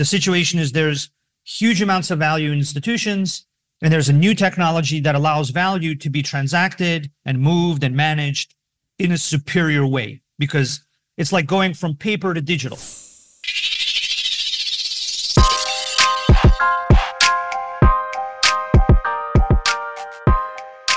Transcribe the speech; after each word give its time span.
The 0.00 0.06
situation 0.06 0.58
is 0.58 0.72
there's 0.72 1.10
huge 1.44 1.82
amounts 1.82 2.10
of 2.10 2.18
value 2.18 2.52
in 2.52 2.56
institutions, 2.56 3.44
and 3.82 3.92
there's 3.92 4.08
a 4.08 4.14
new 4.14 4.34
technology 4.34 4.98
that 5.00 5.14
allows 5.14 5.50
value 5.50 5.94
to 5.96 6.08
be 6.08 6.22
transacted 6.22 7.10
and 7.26 7.38
moved 7.38 7.84
and 7.84 7.94
managed 7.94 8.54
in 8.98 9.12
a 9.12 9.18
superior 9.18 9.86
way 9.86 10.22
because 10.38 10.80
it's 11.18 11.34
like 11.34 11.46
going 11.46 11.74
from 11.74 11.96
paper 11.96 12.32
to 12.32 12.40
digital. 12.40 12.78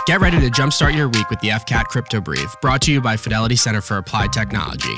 Get 0.05 0.19
ready 0.19 0.37
to 0.41 0.49
jumpstart 0.49 0.97
your 0.97 1.07
week 1.07 1.29
with 1.29 1.39
the 1.39 1.47
FCAT 1.47 1.85
Crypto 1.85 2.19
Brief, 2.19 2.53
brought 2.59 2.81
to 2.81 2.91
you 2.91 2.99
by 2.99 3.15
Fidelity 3.15 3.55
Center 3.55 3.79
for 3.79 3.95
Applied 3.95 4.33
Technology. 4.33 4.97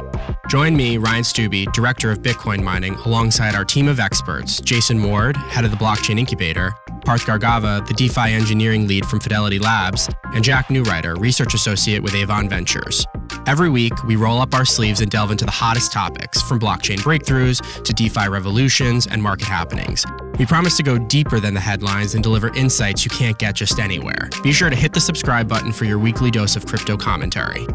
Join 0.50 0.76
me, 0.76 0.98
Ryan 0.98 1.22
Stubbe, 1.22 1.72
Director 1.74 2.10
of 2.10 2.24
Bitcoin 2.24 2.64
Mining, 2.64 2.96
alongside 3.06 3.54
our 3.54 3.64
team 3.64 3.88
of 3.88 4.00
experts 4.00 4.60
Jason 4.60 5.04
Ward, 5.04 5.38
Head 5.38 5.64
of 5.64 5.70
the 5.70 5.78
Blockchain 5.78 6.18
Incubator, 6.18 6.74
Parth 7.06 7.24
Gargava, 7.24 7.86
the 7.88 7.94
DeFi 7.94 8.32
Engineering 8.32 8.88
Lead 8.88 9.06
from 9.06 9.20
Fidelity 9.20 9.60
Labs, 9.60 10.10
and 10.34 10.44
Jack 10.44 10.70
Newrider, 10.70 11.16
Research 11.20 11.54
Associate 11.54 12.02
with 12.02 12.16
Avon 12.16 12.50
Ventures. 12.50 13.06
Every 13.46 13.70
week, 13.70 13.94
we 14.06 14.16
roll 14.16 14.42
up 14.42 14.56
our 14.56 14.66
sleeves 14.66 15.02
and 15.02 15.12
delve 15.12 15.30
into 15.30 15.46
the 15.46 15.52
hottest 15.52 15.92
topics, 15.92 16.42
from 16.42 16.60
blockchain 16.60 16.98
breakthroughs 16.98 17.84
to 17.84 17.94
DeFi 17.94 18.28
revolutions 18.28 19.06
and 19.06 19.22
market 19.22 19.46
happenings. 19.46 20.04
We 20.38 20.46
promise 20.46 20.76
to 20.78 20.84
go 20.84 20.98
deeper 20.98 21.40
than 21.40 21.54
the 21.54 21.62
headlines 21.62 22.14
and 22.14 22.22
deliver 22.22 22.54
insights 22.56 23.06
you 23.06 23.12
can't 23.12 23.38
get 23.38 23.56
just 23.56 23.80
anywhere. 23.80 24.30
Be 24.44 24.52
sure 24.52 24.70
to 24.70 24.76
hit 24.76 24.94
the 24.94 25.00
subscribe 25.00 25.48
button 25.48 25.72
for 25.72 25.86
your 25.86 25.98
weekly 25.98 26.30
dose 26.30 26.58
of 26.58 26.66
crypto 26.66 26.98
commentary. 26.98 27.66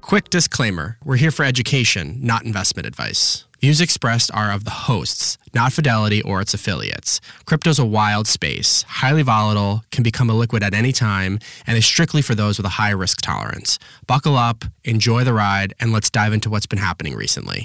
Quick 0.00 0.30
disclaimer 0.30 0.96
we're 1.02 1.16
here 1.16 1.32
for 1.32 1.44
education, 1.44 2.18
not 2.20 2.44
investment 2.44 2.86
advice. 2.86 3.46
Views 3.60 3.80
expressed 3.80 4.30
are 4.32 4.52
of 4.52 4.64
the 4.64 4.70
hosts, 4.70 5.38
not 5.54 5.72
Fidelity 5.72 6.20
or 6.22 6.40
its 6.42 6.52
affiliates. 6.54 7.20
Crypto's 7.46 7.78
a 7.78 7.84
wild 7.84 8.26
space, 8.26 8.82
highly 8.82 9.22
volatile, 9.22 9.82
can 9.90 10.02
become 10.04 10.28
illiquid 10.28 10.62
at 10.62 10.74
any 10.74 10.92
time, 10.92 11.38
and 11.66 11.78
is 11.78 11.86
strictly 11.86 12.20
for 12.20 12.34
those 12.34 12.58
with 12.58 12.66
a 12.66 12.76
high 12.80 12.90
risk 12.90 13.22
tolerance. 13.22 13.78
Buckle 14.06 14.36
up, 14.36 14.66
enjoy 14.84 15.24
the 15.24 15.32
ride, 15.32 15.72
and 15.80 15.92
let's 15.92 16.10
dive 16.10 16.34
into 16.34 16.50
what's 16.50 16.66
been 16.66 16.78
happening 16.78 17.14
recently. 17.14 17.64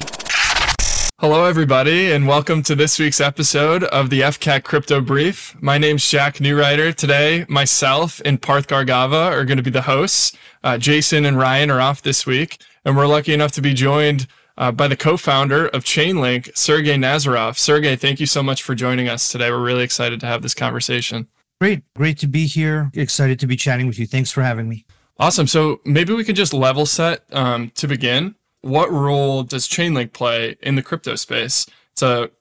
Hello, 1.22 1.44
everybody, 1.44 2.14
and 2.14 2.26
welcome 2.26 2.64
to 2.64 2.76
this 2.76 2.98
week's 2.98 3.20
episode 3.20 3.84
of 3.84 4.10
the 4.10 4.22
FCAT 4.22 4.64
Crypto 4.64 5.02
Brief. 5.02 5.54
My 5.60 5.78
name's 5.78 6.10
Jack 6.10 6.36
Newrider. 6.36 6.96
Today, 6.96 7.46
myself 7.50 8.22
and 8.24 8.42
Parth 8.42 8.70
Gargava 8.70 9.30
are 9.30 9.44
going 9.44 9.58
to 9.58 9.64
be 9.64 9.70
the 9.70 9.82
hosts. 9.82 10.38
Uh, 10.64 10.78
Jason 10.78 11.26
and 11.26 11.38
Ryan 11.38 11.72
are 11.72 11.82
off 11.82 12.02
this 12.02 12.26
week, 12.26 12.64
and 12.86 12.96
we're 12.96 13.06
lucky 13.06 13.34
enough 13.34 13.52
to 13.52 13.62
be 13.62 13.74
joined 13.74 14.28
uh, 14.58 14.72
by 14.72 14.88
the 14.88 14.96
co-founder 14.96 15.68
of 15.68 15.84
Chainlink, 15.84 16.56
Sergey 16.58 16.96
Nazarov. 16.96 17.58
Sergey, 17.58 17.98
thank 17.98 18.22
you 18.22 18.26
so 18.26 18.42
much 18.42 18.64
for 18.64 18.74
joining 18.74 19.10
us 19.10 19.28
today. 19.28 19.52
We're 19.52 19.60
really 19.60 19.84
excited 19.84 20.22
to 20.22 20.26
have 20.26 20.42
this 20.42 20.54
conversation. 20.54 21.28
Great, 21.60 21.84
great 21.96 22.18
to 22.20 22.28
be 22.28 22.46
here. 22.48 22.92
Excited 22.94 23.42
to 23.42 23.46
be 23.46 23.58
chatting 23.58 23.88
with 23.88 24.00
you. 24.00 24.08
Thanks 24.08 24.32
for 24.32 24.42
having 24.42 24.70
me. 24.70 24.86
Awesome. 25.18 25.48
So 25.48 25.82
maybe 25.84 26.14
we 26.14 26.24
could 26.24 26.38
just 26.38 26.54
level 26.54 26.86
set 26.86 27.26
um, 27.34 27.74
to 27.76 27.90
begin. 27.90 28.36
What 28.62 28.92
role 28.92 29.44
does 29.44 29.68
Chainlink 29.68 30.14
play 30.14 30.58
in 30.62 30.76
the 30.76 30.84
crypto 30.84 31.16
space? 31.16 31.66
to 32.00 32.32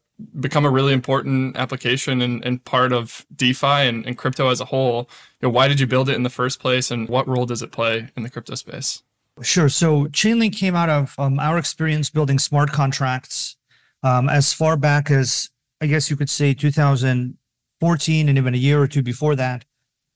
become 0.40 0.64
a 0.64 0.70
really 0.70 0.92
important 0.92 1.56
application 1.56 2.22
and, 2.22 2.44
and 2.44 2.64
part 2.64 2.92
of 2.92 3.26
DeFi 3.34 3.66
and, 3.66 4.06
and 4.06 4.18
crypto 4.18 4.48
as 4.48 4.60
a 4.60 4.64
whole. 4.64 5.08
You 5.40 5.48
know, 5.48 5.50
why 5.50 5.68
did 5.68 5.78
you 5.78 5.86
build 5.86 6.08
it 6.08 6.14
in 6.14 6.22
the 6.22 6.30
first 6.30 6.60
place, 6.60 6.90
and 6.90 7.08
what 7.08 7.28
role 7.28 7.46
does 7.46 7.62
it 7.62 7.70
play 7.70 8.08
in 8.16 8.22
the 8.22 8.30
crypto 8.30 8.54
space? 8.54 9.02
Sure. 9.42 9.68
So 9.68 10.06
Chainlink 10.06 10.56
came 10.56 10.74
out 10.74 10.90
of 10.90 11.14
um, 11.18 11.38
our 11.38 11.58
experience 11.58 12.10
building 12.10 12.40
smart 12.40 12.72
contracts 12.72 13.56
um, 14.02 14.28
as 14.28 14.52
far 14.52 14.76
back 14.76 15.10
as 15.10 15.50
I 15.80 15.86
guess 15.86 16.10
you 16.10 16.16
could 16.16 16.30
say 16.30 16.54
2014 16.54 18.28
and 18.28 18.38
even 18.38 18.54
a 18.54 18.58
year 18.58 18.82
or 18.82 18.88
two 18.88 19.02
before 19.02 19.36
that, 19.36 19.64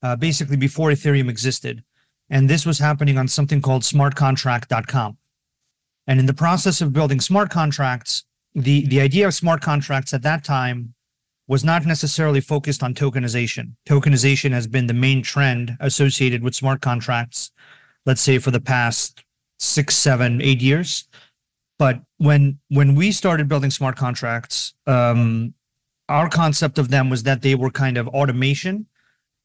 uh, 0.02 0.16
basically 0.16 0.56
before 0.56 0.90
Ethereum 0.90 1.28
existed. 1.28 1.84
And 2.28 2.50
this 2.50 2.66
was 2.66 2.80
happening 2.80 3.16
on 3.16 3.28
something 3.28 3.62
called 3.62 3.82
smartcontract.com. 3.82 5.18
And 6.06 6.18
in 6.18 6.26
the 6.26 6.34
process 6.34 6.80
of 6.80 6.92
building 6.92 7.20
smart 7.20 7.50
contracts, 7.50 8.24
the, 8.54 8.86
the 8.86 9.00
idea 9.00 9.26
of 9.26 9.34
smart 9.34 9.62
contracts 9.62 10.12
at 10.12 10.22
that 10.22 10.44
time 10.44 10.94
was 11.48 11.64
not 11.64 11.86
necessarily 11.86 12.40
focused 12.40 12.82
on 12.82 12.94
tokenization. 12.94 13.72
Tokenization 13.88 14.52
has 14.52 14.66
been 14.66 14.86
the 14.86 14.94
main 14.94 15.22
trend 15.22 15.76
associated 15.80 16.42
with 16.42 16.54
smart 16.54 16.80
contracts 16.80 17.50
let's 18.06 18.20
say 18.20 18.38
for 18.38 18.50
the 18.50 18.60
past 18.60 19.24
six, 19.58 19.96
seven, 19.96 20.40
eight 20.42 20.60
years. 20.60 21.08
But 21.78 22.00
when 22.18 22.58
when 22.68 22.94
we 22.94 23.12
started 23.12 23.48
building 23.48 23.70
smart 23.70 23.96
contracts, 23.96 24.74
um, 24.86 25.54
our 26.08 26.28
concept 26.28 26.78
of 26.78 26.90
them 26.90 27.10
was 27.10 27.22
that 27.24 27.42
they 27.42 27.54
were 27.54 27.70
kind 27.70 27.96
of 27.96 28.08
automation, 28.08 28.86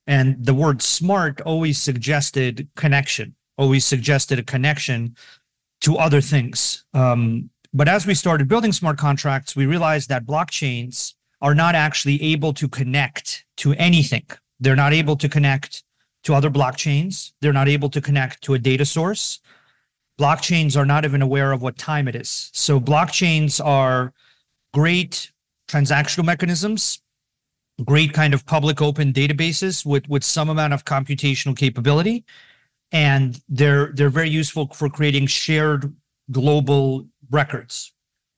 and 0.06 0.44
the 0.44 0.53
word 0.53 0.81
smart 0.81 1.41
always 1.41 1.81
suggested 1.81 2.67
connection, 2.75 3.35
always 3.57 3.85
suggested 3.85 4.40
a 4.40 4.44
connection 4.44 5.16
to 5.82 5.98
other 5.98 6.22
things. 6.22 6.84
Um, 6.94 7.50
but 7.74 7.88
as 7.88 8.08
we 8.08 8.14
started 8.14 8.48
building 8.48 8.72
smart 8.72 8.98
contracts, 8.98 9.56
we 9.56 9.66
realized 9.66 10.10
that 10.10 10.26
blockchains 10.26 11.14
are 11.42 11.54
not 11.54 11.76
actually 11.76 12.22
able 12.22 12.54
to 12.54 12.68
connect 12.68 13.46
to 13.58 13.74
anything. 13.74 14.26
They're 14.60 14.76
not 14.76 14.94
able 14.94 15.16
to 15.18 15.30
connect 15.30 15.84
to 16.24 16.34
other 16.34 16.50
blockchains. 16.50 17.34
They're 17.42 17.54
not 17.54 17.68
able 17.68 17.90
to 17.90 18.02
connect 18.02 18.42
to 18.44 18.54
a 18.54 18.60
data 18.60 18.86
source. 18.86 19.40
Blockchains 20.20 20.76
are 20.76 20.86
not 20.86 21.06
even 21.06 21.22
aware 21.22 21.52
of 21.52 21.62
what 21.62 21.78
time 21.78 22.08
it 22.08 22.16
is. 22.16 22.50
So 22.54 22.80
blockchains 22.80 23.64
are 23.64 24.14
great 24.74 25.32
transactional 25.70 26.26
mechanisms, 26.26 27.02
great 27.86 28.14
kind 28.14 28.34
of 28.34 28.46
public 28.46 28.82
open 28.82 29.14
databases 29.14 29.86
with, 29.86 30.09
with 30.09 30.24
some 30.24 30.50
amount 30.50 30.74
of 30.74 30.86
computational 30.86 31.56
capability. 31.56 32.26
And 32.92 33.40
they're 33.50 33.92
they're 33.94 34.09
very 34.09 34.30
useful 34.30 34.68
for 34.68 34.90
creating 34.90 35.28
shared 35.28 35.94
global 36.31 37.08
records 37.30 37.94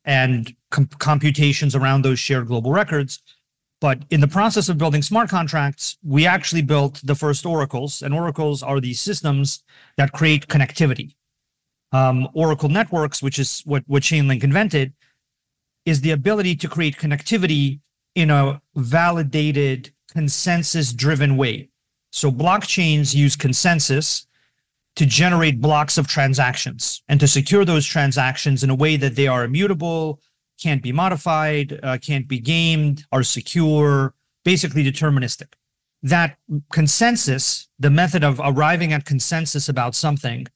and 0.06 0.56
com- 0.72 0.88
computations 0.88 1.76
around 1.76 2.04
those 2.04 2.20
shared 2.20 2.48
global 2.48 2.72
records 2.72 3.20
but 3.82 4.04
in 4.09 4.20
the 4.20 4.28
process 4.28 4.68
of 4.68 4.78
building 4.78 5.02
smart 5.02 5.30
contracts, 5.30 5.98
we 6.04 6.26
actually 6.26 6.62
built 6.62 7.00
the 7.04 7.16
first 7.16 7.46
oracles, 7.46 8.02
and 8.02 8.14
oracles 8.14 8.62
are 8.62 8.82
these 8.82 9.00
systems 9.00 9.64
that 9.96 10.12
create 10.12 10.48
connectivity. 10.48 11.16
Um, 11.92 12.28
Oracle 12.34 12.70
networks, 12.70 13.24
which 13.24 13.40
is 13.40 13.62
what, 13.66 13.84
what 13.88 14.04
Chainlink 14.04 14.44
invented, 14.44 14.94
is 15.86 16.02
the 16.02 16.12
ability 16.12 16.56
to 16.58 16.68
create 16.68 16.98
connectivity 16.98 17.80
in 18.16 18.30
a 18.30 18.62
validated, 18.76 19.94
consensus 20.12 20.92
driven 20.92 21.38
way. 21.38 21.70
So 22.12 22.32
blockchains 22.32 23.16
use 23.16 23.36
consensus 23.36 24.28
to 25.00 25.06
generate 25.06 25.62
blocks 25.62 25.98
of 25.98 26.10
transactions 26.10 27.02
and 27.08 27.22
to 27.22 27.28
secure 27.28 27.64
those 27.64 27.86
transactions 27.86 28.66
in 28.66 28.70
a 28.70 28.76
way 28.76 28.98
that 28.98 29.16
they 29.16 29.28
are 29.28 29.46
immutable, 29.46 30.20
can't 30.62 30.84
be 30.84 30.92
modified, 30.92 31.80
uh, 31.84 31.98
can't 32.00 32.28
be 32.28 32.38
gamed, 32.38 33.06
are 33.14 33.24
secure, 33.24 34.14
basically 34.44 34.84
deterministic. 34.84 35.54
That 36.04 36.38
consensus, 36.70 37.70
the 37.80 37.90
method 37.90 38.26
of 38.26 38.42
arriving 38.44 38.92
at 38.92 39.06
consensus 39.06 39.70
about 39.70 39.96
something, 39.96 40.48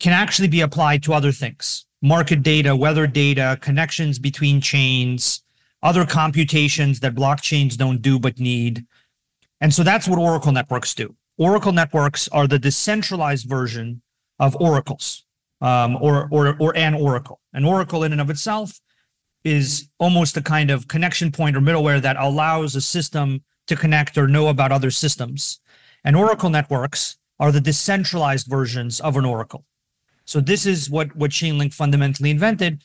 can 0.00 0.12
actually 0.12 0.48
be 0.48 0.60
applied 0.60 1.04
to 1.04 1.14
other 1.14 1.30
things 1.30 1.86
market 2.02 2.42
data, 2.42 2.74
weather 2.74 3.06
data, 3.06 3.56
connections 3.60 4.18
between 4.18 4.60
chains, 4.60 5.44
other 5.84 6.04
computations 6.04 6.98
that 6.98 7.14
blockchains 7.14 7.76
don't 7.76 8.02
do 8.02 8.18
but 8.18 8.40
need. 8.40 8.86
And 9.60 9.72
so 9.72 9.84
that's 9.84 10.08
what 10.08 10.18
Oracle 10.18 10.50
networks 10.50 10.96
do. 10.96 11.14
Oracle 11.36 11.72
networks 11.72 12.28
are 12.28 12.46
the 12.46 12.58
decentralized 12.58 13.48
version 13.48 14.02
of 14.38 14.56
oracles 14.56 15.24
um, 15.60 15.96
or, 16.00 16.28
or, 16.30 16.56
or 16.58 16.76
an 16.76 16.94
oracle. 16.94 17.40
An 17.52 17.64
oracle 17.64 18.04
in 18.04 18.12
and 18.12 18.20
of 18.20 18.30
itself 18.30 18.80
is 19.44 19.88
almost 19.98 20.36
a 20.36 20.42
kind 20.42 20.70
of 20.70 20.88
connection 20.88 21.30
point 21.30 21.56
or 21.56 21.60
middleware 21.60 22.00
that 22.00 22.16
allows 22.18 22.74
a 22.74 22.80
system 22.80 23.42
to 23.66 23.76
connect 23.76 24.16
or 24.16 24.26
know 24.26 24.48
about 24.48 24.72
other 24.72 24.90
systems. 24.90 25.60
And 26.02 26.16
Oracle 26.16 26.50
networks 26.50 27.18
are 27.38 27.52
the 27.52 27.60
decentralized 27.60 28.46
versions 28.46 29.00
of 29.00 29.16
an 29.16 29.24
Oracle. 29.24 29.64
So 30.24 30.40
this 30.40 30.66
is 30.66 30.88
what, 30.88 31.14
what 31.16 31.30
Chainlink 31.30 31.74
fundamentally 31.74 32.30
invented. 32.30 32.82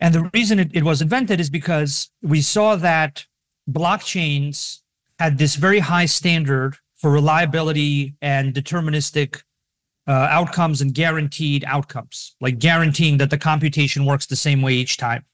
And 0.00 0.14
the 0.14 0.30
reason 0.32 0.58
it, 0.58 0.70
it 0.74 0.82
was 0.82 1.02
invented 1.02 1.40
is 1.40 1.50
because 1.50 2.10
we 2.22 2.40
saw 2.40 2.76
that 2.76 3.26
blockchains 3.68 4.80
had 5.18 5.38
this 5.38 5.56
very 5.56 5.80
high 5.80 6.06
standard 6.06 6.76
for 6.96 7.10
reliability 7.10 8.14
and 8.20 8.54
deterministic 8.54 9.42
uh, 10.08 10.12
outcomes 10.12 10.80
and 10.80 10.94
guaranteed 10.94 11.64
outcomes, 11.66 12.36
like 12.40 12.58
guaranteeing 12.58 13.18
that 13.18 13.30
the 13.30 13.38
computation 13.38 14.06
works 14.06 14.26
the 14.26 14.36
same 14.36 14.62
way 14.62 14.72
each 14.72 14.96
time. 14.96 15.24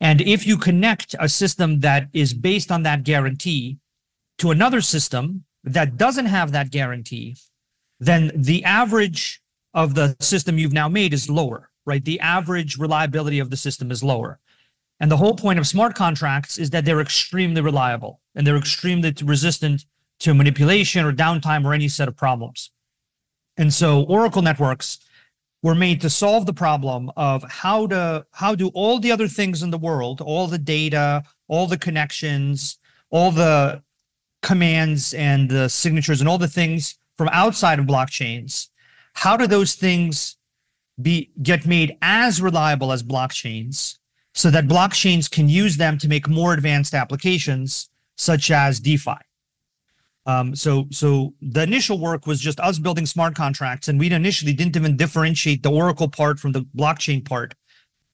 And 0.00 0.20
if 0.20 0.46
you 0.46 0.56
connect 0.56 1.16
a 1.18 1.28
system 1.28 1.80
that 1.80 2.08
is 2.12 2.32
based 2.32 2.70
on 2.70 2.84
that 2.84 3.02
guarantee 3.02 3.78
to 4.38 4.50
another 4.50 4.80
system 4.80 5.44
that 5.64 5.96
doesn't 5.96 6.26
have 6.26 6.52
that 6.52 6.70
guarantee, 6.70 7.36
then 7.98 8.30
the 8.34 8.64
average 8.64 9.42
of 9.74 9.94
the 9.94 10.16
system 10.20 10.58
you've 10.58 10.72
now 10.72 10.88
made 10.88 11.12
is 11.12 11.28
lower, 11.28 11.70
right? 11.84 12.04
The 12.04 12.20
average 12.20 12.78
reliability 12.78 13.40
of 13.40 13.50
the 13.50 13.56
system 13.56 13.90
is 13.90 14.04
lower. 14.04 14.38
And 15.00 15.10
the 15.10 15.16
whole 15.16 15.34
point 15.34 15.58
of 15.58 15.66
smart 15.66 15.94
contracts 15.94 16.58
is 16.58 16.70
that 16.70 16.84
they're 16.84 17.00
extremely 17.00 17.60
reliable 17.60 18.20
and 18.34 18.46
they're 18.46 18.56
extremely 18.56 19.12
resistant 19.22 19.84
to 20.20 20.34
manipulation 20.34 21.04
or 21.04 21.12
downtime 21.12 21.64
or 21.64 21.72
any 21.72 21.88
set 21.88 22.08
of 22.08 22.16
problems. 22.16 22.70
And 23.56 23.72
so 23.72 24.02
Oracle 24.04 24.42
networks 24.42 24.98
were 25.62 25.74
made 25.74 26.00
to 26.00 26.10
solve 26.10 26.46
the 26.46 26.52
problem 26.52 27.10
of 27.16 27.42
how 27.50 27.86
to 27.88 28.24
how 28.32 28.54
do 28.54 28.68
all 28.68 29.00
the 29.00 29.10
other 29.10 29.28
things 29.28 29.62
in 29.62 29.70
the 29.70 29.78
world, 29.78 30.20
all 30.20 30.46
the 30.46 30.58
data, 30.58 31.24
all 31.48 31.66
the 31.66 31.78
connections, 31.78 32.78
all 33.10 33.32
the 33.32 33.82
commands 34.42 35.14
and 35.14 35.50
the 35.50 35.68
signatures 35.68 36.20
and 36.20 36.28
all 36.28 36.38
the 36.38 36.48
things 36.48 36.98
from 37.16 37.28
outside 37.32 37.80
of 37.80 37.86
blockchains, 37.86 38.68
how 39.14 39.36
do 39.36 39.46
those 39.46 39.74
things 39.74 40.36
be 41.00 41.30
get 41.42 41.66
made 41.66 41.96
as 42.02 42.40
reliable 42.40 42.92
as 42.92 43.02
blockchains 43.02 43.98
so 44.34 44.50
that 44.50 44.68
blockchains 44.68 45.30
can 45.30 45.48
use 45.48 45.76
them 45.76 45.98
to 45.98 46.08
make 46.08 46.28
more 46.28 46.54
advanced 46.54 46.94
applications 46.94 47.90
such 48.16 48.50
as 48.50 48.78
DeFi. 48.80 49.16
Um, 50.28 50.54
so, 50.54 50.86
so 50.90 51.32
the 51.40 51.62
initial 51.62 51.98
work 51.98 52.26
was 52.26 52.38
just 52.38 52.60
us 52.60 52.78
building 52.78 53.06
smart 53.06 53.34
contracts, 53.34 53.88
and 53.88 53.98
we 53.98 54.12
initially 54.12 54.52
didn't 54.52 54.76
even 54.76 54.94
differentiate 54.94 55.62
the 55.62 55.70
Oracle 55.70 56.06
part 56.06 56.38
from 56.38 56.52
the 56.52 56.66
blockchain 56.76 57.24
part, 57.24 57.54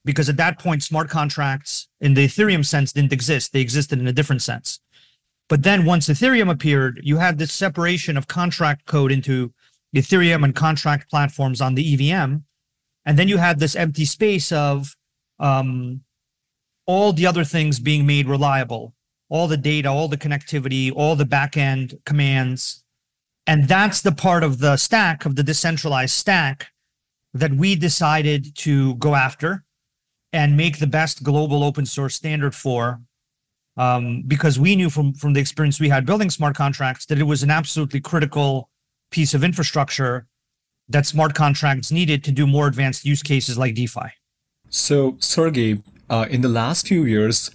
because 0.05 0.29
at 0.29 0.37
that 0.37 0.61
point, 0.61 0.85
smart 0.85 1.11
contracts 1.11 1.89
in 2.01 2.15
the 2.15 2.25
Ethereum 2.25 2.65
sense 2.65 2.93
didn't 2.93 3.13
exist; 3.13 3.53
they 3.53 3.61
existed 3.61 3.99
in 3.99 4.07
a 4.07 4.13
different 4.13 4.43
sense. 4.43 4.79
But 5.49 5.65
then, 5.65 5.85
once 5.85 6.09
Ethereum 6.09 6.49
appeared, 6.49 7.01
you 7.03 7.17
had 7.17 7.39
this 7.39 7.53
separation 7.53 8.17
of 8.17 8.29
contract 8.29 8.87
code 8.87 9.11
into 9.11 9.53
Ethereum 9.93 10.45
and 10.45 10.55
contract 10.55 11.11
platforms 11.11 11.61
on 11.61 11.75
the 11.75 11.95
EVM, 11.95 12.37
and 13.05 13.19
then 13.19 13.27
you 13.27 13.39
had 13.39 13.59
this 13.59 13.75
empty 13.75 14.05
space 14.05 14.53
of 14.53 14.95
um, 15.41 16.03
all 16.87 17.13
the 17.13 17.27
other 17.27 17.43
things 17.43 17.81
being 17.81 18.07
made 18.07 18.29
reliable, 18.29 18.95
all 19.35 19.49
the 19.49 19.57
data, 19.57 19.89
all 19.89 20.07
the 20.07 20.17
connectivity, 20.17 20.93
all 20.95 21.17
the 21.17 21.25
backend 21.25 21.99
commands. 22.07 22.85
And 23.49 23.67
that's 23.67 24.01
the 24.01 24.13
part 24.13 24.45
of 24.45 24.61
the 24.61 24.77
stack, 24.77 25.27
of 25.27 25.35
the 25.35 25.43
decentralized 25.43 26.15
stack, 26.15 26.69
that 27.33 27.53
we 27.53 27.75
decided 27.75 28.55
to 28.59 28.95
go 28.95 29.17
after 29.17 29.65
and 30.33 30.57
make 30.57 30.79
the 30.79 30.87
best 30.87 31.25
global 31.25 31.65
open 31.65 31.85
source 31.85 32.15
standard 32.15 32.55
for. 32.55 33.01
Um, 33.77 34.23
because 34.25 34.61
we 34.61 34.77
knew 34.77 34.89
from, 34.89 35.15
from 35.15 35.33
the 35.33 35.41
experience 35.41 35.81
we 35.81 35.89
had 35.89 36.07
building 36.07 36.31
smart 36.31 36.55
contracts 36.55 37.05
that 37.07 37.19
it 37.19 37.25
was 37.25 37.43
an 37.43 37.51
absolutely 37.51 38.01
critical 38.01 38.71
piece 39.11 39.35
of 39.35 39.43
infrastructure 39.43 40.29
that 40.89 41.07
smart 41.07 41.35
contracts 41.35 41.91
needed 41.91 42.23
to 42.23 42.31
do 42.31 42.47
more 42.47 42.69
advanced 42.69 43.05
use 43.05 43.25
cases 43.25 43.59
like 43.59 43.75
DeFi. 43.75 44.11
So, 44.69 45.17
Sergey, 45.19 45.83
uh, 46.09 46.27
in 46.31 46.41
the 46.41 46.49
last 46.49 46.87
few 46.87 47.05
years, 47.05 47.51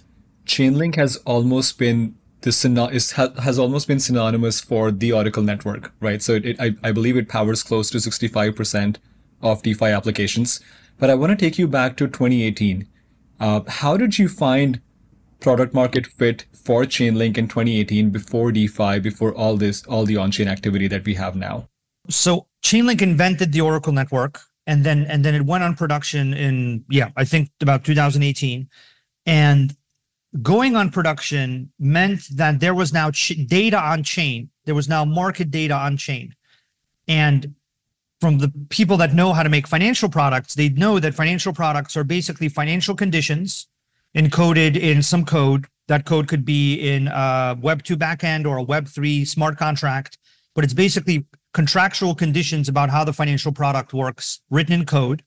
Chainlink 0.50 0.96
has 0.96 1.16
almost 1.18 1.78
been 1.78 2.16
this 2.42 2.64
is, 2.64 3.12
has 3.12 3.58
almost 3.58 3.86
been 3.86 4.00
synonymous 4.00 4.60
for 4.60 4.90
the 4.90 5.12
Oracle 5.12 5.42
network, 5.42 5.92
right? 6.00 6.22
So 6.22 6.32
it, 6.34 6.46
it, 6.46 6.56
I, 6.60 6.74
I 6.82 6.90
believe 6.90 7.16
it 7.18 7.28
powers 7.28 7.62
close 7.62 7.90
to 7.90 7.98
65% 7.98 8.96
of 9.42 9.62
DeFi 9.62 9.86
applications. 9.86 10.58
But 10.98 11.10
I 11.10 11.14
want 11.14 11.30
to 11.30 11.36
take 11.36 11.58
you 11.58 11.68
back 11.68 11.98
to 11.98 12.06
2018. 12.06 12.88
Uh, 13.38 13.60
how 13.68 13.98
did 13.98 14.18
you 14.18 14.26
find 14.26 14.80
product 15.38 15.74
market 15.74 16.06
fit 16.06 16.46
for 16.52 16.84
Chainlink 16.84 17.36
in 17.36 17.46
2018 17.46 18.08
before 18.08 18.50
DeFi, 18.52 19.00
before 19.00 19.34
all 19.34 19.56
this, 19.58 19.84
all 19.84 20.06
the 20.06 20.16
on-chain 20.16 20.48
activity 20.48 20.88
that 20.88 21.04
we 21.04 21.14
have 21.14 21.36
now? 21.36 21.68
So 22.08 22.46
Chainlink 22.64 23.02
invented 23.02 23.52
the 23.52 23.60
Oracle 23.60 23.92
network 23.92 24.40
and 24.66 24.84
then 24.84 25.06
and 25.06 25.24
then 25.24 25.34
it 25.34 25.44
went 25.46 25.64
on 25.64 25.74
production 25.74 26.34
in 26.34 26.84
yeah 26.90 27.08
i 27.16 27.24
think 27.24 27.50
about 27.62 27.82
2018 27.82 28.68
and 29.26 29.74
going 30.42 30.76
on 30.76 30.90
production 30.90 31.72
meant 31.78 32.22
that 32.36 32.60
there 32.60 32.74
was 32.74 32.92
now 32.92 33.10
ch- 33.10 33.46
data 33.46 33.78
on 33.78 34.02
chain. 34.02 34.50
There 34.64 34.74
was 34.74 34.88
now 34.88 35.04
market 35.04 35.50
data 35.50 35.74
on 35.74 35.96
chain. 35.96 36.34
And 37.08 37.54
from 38.20 38.38
the 38.38 38.52
people 38.68 38.96
that 38.98 39.14
know 39.14 39.32
how 39.32 39.42
to 39.42 39.48
make 39.48 39.66
financial 39.66 40.08
products 40.08 40.54
they 40.54 40.68
know 40.68 41.00
that 41.00 41.14
financial 41.14 41.54
products 41.54 41.96
are 41.96 42.04
basically 42.04 42.48
financial 42.48 42.94
conditions 42.94 43.66
encoded 44.14 44.76
in 44.76 45.02
some 45.02 45.24
code. 45.24 45.66
That 45.88 46.04
code 46.04 46.28
could 46.28 46.44
be 46.44 46.74
in 46.76 47.08
a 47.08 47.56
web 47.60 47.82
2 47.82 47.96
backend 47.96 48.46
or 48.46 48.58
a 48.58 48.62
web 48.62 48.86
3 48.86 49.24
smart 49.24 49.58
contract 49.58 50.18
but 50.54 50.64
it's 50.64 50.74
basically 50.74 51.26
contractual 51.52 52.14
conditions 52.14 52.68
about 52.68 52.90
how 52.90 53.04
the 53.04 53.12
financial 53.12 53.52
product 53.52 53.92
works 53.92 54.40
written 54.50 54.72
in 54.72 54.86
code. 54.86 55.22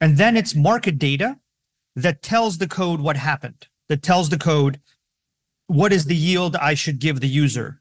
And 0.00 0.16
then 0.16 0.36
it's 0.36 0.54
market 0.54 0.98
data 0.98 1.38
that 1.96 2.22
tells 2.22 2.58
the 2.58 2.68
code 2.68 3.00
what 3.00 3.16
happened, 3.16 3.66
that 3.90 4.02
tells 4.02 4.30
the 4.30 4.38
code 4.38 4.80
what 5.66 5.92
is 5.92 6.06
the 6.06 6.16
yield 6.16 6.56
I 6.56 6.74
should 6.74 7.00
give 7.00 7.20
the 7.20 7.28
user, 7.28 7.80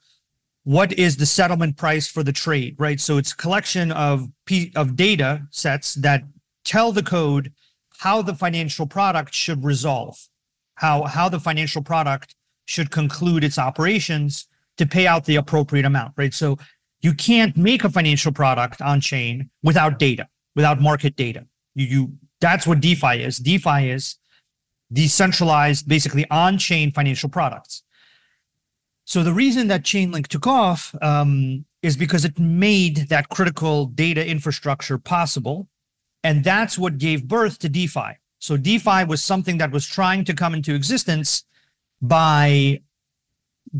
what 0.63 0.91
is 0.93 1.17
the 1.17 1.25
settlement 1.25 1.77
price 1.77 2.07
for 2.07 2.23
the 2.23 2.33
trade, 2.33 2.75
right? 2.77 2.99
So 2.99 3.17
it's 3.17 3.31
a 3.31 3.37
collection 3.37 3.91
of 3.91 4.27
of 4.75 4.95
data 4.95 5.47
sets 5.51 5.93
that 5.95 6.23
tell 6.65 6.91
the 6.91 7.03
code 7.03 7.53
how 7.99 8.21
the 8.21 8.35
financial 8.35 8.87
product 8.87 9.33
should 9.33 9.63
resolve, 9.63 10.27
how 10.75 11.03
how 11.03 11.29
the 11.29 11.39
financial 11.39 11.83
product 11.83 12.35
should 12.65 12.91
conclude 12.91 13.43
its 13.43 13.57
operations 13.57 14.47
to 14.77 14.85
pay 14.85 15.05
out 15.07 15.25
the 15.25 15.35
appropriate 15.35 15.85
amount, 15.85 16.13
right? 16.17 16.33
So 16.33 16.57
you 17.01 17.13
can't 17.13 17.55
make 17.55 17.83
a 17.83 17.89
financial 17.89 18.31
product 18.31 18.81
on 18.81 18.99
chain 18.99 19.49
without 19.63 19.99
data, 19.99 20.27
without 20.55 20.81
market 20.81 21.15
data. 21.15 21.45
You, 21.75 21.85
you 21.85 22.13
that's 22.41 22.65
what 22.65 22.79
DeFi 22.79 23.23
is. 23.23 23.37
DeFi 23.37 23.91
is 23.91 24.15
decentralized, 24.91 25.87
basically 25.87 26.25
on-chain 26.29 26.91
financial 26.91 27.29
products. 27.29 27.83
So 29.05 29.23
the 29.23 29.33
reason 29.33 29.67
that 29.67 29.83
Chainlink 29.83 30.27
took 30.27 30.45
off 30.45 30.95
um, 31.01 31.65
is 31.81 31.97
because 31.97 32.25
it 32.25 32.37
made 32.37 33.09
that 33.09 33.29
critical 33.29 33.85
data 33.85 34.25
infrastructure 34.25 34.97
possible, 34.97 35.67
and 36.23 36.43
that's 36.43 36.77
what 36.77 36.97
gave 36.97 37.27
birth 37.27 37.59
to 37.59 37.69
DeFi. 37.69 38.17
So 38.39 38.57
DeFi 38.57 39.05
was 39.05 39.23
something 39.23 39.57
that 39.57 39.71
was 39.71 39.85
trying 39.85 40.25
to 40.25 40.33
come 40.33 40.53
into 40.53 40.75
existence 40.75 41.43
by 42.01 42.81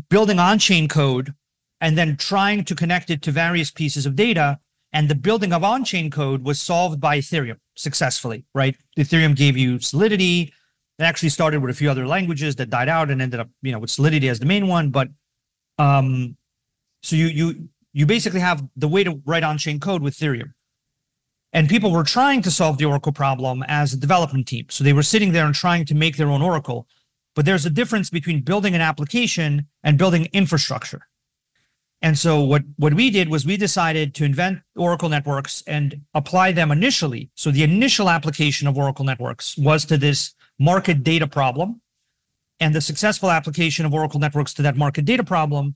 building 0.08 0.38
on-chain 0.38 0.88
code 0.88 1.34
and 1.80 1.96
then 1.96 2.16
trying 2.16 2.64
to 2.64 2.74
connect 2.74 3.10
it 3.10 3.22
to 3.22 3.30
various 3.30 3.70
pieces 3.70 4.06
of 4.06 4.14
data. 4.16 4.58
And 4.92 5.08
the 5.08 5.14
building 5.14 5.52
of 5.52 5.62
on 5.62 5.84
chain 5.84 6.10
code 6.10 6.44
was 6.44 6.60
solved 6.60 7.00
by 7.00 7.18
Ethereum 7.18 7.58
successfully, 7.76 8.44
right? 8.54 8.76
Ethereum 8.98 9.36
gave 9.36 9.56
you 9.56 9.78
Solidity. 9.78 10.52
It 11.00 11.04
actually 11.04 11.30
started 11.30 11.62
with 11.62 11.70
a 11.70 11.74
few 11.74 11.90
other 11.90 12.06
languages 12.06 12.56
that 12.56 12.68
died 12.68 12.90
out 12.90 13.10
and 13.10 13.22
ended 13.22 13.40
up, 13.40 13.48
you 13.62 13.72
know, 13.72 13.78
with 13.78 13.90
Solidity 13.90 14.28
as 14.28 14.38
the 14.38 14.44
main 14.44 14.68
one. 14.68 14.90
But 14.90 15.08
um, 15.78 16.36
so 17.02 17.16
you 17.16 17.26
you 17.26 17.68
you 17.94 18.04
basically 18.04 18.40
have 18.40 18.62
the 18.76 18.86
way 18.86 19.02
to 19.02 19.22
write 19.24 19.42
on 19.42 19.56
chain 19.56 19.80
code 19.80 20.02
with 20.02 20.14
Ethereum. 20.14 20.52
And 21.54 21.70
people 21.70 21.90
were 21.90 22.04
trying 22.04 22.42
to 22.42 22.50
solve 22.50 22.76
the 22.76 22.84
Oracle 22.84 23.12
problem 23.12 23.64
as 23.66 23.94
a 23.94 23.96
development 23.96 24.46
team. 24.46 24.66
So 24.68 24.84
they 24.84 24.92
were 24.92 25.02
sitting 25.02 25.32
there 25.32 25.46
and 25.46 25.54
trying 25.54 25.86
to 25.86 25.94
make 25.94 26.16
their 26.16 26.28
own 26.28 26.42
Oracle. 26.42 26.86
But 27.34 27.44
there's 27.46 27.66
a 27.66 27.70
difference 27.70 28.10
between 28.10 28.42
building 28.42 28.74
an 28.74 28.80
application 28.80 29.66
and 29.82 29.96
building 29.98 30.28
infrastructure. 30.32 31.08
And 32.02 32.18
so 32.18 32.40
what, 32.40 32.62
what 32.76 32.94
we 32.94 33.10
did 33.10 33.28
was 33.28 33.44
we 33.44 33.56
decided 33.56 34.14
to 34.14 34.24
invent 34.24 34.60
Oracle 34.76 35.08
networks 35.08 35.62
and 35.66 36.02
apply 36.14 36.52
them 36.52 36.70
initially. 36.70 37.30
So 37.34 37.50
the 37.50 37.62
initial 37.62 38.08
application 38.08 38.68
of 38.68 38.78
Oracle 38.78 39.04
networks 39.04 39.56
was 39.58 39.84
to 39.86 39.96
this 39.96 40.34
market 40.60 41.02
data 41.02 41.26
problem. 41.26 41.80
And 42.60 42.74
the 42.74 42.80
successful 42.80 43.30
application 43.30 43.86
of 43.86 43.94
Oracle 43.94 44.20
networks 44.20 44.54
to 44.54 44.62
that 44.62 44.76
market 44.76 45.06
data 45.06 45.24
problem 45.24 45.74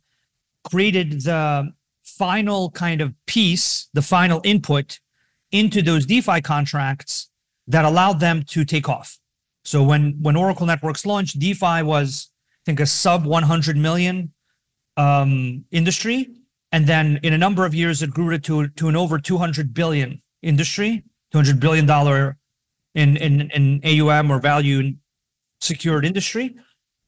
created 0.71 1.23
the 1.23 1.73
final 2.05 2.71
kind 2.71 3.01
of 3.01 3.15
piece, 3.27 3.89
the 3.95 4.03
final 4.03 4.41
input 4.45 5.01
into 5.51 5.81
those 5.81 6.05
DeFi 6.05 6.43
contracts 6.43 7.31
that 7.67 7.87
allowed 7.87 8.21
them 8.21 8.43
to 8.43 8.65
take 8.65 8.89
off. 8.89 9.19
So 9.65 9.83
when, 9.83 10.19
when 10.21 10.37
Oracle 10.37 10.67
networks 10.67 11.07
launched, 11.07 11.39
DeFi 11.39 11.83
was, 11.83 12.31
I 12.53 12.63
think, 12.67 12.81
a 12.81 12.87
sub 12.87 13.25
100 13.25 13.79
million 13.79 14.33
um, 14.99 15.65
industry. 15.71 16.29
And 16.71 16.87
then 16.87 17.19
in 17.23 17.33
a 17.33 17.39
number 17.39 17.65
of 17.65 17.75
years, 17.75 18.03
it 18.03 18.11
grew 18.11 18.37
to, 18.39 18.69
to 18.69 18.89
an 18.89 18.97
over 18.97 19.19
200 19.19 19.73
billion 19.73 20.21
industry, 20.43 21.05
200 21.33 21.59
billion 21.59 21.87
dollar 21.87 22.37
in, 22.95 23.17
in, 23.17 23.51
in 23.51 23.81
AUM 23.85 24.31
or 24.31 24.41
value 24.41 24.95
secured 25.61 26.05
industry. 26.05 26.57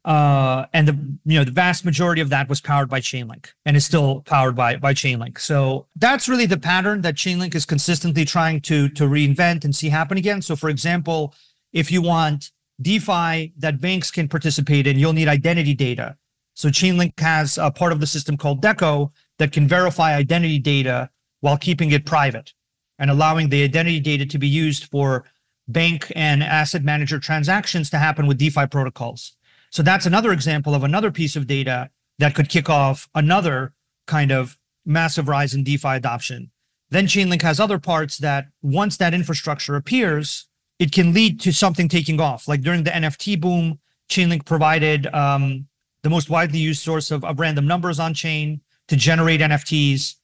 Uh, 0.06 0.66
and 0.72 0.86
the 0.86 0.92
you 1.24 1.36
know 1.36 1.42
the 1.42 1.50
vast 1.50 1.84
majority 1.84 2.20
of 2.20 2.28
that 2.28 2.48
was 2.48 2.60
powered 2.60 2.88
by 2.88 3.00
Chainlink 3.00 3.48
and 3.64 3.76
is 3.76 3.84
still 3.84 4.20
powered 4.20 4.54
by 4.54 4.76
by 4.76 4.94
Chainlink. 4.94 5.40
So 5.40 5.88
that's 5.96 6.28
really 6.28 6.46
the 6.46 6.58
pattern 6.58 7.00
that 7.00 7.16
Chainlink 7.16 7.56
is 7.56 7.66
consistently 7.66 8.24
trying 8.24 8.60
to 8.62 8.88
to 8.90 9.02
reinvent 9.04 9.64
and 9.64 9.74
see 9.74 9.88
happen 9.88 10.16
again. 10.16 10.42
So 10.42 10.54
for 10.54 10.70
example, 10.70 11.34
if 11.72 11.90
you 11.90 12.02
want 12.02 12.52
DeFi 12.80 13.52
that 13.58 13.80
banks 13.80 14.12
can 14.12 14.28
participate 14.28 14.86
in, 14.86 14.96
you'll 14.96 15.12
need 15.12 15.26
identity 15.26 15.74
data. 15.74 16.16
So 16.54 16.68
Chainlink 16.68 17.18
has 17.18 17.58
a 17.58 17.72
part 17.72 17.90
of 17.90 17.98
the 17.98 18.06
system 18.06 18.36
called 18.36 18.62
Deco 18.62 19.10
that 19.40 19.50
can 19.50 19.66
verify 19.66 20.14
identity 20.14 20.60
data 20.60 21.10
while 21.40 21.56
keeping 21.56 21.90
it 21.90 22.06
private 22.06 22.54
and 23.00 23.10
allowing 23.10 23.48
the 23.48 23.64
identity 23.64 23.98
data 23.98 24.24
to 24.24 24.38
be 24.38 24.48
used 24.48 24.84
for 24.84 25.24
bank 25.68 26.12
and 26.14 26.42
asset 26.42 26.84
manager 26.84 27.18
transactions 27.18 27.90
to 27.90 27.98
happen 27.98 28.26
with 28.26 28.38
DeFi 28.38 28.66
protocols. 28.66 29.36
So 29.70 29.82
that's 29.82 30.06
another 30.06 30.32
example 30.32 30.74
of 30.74 30.84
another 30.84 31.10
piece 31.10 31.36
of 31.36 31.46
data 31.46 31.90
that 32.18 32.34
could 32.34 32.48
kick 32.48 32.70
off 32.70 33.08
another 33.14 33.74
kind 34.06 34.30
of 34.30 34.58
massive 34.84 35.28
rise 35.28 35.54
in 35.54 35.64
DeFi 35.64 35.96
adoption. 35.96 36.50
Then 36.90 37.06
Chainlink 37.06 37.42
has 37.42 37.58
other 37.58 37.78
parts 37.78 38.18
that 38.18 38.46
once 38.62 38.96
that 38.98 39.12
infrastructure 39.12 39.74
appears, 39.74 40.46
it 40.78 40.92
can 40.92 41.12
lead 41.12 41.40
to 41.40 41.52
something 41.52 41.88
taking 41.88 42.20
off. 42.20 42.46
Like 42.46 42.62
during 42.62 42.84
the 42.84 42.90
NFT 42.90 43.40
boom, 43.40 43.80
Chainlink 44.08 44.44
provided 44.44 45.06
um, 45.08 45.66
the 46.02 46.10
most 46.10 46.30
widely 46.30 46.60
used 46.60 46.82
source 46.82 47.10
of, 47.10 47.24
of 47.24 47.40
random 47.40 47.66
numbers 47.66 47.98
on 47.98 48.14
chain 48.14 48.60
to 48.88 48.96
generate 48.96 49.40
NFTs 49.40 50.14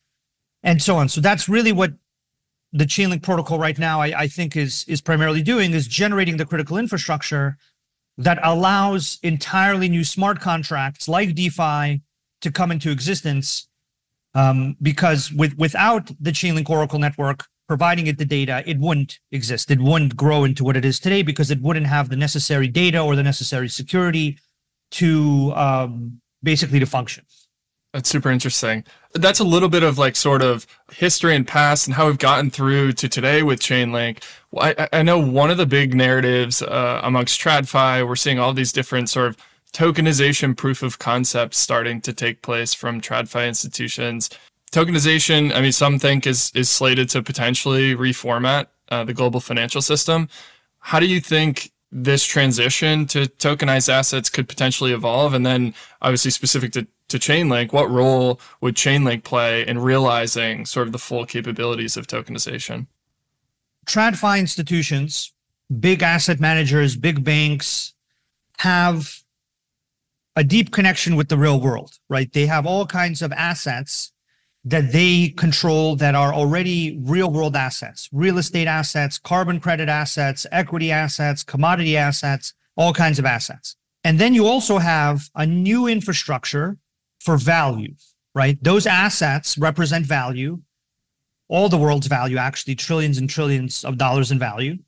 and 0.62 0.80
so 0.80 0.96
on. 0.96 1.08
So 1.08 1.20
that's 1.20 1.48
really 1.48 1.72
what 1.72 1.92
the 2.72 2.84
Chainlink 2.84 3.22
protocol 3.22 3.58
right 3.58 3.78
now, 3.78 4.00
I, 4.00 4.22
I 4.22 4.26
think, 4.28 4.56
is 4.56 4.84
is 4.88 5.00
primarily 5.00 5.42
doing 5.42 5.72
is 5.72 5.86
generating 5.86 6.36
the 6.36 6.46
critical 6.46 6.78
infrastructure 6.78 7.56
that 8.18 8.38
allows 8.42 9.18
entirely 9.22 9.88
new 9.88 10.04
smart 10.04 10.40
contracts 10.40 11.08
like 11.08 11.34
DeFi 11.34 12.02
to 12.40 12.50
come 12.50 12.70
into 12.70 12.90
existence. 12.90 13.68
Um, 14.34 14.76
because 14.80 15.30
with 15.30 15.56
without 15.58 16.10
the 16.18 16.32
Chainlink 16.32 16.70
Oracle 16.70 16.98
network 16.98 17.44
providing 17.68 18.06
it 18.06 18.18
the 18.18 18.24
data, 18.24 18.62
it 18.66 18.78
wouldn't 18.78 19.18
exist. 19.30 19.70
It 19.70 19.80
wouldn't 19.80 20.16
grow 20.16 20.44
into 20.44 20.64
what 20.64 20.76
it 20.76 20.84
is 20.84 20.98
today 20.98 21.22
because 21.22 21.50
it 21.50 21.60
wouldn't 21.60 21.86
have 21.86 22.08
the 22.08 22.16
necessary 22.16 22.68
data 22.68 23.00
or 23.00 23.14
the 23.16 23.22
necessary 23.22 23.68
security 23.68 24.38
to 24.92 25.52
um, 25.54 26.20
basically 26.42 26.80
to 26.80 26.86
function. 26.86 27.24
That's 27.92 28.08
super 28.08 28.30
interesting. 28.30 28.84
That's 29.14 29.40
a 29.40 29.44
little 29.44 29.68
bit 29.68 29.82
of 29.82 29.98
like 29.98 30.16
sort 30.16 30.42
of 30.42 30.66
history 30.92 31.36
and 31.36 31.46
past 31.46 31.86
and 31.86 31.94
how 31.94 32.06
we've 32.06 32.18
gotten 32.18 32.50
through 32.50 32.92
to 32.94 33.08
today 33.08 33.42
with 33.42 33.60
Chainlink. 33.60 34.22
I, 34.58 34.88
I 34.92 35.02
know 35.02 35.18
one 35.18 35.50
of 35.50 35.58
the 35.58 35.66
big 35.66 35.94
narratives 35.94 36.62
uh, 36.62 37.00
amongst 37.02 37.40
TradFi, 37.40 38.06
we're 38.06 38.16
seeing 38.16 38.38
all 38.38 38.54
these 38.54 38.72
different 38.72 39.10
sort 39.10 39.28
of 39.28 39.36
tokenization 39.72 40.56
proof 40.56 40.82
of 40.82 40.98
concepts 40.98 41.58
starting 41.58 42.00
to 42.02 42.12
take 42.12 42.42
place 42.42 42.74
from 42.74 43.00
TradFi 43.00 43.48
institutions. 43.48 44.30
Tokenization, 44.70 45.54
I 45.54 45.60
mean, 45.60 45.72
some 45.72 45.98
think 45.98 46.26
is 46.26 46.50
is 46.54 46.70
slated 46.70 47.08
to 47.10 47.22
potentially 47.22 47.94
reformat 47.94 48.66
uh, 48.88 49.04
the 49.04 49.14
global 49.14 49.40
financial 49.40 49.82
system. 49.82 50.28
How 50.78 51.00
do 51.00 51.06
you 51.06 51.20
think 51.20 51.72
this 51.92 52.24
transition 52.24 53.06
to 53.06 53.26
tokenized 53.26 53.88
assets 53.88 54.30
could 54.30 54.48
potentially 54.48 54.92
evolve? 54.92 55.34
And 55.34 55.44
then, 55.44 55.74
obviously, 56.00 56.30
specific 56.30 56.72
to 56.72 56.86
to 57.08 57.18
Chainlink, 57.18 57.74
what 57.74 57.90
role 57.90 58.40
would 58.62 58.74
Chainlink 58.74 59.22
play 59.22 59.66
in 59.66 59.78
realizing 59.78 60.64
sort 60.64 60.86
of 60.86 60.92
the 60.92 60.98
full 60.98 61.26
capabilities 61.26 61.96
of 61.96 62.06
tokenization? 62.06 62.86
TradFi 63.86 64.40
institutions, 64.40 65.32
big 65.78 66.02
asset 66.02 66.40
managers, 66.40 66.96
big 66.96 67.22
banks 67.22 67.92
have 68.58 69.22
a 70.34 70.42
deep 70.42 70.72
connection 70.72 71.16
with 71.16 71.28
the 71.28 71.36
real 71.36 71.60
world, 71.60 71.98
right? 72.08 72.32
They 72.32 72.46
have 72.46 72.64
all 72.64 72.86
kinds 72.86 73.20
of 73.20 73.30
assets 73.32 74.12
that 74.64 74.92
they 74.92 75.28
control 75.30 75.96
that 75.96 76.14
are 76.14 76.32
already 76.32 76.98
real 77.02 77.30
world 77.30 77.56
assets, 77.56 78.08
real 78.12 78.38
estate 78.38 78.68
assets, 78.68 79.18
carbon 79.18 79.58
credit 79.58 79.88
assets, 79.88 80.46
equity 80.52 80.92
assets, 80.92 81.42
commodity 81.42 81.96
assets, 81.96 82.54
all 82.76 82.92
kinds 82.92 83.18
of 83.18 83.24
assets. 83.24 83.76
And 84.04 84.18
then 84.18 84.34
you 84.34 84.46
also 84.46 84.78
have 84.78 85.28
a 85.34 85.46
new 85.46 85.86
infrastructure 85.86 86.78
for 87.20 87.36
value, 87.36 87.94
right? 88.34 88.62
Those 88.62 88.86
assets 88.86 89.58
represent 89.58 90.06
value, 90.06 90.62
all 91.48 91.68
the 91.68 91.78
world's 91.78 92.06
value, 92.06 92.36
actually, 92.36 92.74
trillions 92.74 93.18
and 93.18 93.28
trillions 93.28 93.84
of 93.84 93.98
dollars 93.98 94.30
in 94.30 94.38
value. 94.38 94.78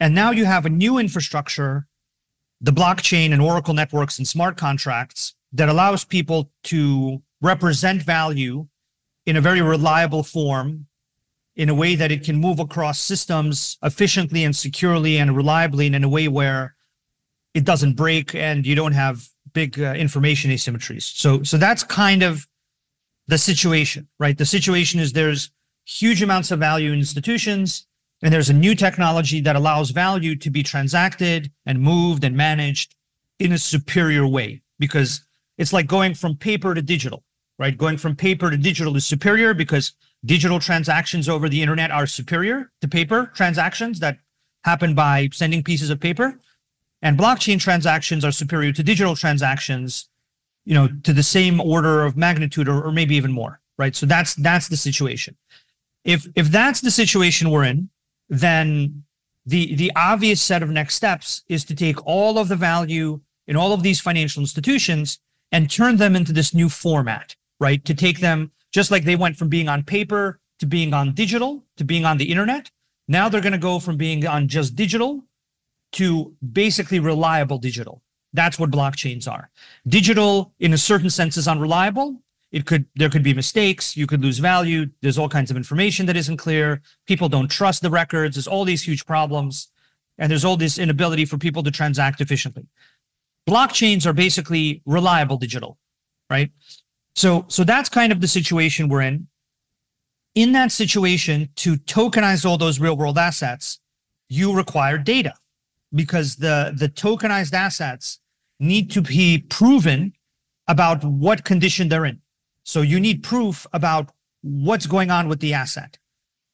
And 0.00 0.14
now 0.14 0.30
you 0.32 0.44
have 0.44 0.66
a 0.66 0.70
new 0.70 0.98
infrastructure, 0.98 1.86
the 2.60 2.72
blockchain 2.72 3.32
and 3.32 3.40
Oracle 3.40 3.74
networks 3.74 4.18
and 4.18 4.28
smart 4.28 4.56
contracts 4.56 5.34
that 5.52 5.68
allows 5.68 6.04
people 6.04 6.52
to 6.64 7.22
represent 7.40 8.02
value 8.02 8.68
in 9.26 9.36
a 9.36 9.40
very 9.40 9.60
reliable 9.60 10.22
form 10.22 10.86
in 11.54 11.68
a 11.68 11.74
way 11.74 11.94
that 11.94 12.10
it 12.10 12.24
can 12.24 12.36
move 12.36 12.58
across 12.58 12.98
systems 12.98 13.78
efficiently 13.82 14.42
and 14.42 14.56
securely 14.56 15.18
and 15.18 15.36
reliably 15.36 15.86
and 15.86 15.94
in 15.94 16.04
a 16.04 16.08
way 16.08 16.26
where 16.28 16.74
it 17.54 17.64
doesn't 17.64 17.94
break 17.94 18.34
and 18.34 18.66
you 18.66 18.74
don't 18.74 18.92
have 18.92 19.28
big 19.52 19.78
uh, 19.78 19.92
information 19.92 20.50
asymmetries. 20.50 21.02
So 21.02 21.42
so 21.42 21.58
that's 21.58 21.82
kind 21.82 22.22
of 22.22 22.46
the 23.28 23.38
situation, 23.38 24.08
right? 24.18 24.36
The 24.36 24.46
situation 24.46 24.98
is 24.98 25.12
there's 25.12 25.50
huge 25.84 26.22
amounts 26.22 26.50
of 26.50 26.58
value 26.58 26.92
in 26.92 26.98
institutions 26.98 27.86
and 28.22 28.32
there's 28.32 28.48
a 28.48 28.54
new 28.54 28.74
technology 28.74 29.40
that 29.40 29.56
allows 29.56 29.90
value 29.90 30.36
to 30.36 30.50
be 30.50 30.62
transacted 30.62 31.50
and 31.66 31.80
moved 31.80 32.24
and 32.24 32.36
managed 32.36 32.94
in 33.38 33.52
a 33.52 33.58
superior 33.58 34.26
way 34.26 34.62
because 34.78 35.24
it's 35.58 35.72
like 35.72 35.86
going 35.86 36.14
from 36.14 36.36
paper 36.36 36.74
to 36.74 36.82
digital, 36.82 37.24
right? 37.62 37.76
Going 37.78 37.96
from 37.96 38.14
paper 38.14 38.50
to 38.50 38.56
digital 38.56 38.94
is 38.96 39.06
superior 39.06 39.54
because 39.54 39.92
digital 40.24 40.60
transactions 40.60 41.28
over 41.28 41.48
the 41.48 41.62
internet 41.62 41.90
are 41.90 42.06
superior 42.06 42.70
to 42.82 42.88
paper 42.88 43.30
transactions 43.34 44.00
that 44.00 44.18
happen 44.64 44.94
by 44.94 45.28
sending 45.32 45.62
pieces 45.62 45.88
of 45.88 45.98
paper. 45.98 46.38
And 47.00 47.18
blockchain 47.18 47.58
transactions 47.58 48.24
are 48.24 48.32
superior 48.32 48.72
to 48.72 48.82
digital 48.82 49.16
transactions 49.16 50.08
you 50.64 50.74
know 50.74 50.88
to 51.02 51.12
the 51.12 51.22
same 51.22 51.60
order 51.60 52.04
of 52.04 52.16
magnitude 52.16 52.68
or, 52.68 52.82
or 52.82 52.92
maybe 52.92 53.16
even 53.16 53.32
more 53.32 53.62
right? 53.78 53.96
So 53.96 54.06
that's 54.06 54.34
that's 54.34 54.68
the 54.68 54.76
situation. 54.76 55.36
If 56.04 56.26
if 56.34 56.48
that's 56.48 56.80
the 56.80 56.90
situation 56.90 57.50
we're 57.50 57.64
in 57.64 57.90
then 58.28 59.04
the 59.44 59.74
the 59.74 59.92
obvious 59.96 60.40
set 60.40 60.62
of 60.62 60.70
next 60.70 60.94
steps 60.94 61.42
is 61.48 61.64
to 61.66 61.74
take 61.74 62.04
all 62.06 62.38
of 62.38 62.48
the 62.48 62.56
value 62.56 63.20
in 63.46 63.56
all 63.56 63.72
of 63.72 63.82
these 63.82 64.00
financial 64.00 64.40
institutions 64.40 65.18
and 65.50 65.70
turn 65.70 65.96
them 65.96 66.16
into 66.16 66.32
this 66.32 66.54
new 66.54 66.68
format 66.68 67.36
right 67.60 67.84
to 67.84 67.94
take 67.94 68.20
them 68.20 68.50
just 68.72 68.90
like 68.90 69.04
they 69.04 69.16
went 69.16 69.36
from 69.36 69.48
being 69.48 69.68
on 69.68 69.82
paper 69.82 70.40
to 70.58 70.66
being 70.66 70.94
on 70.94 71.12
digital 71.12 71.64
to 71.76 71.84
being 71.84 72.04
on 72.04 72.18
the 72.18 72.30
internet 72.30 72.70
now 73.08 73.28
they're 73.28 73.40
going 73.40 73.52
to 73.52 73.58
go 73.58 73.78
from 73.78 73.96
being 73.96 74.26
on 74.26 74.48
just 74.48 74.76
digital 74.76 75.24
to 75.92 76.34
basically 76.52 76.98
reliable 76.98 77.58
digital. 77.58 78.02
That's 78.32 78.58
what 78.58 78.70
blockchains 78.70 79.30
are. 79.30 79.50
Digital, 79.86 80.54
in 80.58 80.72
a 80.72 80.78
certain 80.78 81.10
sense, 81.10 81.36
is 81.36 81.46
unreliable. 81.46 82.22
It 82.50 82.66
could 82.66 82.86
there 82.96 83.08
could 83.08 83.22
be 83.22 83.34
mistakes. 83.34 83.96
You 83.96 84.06
could 84.06 84.22
lose 84.22 84.38
value. 84.38 84.90
There's 85.00 85.18
all 85.18 85.28
kinds 85.28 85.50
of 85.50 85.56
information 85.56 86.06
that 86.06 86.16
isn't 86.16 86.36
clear. 86.36 86.82
People 87.06 87.28
don't 87.28 87.50
trust 87.50 87.82
the 87.82 87.90
records. 87.90 88.36
There's 88.36 88.46
all 88.46 88.64
these 88.64 88.82
huge 88.82 89.06
problems, 89.06 89.68
and 90.18 90.30
there's 90.30 90.44
all 90.44 90.56
this 90.56 90.78
inability 90.78 91.24
for 91.24 91.38
people 91.38 91.62
to 91.62 91.70
transact 91.70 92.20
efficiently. 92.20 92.66
Blockchains 93.48 94.06
are 94.06 94.12
basically 94.12 94.82
reliable 94.86 95.36
digital, 95.36 95.78
right? 96.30 96.50
So 97.14 97.44
so 97.48 97.64
that's 97.64 97.88
kind 97.88 98.12
of 98.12 98.20
the 98.20 98.28
situation 98.28 98.88
we're 98.88 99.02
in. 99.02 99.28
In 100.34 100.52
that 100.52 100.72
situation, 100.72 101.50
to 101.56 101.76
tokenize 101.76 102.46
all 102.46 102.56
those 102.56 102.80
real 102.80 102.96
world 102.96 103.18
assets, 103.18 103.80
you 104.28 104.54
require 104.54 104.98
data 104.98 105.34
because 105.94 106.36
the 106.36 106.72
the 106.76 106.88
tokenized 106.88 107.52
assets 107.52 108.18
need 108.58 108.90
to 108.92 109.02
be 109.02 109.38
proven 109.38 110.12
about 110.68 111.04
what 111.04 111.44
condition 111.44 111.88
they're 111.88 112.06
in. 112.06 112.20
So 112.64 112.80
you 112.82 113.00
need 113.00 113.22
proof 113.22 113.66
about 113.72 114.10
what's 114.42 114.86
going 114.86 115.10
on 115.10 115.28
with 115.28 115.40
the 115.40 115.52
asset. 115.52 115.98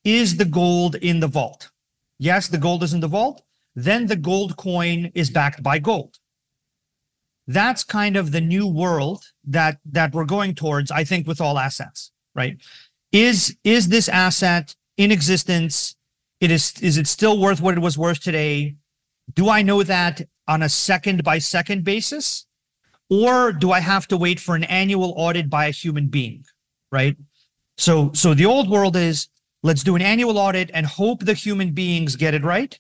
Is 0.05 0.37
the 0.37 0.45
gold 0.45 0.95
in 0.97 1.21
the 1.21 1.27
vault? 1.27 1.71
Yes, 2.19 2.49
the 2.49 2.59
gold 2.59 2.83
is 2.83 2.95
in 2.95 3.01
the 3.01 3.09
vault. 3.09 3.43
Then 3.75 4.07
the 4.07 4.17
gold 4.17 4.57
coin 4.57 5.13
is 5.15 5.31
backed 5.31 5.63
by 5.63 5.79
gold. 5.79 6.18
That's 7.49 7.83
kind 7.83 8.17
of 8.17 8.31
the 8.31 8.43
new 8.43 8.67
world 8.67 9.25
that 9.45 9.79
that 9.87 10.13
we're 10.13 10.27
going 10.27 10.55
towards, 10.55 10.91
I 10.91 11.03
think, 11.03 11.27
with 11.27 11.41
all 11.41 11.59
assets, 11.59 12.13
right? 12.35 12.59
Is 13.11 13.57
is 13.65 13.89
this 13.89 14.07
asset 14.07 14.77
in 14.99 15.11
existence? 15.11 15.97
It 16.41 16.51
is 16.51 16.75
is 16.83 16.99
it 16.99 17.07
still 17.07 17.41
worth 17.41 17.63
what 17.63 17.75
it 17.75 17.81
was 17.81 17.97
worth 17.97 18.21
today? 18.21 18.77
Do 19.35 19.49
I 19.49 19.63
know 19.63 19.83
that 19.83 20.21
on 20.47 20.63
a 20.63 20.69
second 20.69 21.25
by 21.25 21.39
second 21.39 21.85
basis? 21.85 22.47
Or 23.11 23.53
do 23.53 23.73
I 23.73 23.81
have 23.81 24.07
to 24.09 24.19
wait 24.19 24.39
for 24.39 24.55
an 24.55 24.65
annual 24.65 25.15
audit 25.17 25.49
by 25.49 25.67
a 25.67 25.71
human 25.71 26.09
being? 26.09 26.45
Right. 26.93 27.17
So, 27.79 28.11
so 28.13 28.35
the 28.35 28.45
old 28.45 28.69
world 28.69 28.95
is 28.95 29.29
let's 29.63 29.83
do 29.83 29.97
an 29.97 30.03
annual 30.03 30.37
audit 30.37 30.71
and 30.75 30.85
hope 30.85 31.25
the 31.25 31.33
human 31.33 31.73
beings 31.73 32.17
get 32.17 32.35
it 32.35 32.45
right. 32.45 32.79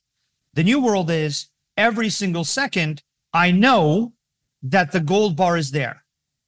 The 0.52 0.64
new 0.64 0.78
world 0.78 1.10
is 1.10 1.48
every 1.76 2.10
single 2.10 2.44
second, 2.44 3.02
I 3.32 3.50
know 3.50 4.12
that 4.62 4.92
the 4.92 5.00
gold 5.00 5.36
bar 5.36 5.56
is 5.56 5.70
there. 5.70 6.04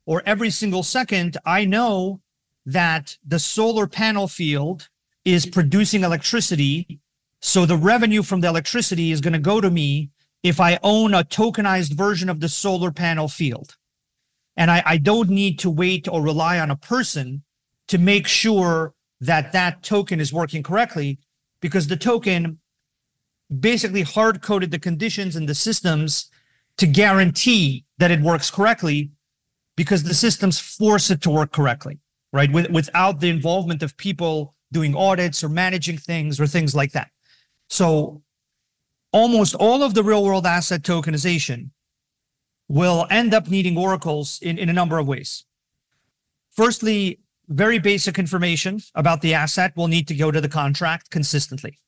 Or 0.06 0.22
every 0.26 0.50
single 0.50 0.82
second, 0.82 1.36
I 1.44 1.64
know 1.64 2.20
that 2.66 3.16
the 3.26 3.38
solar 3.38 3.86
panel 3.86 4.28
field 4.28 4.88
is 5.24 5.46
producing 5.46 6.02
electricity 6.02 7.00
so 7.40 7.64
the 7.64 7.76
revenue 7.76 8.22
from 8.22 8.42
the 8.42 8.48
electricity 8.48 9.10
is 9.10 9.20
going 9.20 9.32
to 9.32 9.38
go 9.38 9.60
to 9.60 9.70
me 9.70 10.10
if 10.42 10.60
I 10.60 10.78
own 10.82 11.14
a 11.14 11.24
tokenized 11.24 11.94
version 11.94 12.28
of 12.28 12.40
the 12.40 12.48
solar 12.48 12.92
panel 12.92 13.28
field. 13.28 13.76
And 14.56 14.70
I, 14.70 14.82
I 14.84 14.96
don't 14.98 15.30
need 15.30 15.58
to 15.60 15.70
wait 15.70 16.06
or 16.06 16.22
rely 16.22 16.58
on 16.58 16.70
a 16.70 16.76
person 16.76 17.42
to 17.88 17.98
make 17.98 18.26
sure 18.26 18.94
that 19.20 19.52
that 19.52 19.82
token 19.82 20.20
is 20.20 20.32
working 20.32 20.62
correctly 20.62 21.18
because 21.60 21.86
the 21.86 21.96
token 21.96 22.58
basically 23.58 24.02
hard 24.02 24.42
coded 24.42 24.70
the 24.70 24.78
conditions 24.78 25.34
and 25.34 25.48
the 25.48 25.54
systems 25.54 26.30
to 26.80 26.86
guarantee 26.86 27.84
that 27.98 28.10
it 28.10 28.22
works 28.22 28.50
correctly 28.50 29.10
because 29.76 30.02
the 30.02 30.14
systems 30.14 30.58
force 30.58 31.10
it 31.10 31.20
to 31.20 31.28
work 31.28 31.52
correctly, 31.52 31.98
right? 32.32 32.50
With, 32.50 32.70
without 32.70 33.20
the 33.20 33.28
involvement 33.28 33.82
of 33.82 33.98
people 33.98 34.54
doing 34.72 34.96
audits 34.96 35.44
or 35.44 35.50
managing 35.50 35.98
things 35.98 36.40
or 36.40 36.46
things 36.46 36.74
like 36.74 36.92
that. 36.92 37.10
So 37.68 38.22
almost 39.12 39.54
all 39.54 39.82
of 39.82 39.92
the 39.92 40.02
real 40.02 40.24
world 40.24 40.46
asset 40.46 40.82
tokenization 40.82 41.70
will 42.66 43.06
end 43.10 43.34
up 43.34 43.48
needing 43.48 43.76
oracles 43.76 44.38
in, 44.40 44.56
in 44.56 44.70
a 44.70 44.72
number 44.72 44.98
of 44.98 45.06
ways. 45.06 45.44
Firstly, 46.50 47.20
very 47.46 47.78
basic 47.78 48.18
information 48.18 48.80
about 48.94 49.20
the 49.20 49.34
asset 49.34 49.76
will 49.76 49.88
need 49.88 50.08
to 50.08 50.14
go 50.14 50.30
to 50.30 50.40
the 50.40 50.48
contract 50.48 51.10
consistently. 51.10 51.78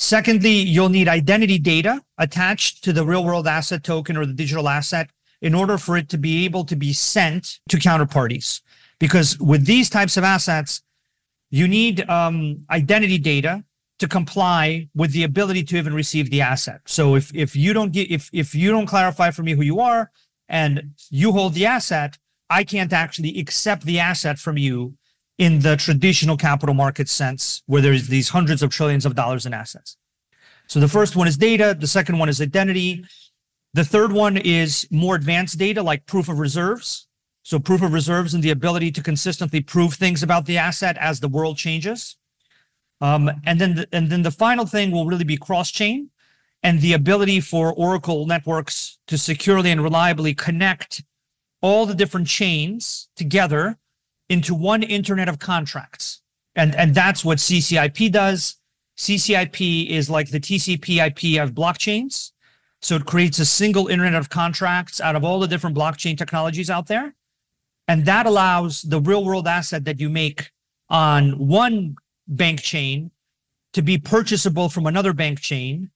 Secondly, 0.00 0.52
you'll 0.52 0.88
need 0.88 1.08
identity 1.08 1.58
data 1.58 2.00
attached 2.16 2.82
to 2.82 2.90
the 2.90 3.04
real 3.04 3.22
world 3.22 3.46
asset 3.46 3.84
token 3.84 4.16
or 4.16 4.24
the 4.24 4.32
digital 4.32 4.66
asset 4.66 5.10
in 5.42 5.54
order 5.54 5.76
for 5.76 5.94
it 5.94 6.08
to 6.08 6.16
be 6.16 6.46
able 6.46 6.64
to 6.64 6.74
be 6.74 6.94
sent 6.94 7.60
to 7.68 7.76
counterparties. 7.76 8.62
Because 8.98 9.38
with 9.38 9.66
these 9.66 9.90
types 9.90 10.16
of 10.16 10.24
assets, 10.24 10.80
you 11.50 11.68
need 11.68 12.08
um, 12.08 12.64
identity 12.70 13.18
data 13.18 13.62
to 13.98 14.08
comply 14.08 14.88
with 14.94 15.12
the 15.12 15.22
ability 15.22 15.64
to 15.64 15.76
even 15.76 15.92
receive 15.92 16.30
the 16.30 16.40
asset. 16.40 16.80
So 16.86 17.14
if 17.14 17.30
if 17.34 17.54
you 17.54 17.74
don't 17.74 17.92
get 17.92 18.10
if 18.10 18.30
if 18.32 18.54
you 18.54 18.70
don't 18.70 18.86
clarify 18.86 19.30
for 19.30 19.42
me 19.42 19.52
who 19.52 19.62
you 19.62 19.80
are 19.80 20.10
and 20.48 20.94
you 21.10 21.32
hold 21.32 21.52
the 21.52 21.66
asset, 21.66 22.16
I 22.48 22.64
can't 22.64 22.94
actually 22.94 23.38
accept 23.38 23.84
the 23.84 24.00
asset 24.00 24.38
from 24.38 24.56
you 24.56 24.96
in 25.40 25.60
the 25.60 25.74
traditional 25.74 26.36
capital 26.36 26.74
market 26.74 27.08
sense, 27.08 27.62
where 27.64 27.80
there's 27.80 28.08
these 28.08 28.28
hundreds 28.28 28.62
of 28.62 28.68
trillions 28.68 29.06
of 29.06 29.14
dollars 29.14 29.46
in 29.46 29.54
assets. 29.54 29.96
So 30.66 30.80
the 30.80 30.86
first 30.86 31.16
one 31.16 31.26
is 31.26 31.38
data. 31.38 31.74
The 31.76 31.86
second 31.86 32.18
one 32.18 32.28
is 32.28 32.42
identity. 32.42 33.06
The 33.72 33.82
third 33.82 34.12
one 34.12 34.36
is 34.36 34.86
more 34.90 35.14
advanced 35.14 35.58
data 35.58 35.82
like 35.82 36.04
proof 36.04 36.28
of 36.28 36.38
reserves. 36.38 37.08
So 37.42 37.58
proof 37.58 37.80
of 37.80 37.94
reserves 37.94 38.34
and 38.34 38.42
the 38.42 38.50
ability 38.50 38.92
to 38.92 39.02
consistently 39.02 39.62
prove 39.62 39.94
things 39.94 40.22
about 40.22 40.44
the 40.44 40.58
asset 40.58 40.98
as 40.98 41.20
the 41.20 41.28
world 41.28 41.56
changes. 41.56 42.18
Um, 43.00 43.30
and 43.46 43.58
then 43.58 43.76
the, 43.76 43.88
and 43.92 44.10
then 44.10 44.20
the 44.20 44.30
final 44.30 44.66
thing 44.66 44.90
will 44.90 45.06
really 45.06 45.24
be 45.24 45.38
cross 45.38 45.70
chain 45.70 46.10
and 46.62 46.82
the 46.82 46.92
ability 46.92 47.40
for 47.40 47.72
Oracle 47.72 48.26
networks 48.26 48.98
to 49.06 49.16
securely 49.16 49.70
and 49.70 49.82
reliably 49.82 50.34
connect 50.34 51.02
all 51.62 51.86
the 51.86 51.94
different 51.94 52.26
chains 52.26 53.08
together 53.16 53.78
into 54.30 54.54
one 54.54 54.82
internet 54.82 55.28
of 55.28 55.40
contracts. 55.40 56.22
And, 56.54 56.74
and 56.76 56.94
that's 56.94 57.24
what 57.24 57.38
CCIP 57.38 58.12
does. 58.12 58.56
CCIP 58.96 59.88
is 59.88 60.08
like 60.08 60.30
the 60.30 60.40
TCP 60.40 61.04
IP 61.04 61.42
of 61.42 61.52
blockchains. 61.52 62.30
So 62.80 62.94
it 62.96 63.04
creates 63.04 63.40
a 63.40 63.44
single 63.44 63.88
internet 63.88 64.14
of 64.14 64.30
contracts 64.30 65.00
out 65.00 65.16
of 65.16 65.24
all 65.24 65.40
the 65.40 65.48
different 65.48 65.76
blockchain 65.76 66.16
technologies 66.16 66.70
out 66.70 66.86
there. 66.86 67.14
And 67.88 68.06
that 68.06 68.24
allows 68.24 68.82
the 68.82 69.00
real 69.00 69.24
world 69.24 69.48
asset 69.48 69.84
that 69.84 70.00
you 70.00 70.08
make 70.08 70.52
on 70.88 71.32
one 71.32 71.96
bank 72.28 72.62
chain 72.62 73.10
to 73.72 73.82
be 73.82 73.98
purchasable 73.98 74.68
from 74.68 74.86
another 74.86 75.12
bank 75.12 75.40
chain 75.40 75.90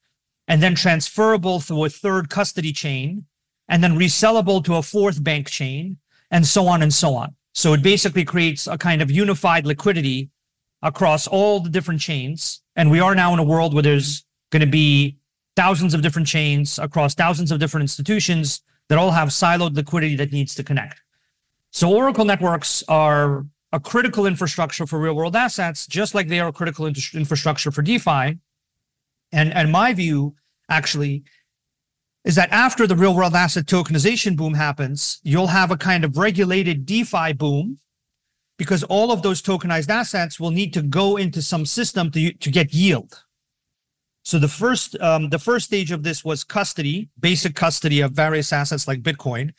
and 0.49 0.63
then 0.63 0.75
transferable 0.75 1.61
through 1.61 1.85
a 1.85 1.89
third 1.89 2.29
custody 2.29 2.73
chain 2.73 3.27
and 3.69 3.83
then 3.83 3.97
resellable 3.97 4.63
to 4.65 4.75
a 4.75 4.83
fourth 4.83 5.23
bank 5.23 5.49
chain 5.49 5.99
and 6.31 6.47
so 6.47 6.67
on 6.67 6.83
and 6.83 6.93
so 6.93 7.15
on. 7.15 7.37
So 7.55 7.73
it 7.73 7.83
basically 7.83 8.25
creates 8.25 8.67
a 8.67 8.77
kind 8.77 9.01
of 9.01 9.11
unified 9.11 9.65
liquidity 9.65 10.31
across 10.83 11.27
all 11.27 11.61
the 11.61 11.71
different 11.71 12.01
chains. 12.01 12.61
And 12.77 12.91
we 12.91 13.01
are 13.01 13.15
now 13.15 13.33
in 13.33 13.39
a 13.39 13.45
world 13.45 13.73
where 13.73 13.83
there's 13.83 14.25
going 14.51 14.61
to 14.61 14.67
be 14.67 15.19
thousands 15.57 15.95
of 15.95 16.03
different 16.03 16.27
chains 16.29 16.79
across 16.79 17.15
thousands 17.15 17.53
of 17.53 17.61
different 17.61 17.83
institutions 17.83 18.61
that 18.89 18.99
all 18.99 19.13
have 19.13 19.29
siloed 19.29 19.77
liquidity 19.77 20.17
that 20.17 20.33
needs 20.33 20.55
to 20.57 20.65
connect. 20.65 21.01
So 21.71 21.93
Oracle 21.93 22.25
networks 22.25 22.83
are 22.89 23.47
a 23.73 23.81
critical 23.81 24.27
infrastructure 24.27 24.87
for 24.87 24.99
real 24.99 25.15
world 25.15 25.37
assets, 25.37 25.87
just 25.87 26.15
like 26.15 26.29
they 26.29 26.41
are 26.41 26.49
a 26.49 26.53
critical 26.53 26.87
infrastructure 26.87 27.71
for 27.71 27.83
DeFi. 27.83 28.39
And, 29.33 29.53
and 29.53 29.73
my 29.73 29.93
view 29.93 30.35
actually 30.69 31.25
is 32.25 32.35
that 32.37 32.51
after 32.51 32.87
the 32.87 32.97
real 32.97 33.15
world 33.15 33.35
asset 33.35 33.67
tokenization 33.67 34.37
boom 34.37 34.55
happens, 34.55 35.21
you'll 35.23 35.49
have 35.49 35.71
a 35.71 35.77
kind 35.77 36.05
of 36.05 36.17
regulated 36.17 36.87
DeFi 36.87 37.35
boom 37.35 37.79
because 38.57 38.83
all 38.85 39.13
of 39.13 39.23
those 39.23 39.43
tokenized 39.43 39.91
assets 39.91 40.41
will 40.41 40.51
need 40.51 40.73
to 40.73 40.83
go 40.83 41.17
into 41.17 41.43
some 41.43 41.67
system 41.67 42.11
to, 42.11 42.33
to 42.33 42.51
get 42.51 42.73
yield. 42.73 43.25
So 44.23 44.39
the 44.39 44.49
first 44.49 44.99
um, 45.01 45.29
the 45.29 45.39
first 45.39 45.67
stage 45.67 45.93
of 45.93 46.03
this 46.03 46.25
was 46.25 46.45
custody, 46.45 47.11
basic 47.21 47.55
custody 47.55 48.01
of 48.01 48.13
various 48.13 48.53
assets 48.55 48.89
like 48.89 49.03
Bitcoin. 49.03 49.53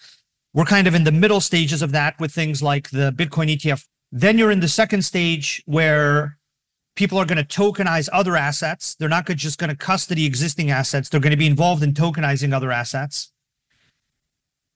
We're 0.56 0.66
kind 0.66 0.88
of 0.88 0.96
in 0.96 1.04
the 1.04 1.12
middle 1.12 1.42
stages 1.42 1.84
of 1.84 1.92
that 1.92 2.20
with 2.20 2.32
things 2.32 2.64
like 2.64 2.90
the 2.90 3.12
Bitcoin 3.12 3.56
ETF. 3.56 3.86
Then 4.12 4.40
you're 4.40 4.52
in 4.52 4.62
the 4.62 4.68
second 4.68 5.04
stage 5.04 5.62
where 5.68 6.40
people 6.96 7.18
are 7.18 7.26
going 7.26 7.44
to 7.44 7.44
tokenize 7.44 8.10
other 8.12 8.36
assets. 8.36 8.96
They're 8.96 9.10
not 9.10 9.28
just 9.28 9.60
going 9.60 9.70
to 9.70 9.76
custody 9.76 10.26
existing 10.26 10.72
assets. 10.72 11.10
They're 11.10 11.20
going 11.20 11.32
to 11.32 11.38
be 11.38 11.48
involved 11.48 11.84
in 11.84 11.94
tokenizing 11.94 12.54
other 12.54 12.72
assets. 12.72 13.32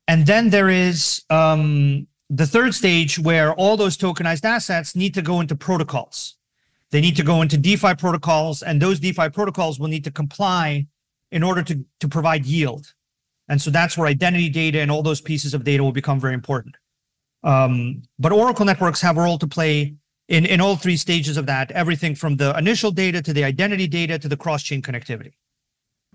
And 0.07 0.25
then 0.25 0.49
there 0.49 0.69
is 0.69 1.23
um, 1.29 2.07
the 2.29 2.47
third 2.47 2.73
stage 2.73 3.19
where 3.19 3.53
all 3.53 3.77
those 3.77 3.97
tokenized 3.97 4.43
assets 4.43 4.95
need 4.95 5.13
to 5.13 5.21
go 5.21 5.39
into 5.39 5.55
protocols. 5.55 6.35
They 6.91 7.01
need 7.01 7.15
to 7.17 7.23
go 7.23 7.41
into 7.41 7.57
DeFi 7.57 7.95
protocols, 7.95 8.63
and 8.63 8.81
those 8.81 8.99
DeFi 8.99 9.29
protocols 9.29 9.79
will 9.79 9.87
need 9.87 10.03
to 10.05 10.11
comply 10.11 10.87
in 11.31 11.43
order 11.43 11.61
to, 11.61 11.85
to 11.99 12.07
provide 12.07 12.45
yield. 12.45 12.93
And 13.47 13.61
so 13.61 13.69
that's 13.69 13.97
where 13.97 14.07
identity 14.07 14.49
data 14.49 14.79
and 14.79 14.91
all 14.91 15.03
those 15.03 15.21
pieces 15.21 15.53
of 15.53 15.63
data 15.63 15.83
will 15.83 15.91
become 15.91 16.19
very 16.19 16.33
important. 16.33 16.75
Um, 17.43 18.03
but 18.17 18.31
Oracle 18.31 18.65
networks 18.65 19.01
have 19.01 19.17
a 19.17 19.21
role 19.21 19.37
to 19.37 19.47
play 19.47 19.95
in, 20.29 20.45
in 20.45 20.61
all 20.61 20.75
three 20.75 20.95
stages 20.95 21.35
of 21.37 21.47
that, 21.47 21.71
everything 21.71 22.15
from 22.15 22.37
the 22.37 22.57
initial 22.57 22.91
data 22.91 23.21
to 23.21 23.33
the 23.33 23.43
identity 23.43 23.87
data 23.87 24.17
to 24.19 24.29
the 24.29 24.37
cross-chain 24.37 24.81
connectivity. 24.81 25.33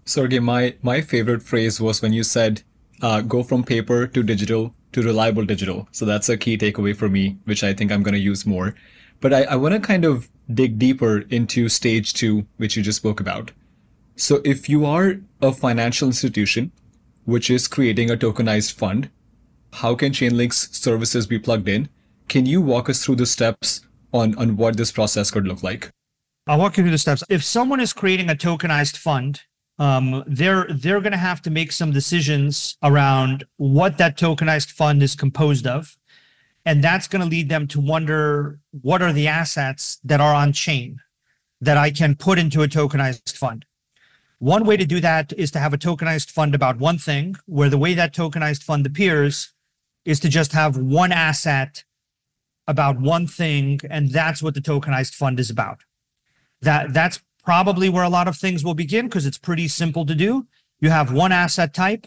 Sergey, 0.07 0.39
my, 0.39 0.75
my 0.83 1.01
favorite 1.01 1.43
phrase 1.43 1.81
was 1.81 2.01
when 2.01 2.13
you 2.13 2.23
said, 2.23 2.63
uh, 3.03 3.21
go 3.21 3.43
from 3.43 3.65
paper 3.65 4.07
to 4.07 4.23
digital 4.23 4.75
to 4.93 5.03
reliable 5.03 5.45
digital. 5.45 5.89
So 5.91 6.05
that's 6.05 6.29
a 6.29 6.37
key 6.37 6.57
takeaway 6.57 6.97
for 6.97 7.09
me, 7.09 7.39
which 7.45 7.65
I 7.65 7.75
think 7.75 7.91
I'm 7.91 8.05
going 8.05 8.15
to 8.15 8.21
use 8.21 8.47
more. 8.47 8.77
But 9.21 9.35
I, 9.35 9.43
I 9.45 9.57
want 9.57 9.75
to 9.75 9.81
kind 9.81 10.05
of 10.05 10.29
dig 10.53 10.79
deeper 10.79 11.25
into 11.31 11.69
stage 11.69 12.13
two, 12.13 12.47
which 12.59 12.77
you 12.77 12.83
just 12.83 12.99
spoke 12.99 13.19
about. 13.19 13.51
So 14.15 14.41
if 14.45 14.69
you 14.69 14.87
are 14.87 15.17
a 15.43 15.51
financial 15.53 16.07
institution, 16.07 16.71
which 17.25 17.51
is 17.51 17.67
creating 17.67 18.11
a 18.11 18.17
tokenized 18.17 18.75
fund, 18.75 19.11
how 19.73 19.97
can 19.97 20.13
Chainlink's 20.13 20.79
services 20.79 21.27
be 21.27 21.41
plugged 21.41 21.69
in? 21.69 21.89
Can 22.29 22.47
you 22.47 22.61
walk 22.61 22.89
us 22.89 23.05
through 23.05 23.17
the 23.17 23.27
steps 23.27 23.81
on, 24.15 24.35
on 24.39 24.57
what 24.57 24.77
this 24.77 24.93
process 24.93 25.31
could 25.31 25.47
look 25.47 25.63
like? 25.63 25.91
I'll 26.47 26.59
walk 26.59 26.77
you 26.77 26.85
through 26.85 26.93
the 26.93 26.99
steps. 26.99 27.25
If 27.29 27.43
someone 27.43 27.81
is 27.81 27.93
creating 27.93 28.31
a 28.31 28.35
tokenized 28.35 28.97
fund, 28.97 29.43
um, 29.79 30.23
they're 30.27 30.67
they're 30.71 31.01
going 31.01 31.13
to 31.13 31.19
have 31.19 31.43
to 31.43 31.51
make 31.51 31.73
some 31.73 31.91
decisions 31.91 32.77
around 32.83 33.45
what 33.57 33.99
that 33.99 34.17
tokenized 34.17 34.71
fund 34.71 35.03
is 35.03 35.17
composed 35.17 35.67
of, 35.67 35.97
and 36.65 36.85
that's 36.85 37.09
going 37.09 37.23
to 37.23 37.29
lead 37.29 37.49
them 37.49 37.67
to 37.69 37.81
wonder 37.81 38.61
what 38.71 39.03
are 39.03 39.13
the 39.13 39.27
assets 39.27 39.99
that 40.05 40.21
are 40.21 40.35
on 40.35 40.53
chain 40.53 41.01
that 41.61 41.77
I 41.77 41.91
can 41.91 42.15
put 42.15 42.39
into 42.39 42.63
a 42.63 42.69
tokenized 42.69 43.37
fund. 43.37 43.65
One 44.39 44.65
way 44.65 44.77
to 44.77 44.85
do 44.85 45.01
that 45.01 45.33
is 45.37 45.51
to 45.53 45.59
have 45.59 45.73
a 45.73 45.79
tokenized 45.79 46.31
fund 46.31 46.55
about 46.55 46.79
one 46.79 46.99
thing, 46.99 47.37
where 47.47 47.71
the 47.71 47.79
way 47.79 47.95
that 47.95 48.15
tokenized 48.15 48.63
fund 48.63 48.87
appears 48.87 49.55
is 50.05 50.21
to 50.21 50.29
just 50.29 50.53
have 50.53 50.77
one 50.77 51.11
asset 51.11 51.83
about 52.67 53.01
one 53.01 53.27
thing, 53.27 53.81
and 53.91 54.11
that's 54.11 54.43
what 54.43 54.55
the 54.55 54.61
tokenized 54.61 55.15
fund 55.15 55.39
is 55.39 55.51
about. 55.51 55.81
That 56.63 56.93
that's 56.93 57.21
probably 57.45 57.89
where 57.89 58.05
a 58.05 58.09
lot 58.09 58.29
of 58.29 58.37
things 58.37 58.65
will 58.65 58.75
begin 58.75 59.07
because 59.07 59.27
it's 59.27 59.39
pretty 59.39 59.69
simple 59.69 60.07
to 60.07 60.15
do. 60.15 60.47
You 60.81 60.91
have 60.91 61.13
one 61.13 61.33
asset 61.33 61.75
type, 61.75 62.07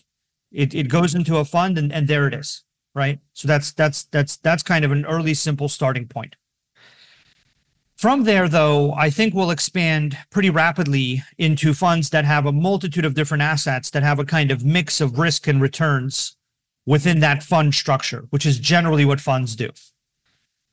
it, 0.52 0.74
it 0.74 0.90
goes 0.90 1.14
into 1.14 1.38
a 1.38 1.46
fund, 1.46 1.78
and, 1.78 1.92
and 1.92 2.08
there 2.08 2.28
it 2.28 2.34
is, 2.34 2.64
right? 2.96 3.20
So 3.34 3.48
that's 3.48 3.72
that's 3.72 4.04
that's 4.06 4.38
that's 4.38 4.64
kind 4.64 4.86
of 4.86 4.92
an 4.92 5.06
early 5.06 5.34
simple 5.34 5.70
starting 5.70 6.08
point. 6.08 6.36
From 7.98 8.26
there, 8.26 8.48
though, 8.48 8.94
I 8.94 9.10
think 9.10 9.34
we'll 9.34 9.50
expand 9.50 10.18
pretty 10.30 10.52
rapidly 10.52 11.24
into 11.40 11.74
funds 11.74 12.12
that 12.12 12.26
have 12.26 12.46
a 12.46 12.52
multitude 12.52 13.06
of 13.06 13.16
different 13.16 13.42
assets 13.42 13.90
that 13.90 14.04
have 14.04 14.20
a 14.20 14.26
kind 14.26 14.52
of 14.52 14.64
mix 14.64 15.02
of 15.02 15.18
risk 15.18 15.48
and 15.48 15.60
returns 15.60 16.36
within 16.86 17.20
that 17.22 17.42
fund 17.42 17.74
structure, 17.74 18.28
which 18.30 18.46
is 18.46 18.60
generally 18.60 19.04
what 19.04 19.20
funds 19.20 19.56
do 19.56 19.70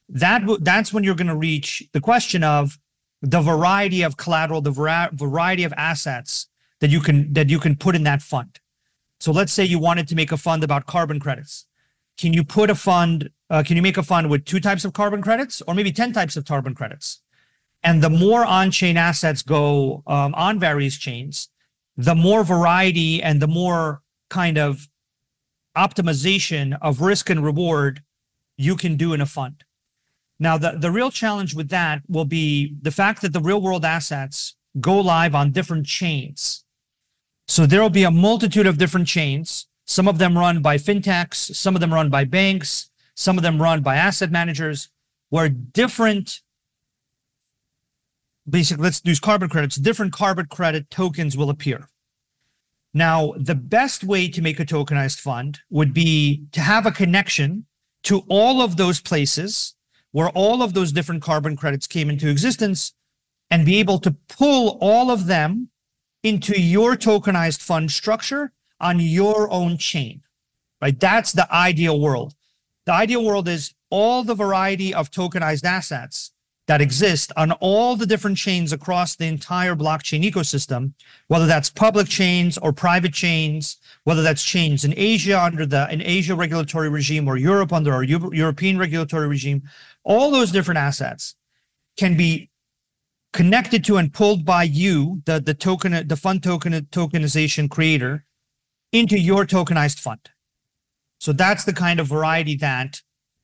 that 0.08 0.42
that's 0.60 0.92
when 0.92 1.04
you're 1.04 1.14
going 1.14 1.28
to 1.28 1.36
reach 1.36 1.82
the 1.92 2.00
question 2.00 2.44
of 2.44 2.78
the 3.22 3.40
variety 3.40 4.02
of 4.02 4.16
collateral, 4.16 4.60
the 4.60 4.70
variety 5.12 5.64
of 5.64 5.72
assets 5.76 6.48
that 6.80 6.90
you 6.90 7.00
can 7.00 7.32
that 7.32 7.48
you 7.48 7.58
can 7.58 7.76
put 7.76 7.94
in 7.94 8.02
that 8.04 8.22
fund. 8.22 8.60
So 9.20 9.32
let's 9.32 9.52
say 9.52 9.64
you 9.64 9.78
wanted 9.78 10.06
to 10.08 10.14
make 10.14 10.32
a 10.32 10.36
fund 10.36 10.62
about 10.62 10.86
carbon 10.86 11.20
credits. 11.20 11.66
Can 12.18 12.32
you 12.34 12.44
put 12.44 12.70
a 12.70 12.74
fund? 12.74 13.30
Uh, 13.48 13.62
can 13.62 13.76
you 13.76 13.82
make 13.82 13.96
a 13.96 14.02
fund 14.02 14.28
with 14.28 14.44
two 14.44 14.60
types 14.60 14.84
of 14.84 14.92
carbon 14.92 15.22
credits, 15.22 15.62
or 15.66 15.74
maybe 15.74 15.92
ten 15.92 16.12
types 16.12 16.36
of 16.36 16.44
carbon 16.44 16.74
credits? 16.74 17.22
And 17.82 18.02
the 18.02 18.10
more 18.10 18.44
on 18.44 18.70
chain 18.70 18.96
assets 18.96 19.42
go 19.42 20.02
um, 20.06 20.34
on 20.34 20.58
various 20.58 20.96
chains, 20.96 21.48
the 21.96 22.14
more 22.14 22.44
variety 22.44 23.22
and 23.22 23.40
the 23.40 23.46
more 23.46 24.02
kind 24.30 24.58
of 24.58 24.88
optimization 25.76 26.76
of 26.80 27.00
risk 27.00 27.30
and 27.30 27.44
reward 27.44 28.02
you 28.56 28.76
can 28.76 28.96
do 28.96 29.12
in 29.12 29.20
a 29.20 29.26
fund. 29.26 29.63
Now, 30.44 30.58
the, 30.58 30.72
the 30.72 30.90
real 30.90 31.10
challenge 31.10 31.54
with 31.54 31.70
that 31.70 32.02
will 32.06 32.26
be 32.26 32.74
the 32.82 32.90
fact 32.90 33.22
that 33.22 33.32
the 33.32 33.40
real 33.40 33.62
world 33.62 33.82
assets 33.82 34.56
go 34.78 35.00
live 35.00 35.34
on 35.34 35.52
different 35.52 35.86
chains. 35.86 36.66
So 37.48 37.64
there 37.64 37.80
will 37.80 37.88
be 37.88 38.04
a 38.04 38.10
multitude 38.10 38.66
of 38.66 38.76
different 38.76 39.06
chains. 39.06 39.68
Some 39.86 40.06
of 40.06 40.18
them 40.18 40.36
run 40.36 40.60
by 40.60 40.76
fintechs, 40.76 41.56
some 41.56 41.74
of 41.74 41.80
them 41.80 41.94
run 41.94 42.10
by 42.10 42.24
banks, 42.24 42.90
some 43.14 43.38
of 43.38 43.42
them 43.42 43.62
run 43.62 43.80
by 43.80 43.96
asset 43.96 44.30
managers, 44.30 44.90
where 45.30 45.48
different, 45.48 46.42
basically, 48.46 48.84
let's 48.84 49.00
use 49.02 49.20
carbon 49.20 49.48
credits, 49.48 49.76
different 49.76 50.12
carbon 50.12 50.44
credit 50.50 50.90
tokens 50.90 51.38
will 51.38 51.48
appear. 51.48 51.88
Now, 52.92 53.32
the 53.38 53.54
best 53.54 54.04
way 54.04 54.28
to 54.28 54.42
make 54.42 54.60
a 54.60 54.66
tokenized 54.66 55.20
fund 55.20 55.60
would 55.70 55.94
be 55.94 56.44
to 56.52 56.60
have 56.60 56.84
a 56.84 56.92
connection 56.92 57.64
to 58.02 58.24
all 58.28 58.60
of 58.60 58.76
those 58.76 59.00
places 59.00 59.74
where 60.14 60.28
all 60.28 60.62
of 60.62 60.74
those 60.74 60.92
different 60.92 61.20
carbon 61.20 61.56
credits 61.56 61.88
came 61.88 62.08
into 62.08 62.28
existence 62.28 62.92
and 63.50 63.66
be 63.66 63.80
able 63.80 63.98
to 63.98 64.12
pull 64.28 64.78
all 64.80 65.10
of 65.10 65.26
them 65.26 65.70
into 66.22 66.58
your 66.58 66.94
tokenized 66.94 67.60
fund 67.60 67.90
structure 67.90 68.52
on 68.80 69.00
your 69.00 69.50
own 69.50 69.76
chain, 69.76 70.22
right? 70.80 71.00
That's 71.00 71.32
the 71.32 71.52
ideal 71.52 71.98
world. 71.98 72.36
The 72.86 72.92
ideal 72.92 73.24
world 73.24 73.48
is 73.48 73.74
all 73.90 74.22
the 74.22 74.36
variety 74.36 74.94
of 74.94 75.10
tokenized 75.10 75.64
assets 75.64 76.30
that 76.66 76.80
exist 76.80 77.32
on 77.36 77.52
all 77.52 77.94
the 77.96 78.06
different 78.06 78.38
chains 78.38 78.72
across 78.72 79.16
the 79.16 79.26
entire 79.26 79.74
blockchain 79.74 80.22
ecosystem, 80.24 80.92
whether 81.26 81.46
that's 81.46 81.68
public 81.70 82.08
chains 82.08 82.56
or 82.58 82.72
private 82.72 83.12
chains, 83.12 83.78
whether 84.04 84.22
that's 84.22 84.44
chains 84.44 84.84
in 84.84 84.94
Asia 84.96 85.38
under 85.38 85.66
the 85.66 85.86
an 85.88 86.00
Asia 86.00 86.34
regulatory 86.34 86.88
regime 86.88 87.28
or 87.28 87.36
Europe 87.36 87.72
under 87.72 87.92
our 87.92 88.02
Euro- 88.04 88.32
European 88.32 88.78
regulatory 88.78 89.28
regime, 89.28 89.62
all 90.04 90.30
those 90.30 90.52
different 90.52 90.78
assets 90.78 91.34
can 91.96 92.16
be 92.16 92.50
connected 93.32 93.84
to 93.84 93.96
and 93.96 94.12
pulled 94.12 94.44
by 94.44 94.62
you, 94.62 95.22
the 95.26 95.40
the 95.40 95.54
token, 95.54 96.06
the 96.06 96.16
fund 96.16 96.42
token 96.42 96.72
tokenization 96.92 97.68
creator, 97.68 98.24
into 98.92 99.18
your 99.18 99.44
tokenized 99.44 99.98
fund. 99.98 100.30
So 101.18 101.32
that's 101.32 101.64
the 101.64 101.72
kind 101.72 102.00
of 102.00 102.06
variety 102.06 102.56
that 102.56 103.00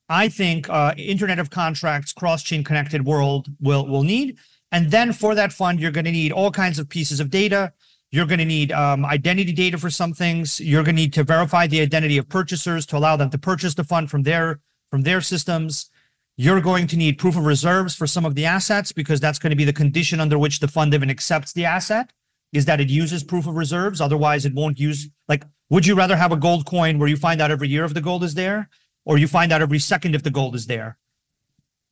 I 0.09 0.29
think 0.29 0.69
uh, 0.69 0.95
Internet 0.97 1.39
of 1.39 1.51
Contracts, 1.51 2.13
cross-chain 2.13 2.65
connected 2.65 3.05
world 3.05 3.49
will 3.61 3.87
will 3.87 4.03
need. 4.03 4.39
And 4.73 4.91
then 4.91 5.13
for 5.13 5.35
that 5.35 5.53
fund, 5.53 5.81
you're 5.81 5.91
going 5.91 6.05
to 6.05 6.13
need 6.13 6.33
all 6.33 6.51
kinds 6.51 6.79
of 6.79 6.89
pieces 6.89 7.21
of 7.21 7.31
data. 7.31 7.73
You're 8.13 8.27
going 8.27 8.39
to 8.39 8.45
need 8.45 8.73
um, 8.73 9.05
identity 9.05 9.53
data 9.53 9.79
for 9.79 9.91
some 9.91 10.13
things. 10.13 10.61
You're 10.61 10.83
going 10.83 10.97
to 10.97 11.03
need 11.03 11.13
to 11.15 11.25
verify 11.25 11.67
the 11.67 11.81
identity 11.81 12.19
of 12.19 12.29
purchasers 12.29 12.87
to 12.87 12.97
allow 12.97 13.17
them 13.17 13.31
to 13.31 13.39
purchase 13.39 13.75
the 13.75 13.85
fund 13.85 14.11
from 14.11 14.23
their 14.23 14.61
from 14.89 15.03
their 15.03 15.21
systems. 15.21 15.90
You're 16.43 16.63
going 16.63 16.87
to 16.87 16.97
need 16.97 17.19
proof 17.19 17.37
of 17.37 17.45
reserves 17.45 17.95
for 17.95 18.07
some 18.07 18.25
of 18.25 18.35
the 18.35 18.47
assets 18.47 18.93
because 18.93 19.21
that's 19.21 19.39
going 19.39 19.51
to 19.51 19.57
be 19.57 19.67
the 19.67 19.75
condition 19.75 20.21
under 20.21 20.39
which 20.39 20.61
the 20.61 20.69
fund 20.69 20.95
even 20.95 21.11
accepts 21.11 21.53
the 21.53 21.67
asset 21.67 22.15
is 22.51 22.65
that 22.65 22.81
it 22.81 22.89
uses 22.89 23.23
proof 23.23 23.47
of 23.47 23.57
reserves. 23.57 24.01
Otherwise, 24.01 24.47
it 24.47 24.55
won't 24.55 24.81
use 24.81 25.11
like. 25.29 25.45
Would 25.69 25.85
you 25.85 25.95
rather 25.95 26.17
have 26.17 26.33
a 26.33 26.37
gold 26.37 26.65
coin 26.65 26.99
where 26.99 27.11
you 27.11 27.19
find 27.19 27.43
out 27.43 27.51
every 27.51 27.69
year 27.69 27.85
if 27.85 27.93
the 27.93 28.01
gold 28.01 28.25
is 28.25 28.33
there, 28.33 28.71
or 29.05 29.19
you 29.19 29.29
find 29.29 29.53
out 29.53 29.61
every 29.61 29.79
second 29.79 30.15
if 30.15 30.23
the 30.23 30.31
gold 30.31 30.55
is 30.55 30.67
there. 30.67 30.97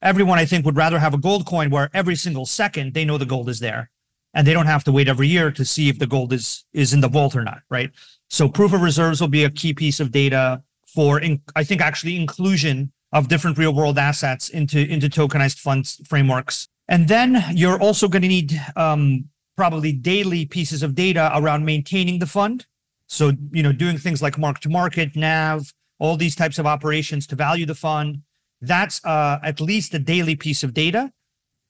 Everyone, 0.00 0.38
I 0.38 0.46
think, 0.46 0.64
would 0.64 0.78
rather 0.78 0.98
have 0.98 1.12
a 1.12 1.18
gold 1.18 1.44
coin 1.44 1.68
where 1.68 1.90
every 1.92 2.16
single 2.16 2.46
second 2.46 2.94
they 2.94 3.04
know 3.04 3.18
the 3.18 3.26
gold 3.26 3.50
is 3.50 3.60
there 3.60 3.90
and 4.32 4.46
they 4.46 4.54
don't 4.54 4.64
have 4.64 4.84
to 4.84 4.92
wait 4.92 5.08
every 5.08 5.28
year 5.28 5.50
to 5.50 5.64
see 5.66 5.90
if 5.90 5.98
the 5.98 6.06
gold 6.06 6.32
is 6.32 6.64
is 6.72 6.94
in 6.94 7.02
the 7.02 7.08
vault 7.08 7.36
or 7.36 7.44
not, 7.44 7.60
right? 7.68 7.90
So 8.30 8.48
proof 8.48 8.72
of 8.72 8.80
reserves 8.80 9.20
will 9.20 9.28
be 9.28 9.44
a 9.44 9.50
key 9.50 9.74
piece 9.74 10.00
of 10.00 10.10
data 10.10 10.62
for, 10.86 11.20
in, 11.20 11.42
I 11.54 11.64
think, 11.64 11.82
actually 11.82 12.16
inclusion 12.16 12.92
of 13.12 13.28
different 13.28 13.58
real 13.58 13.72
world 13.72 13.98
assets 13.98 14.48
into 14.48 14.78
into 14.78 15.08
tokenized 15.08 15.58
funds 15.58 16.00
frameworks. 16.06 16.68
And 16.88 17.08
then 17.08 17.44
you're 17.52 17.80
also 17.80 18.08
going 18.08 18.22
to 18.22 18.28
need 18.28 18.60
um, 18.76 19.28
probably 19.56 19.92
daily 19.92 20.46
pieces 20.46 20.82
of 20.82 20.94
data 20.94 21.30
around 21.34 21.64
maintaining 21.64 22.18
the 22.18 22.26
fund. 22.26 22.66
So 23.06 23.32
you 23.52 23.62
know, 23.62 23.72
doing 23.72 23.98
things 23.98 24.22
like 24.22 24.38
mark 24.38 24.60
to 24.60 24.68
market, 24.68 25.16
NAV, 25.16 25.72
all 25.98 26.16
these 26.16 26.36
types 26.36 26.58
of 26.58 26.66
operations 26.66 27.26
to 27.28 27.36
value 27.36 27.66
the 27.66 27.74
fund. 27.74 28.22
That's 28.60 29.04
uh, 29.04 29.38
at 29.42 29.60
least 29.60 29.94
a 29.94 29.98
daily 29.98 30.34
piece 30.34 30.62
of 30.62 30.74
data 30.74 31.12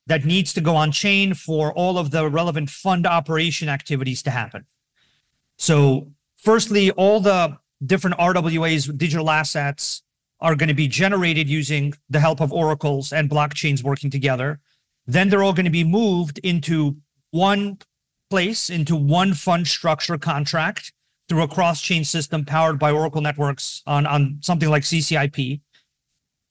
that 0.06 0.24
needs 0.24 0.54
to 0.54 0.60
go 0.60 0.74
on 0.74 0.90
chain 0.90 1.34
for 1.34 1.72
all 1.74 1.98
of 1.98 2.10
the 2.10 2.28
relevant 2.28 2.70
fund 2.70 3.06
operation 3.06 3.68
activities 3.68 4.22
to 4.22 4.30
happen. 4.30 4.64
So, 5.58 6.12
firstly, 6.36 6.90
all 6.92 7.20
the 7.20 7.58
different 7.84 8.16
RWAs, 8.16 8.96
digital 8.96 9.30
assets, 9.30 10.02
are 10.40 10.54
going 10.54 10.68
to 10.68 10.74
be 10.74 10.88
generated 10.88 11.48
using 11.48 11.94
the 12.08 12.20
help 12.20 12.40
of 12.40 12.52
oracles 12.52 13.12
and 13.12 13.28
blockchains 13.28 13.82
working 13.82 14.10
together. 14.10 14.60
Then 15.06 15.28
they're 15.28 15.42
all 15.42 15.52
going 15.52 15.64
to 15.64 15.70
be 15.70 15.84
moved 15.84 16.38
into 16.38 16.96
one 17.30 17.78
place, 18.30 18.70
into 18.70 18.94
one 18.94 19.34
fund 19.34 19.66
structure 19.66 20.18
contract 20.18 20.92
through 21.28 21.42
a 21.42 21.48
cross-chain 21.48 22.04
system 22.04 22.44
powered 22.44 22.78
by 22.78 22.90
Oracle 22.90 23.20
networks 23.20 23.82
on, 23.86 24.06
on 24.06 24.38
something 24.40 24.68
like 24.68 24.82
CCIP. 24.82 25.60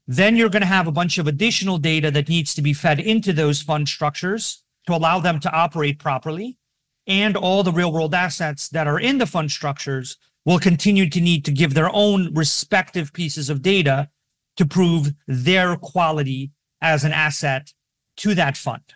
Then 0.07 0.35
you're 0.35 0.49
going 0.49 0.61
to 0.61 0.67
have 0.67 0.87
a 0.87 0.91
bunch 0.91 1.17
of 1.17 1.27
additional 1.27 1.77
data 1.77 2.11
that 2.11 2.29
needs 2.29 2.53
to 2.55 2.61
be 2.61 2.73
fed 2.73 2.99
into 2.99 3.33
those 3.33 3.61
fund 3.61 3.89
structures 3.89 4.63
to 4.85 4.95
allow 4.95 5.19
them 5.19 5.39
to 5.41 5.51
operate 5.51 5.99
properly. 5.99 6.57
And 7.05 7.37
all 7.37 7.63
the 7.63 7.71
real 7.71 7.91
world 7.91 8.13
assets 8.13 8.69
that 8.69 8.87
are 8.87 8.99
in 8.99 9.17
the 9.17 9.25
fund 9.25 9.51
structures 9.51 10.17
will 10.47 10.59
continue 10.59 11.09
to 11.09 11.19
need 11.19 11.43
to 11.43 11.51
give 11.51 11.73
their 11.73 11.93
own 11.93 12.33
respective 12.33 13.11
pieces 13.11 13.49
of 13.49 13.61
data 13.61 14.09
to 14.55 14.65
prove 14.65 15.11
their 15.27 15.75
quality 15.75 16.51
as 16.81 17.03
an 17.03 17.11
asset 17.11 17.73
to 18.15 18.33
that 18.33 18.55
fund. 18.55 18.93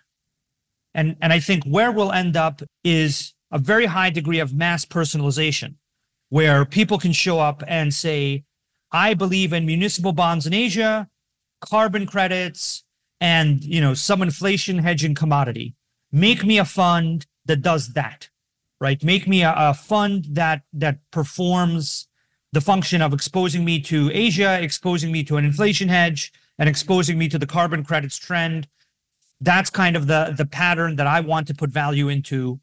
And, 0.94 1.14
and 1.20 1.30
I 1.30 1.40
think 1.40 1.64
where 1.64 1.92
we'll 1.92 2.10
end 2.10 2.38
up 2.38 2.62
is 2.82 3.34
a 3.50 3.58
very 3.58 3.84
high 3.84 4.08
degree 4.08 4.38
of 4.38 4.54
mass 4.54 4.86
personalization 4.86 5.74
where 6.30 6.64
people 6.64 6.98
can 6.98 7.12
show 7.12 7.38
up 7.38 7.62
and 7.68 7.92
say, 7.92 8.44
I 8.90 9.12
believe 9.12 9.52
in 9.52 9.66
municipal 9.66 10.12
bonds 10.12 10.46
in 10.46 10.54
Asia, 10.54 11.10
carbon 11.60 12.06
credits, 12.06 12.82
and 13.20 13.62
you 13.62 13.82
know, 13.82 13.92
some 13.92 14.22
inflation 14.22 14.78
hedging 14.78 15.14
commodity. 15.14 15.74
Make 16.10 16.46
me 16.46 16.56
a 16.56 16.64
fund 16.64 17.26
that 17.44 17.60
does 17.60 17.88
that, 17.88 18.30
right? 18.82 19.02
Make 19.02 19.26
me 19.26 19.42
a, 19.42 19.54
a 19.56 19.74
fund 19.74 20.26
that 20.30 20.62
that 20.74 20.98
performs 21.10 22.08
the 22.52 22.60
function 22.60 23.00
of 23.00 23.14
exposing 23.14 23.64
me 23.64 23.80
to 23.80 24.10
Asia, 24.12 24.60
exposing 24.60 25.10
me 25.10 25.24
to 25.24 25.36
an 25.38 25.44
inflation 25.44 25.88
hedge, 25.88 26.32
and 26.58 26.68
exposing 26.68 27.16
me 27.16 27.28
to 27.28 27.38
the 27.38 27.46
carbon 27.46 27.82
credits 27.84 28.18
trend. 28.18 28.68
That's 29.40 29.70
kind 29.70 29.96
of 29.96 30.06
the 30.08 30.34
the 30.36 30.46
pattern 30.46 30.96
that 30.96 31.06
I 31.06 31.20
want 31.20 31.46
to 31.46 31.54
put 31.54 31.70
value 31.70 32.08
into 32.08 32.60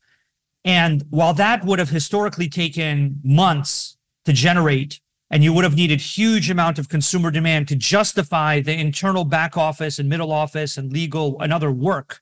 and 0.66 1.06
while 1.10 1.34
that 1.36 1.64
would 1.64 1.80
have 1.80 1.90
historically 1.90 2.50
taken 2.50 3.22
months 3.24 3.98
to 4.26 4.34
generate, 4.34 5.00
and 5.32 5.44
you 5.44 5.54
would 5.54 5.64
have 5.64 5.76
needed 5.76 6.02
huge 6.02 6.50
amount 6.50 6.78
of 6.78 6.90
consumer 6.90 7.32
demand 7.32 7.68
to 7.70 7.76
justify 7.76 8.60
the 8.60 8.74
internal 8.74 9.24
back 9.24 9.58
office 9.58 10.00
and 10.00 10.10
middle 10.10 10.32
office 10.32 10.78
and 10.78 10.92
legal 10.92 11.40
and 11.42 11.54
other 11.54 11.72
work 11.72 12.22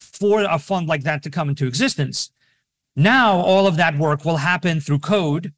for 0.00 0.42
a 0.42 0.58
fund 0.58 0.88
like 0.88 1.02
that 1.02 1.22
to 1.22 1.30
come 1.30 1.48
into 1.48 1.66
existence. 1.66 2.30
Now 2.96 3.36
all 3.36 3.66
of 3.66 3.76
that 3.76 3.98
work 3.98 4.24
will 4.24 4.38
happen 4.38 4.80
through 4.80 5.00
code 5.00 5.52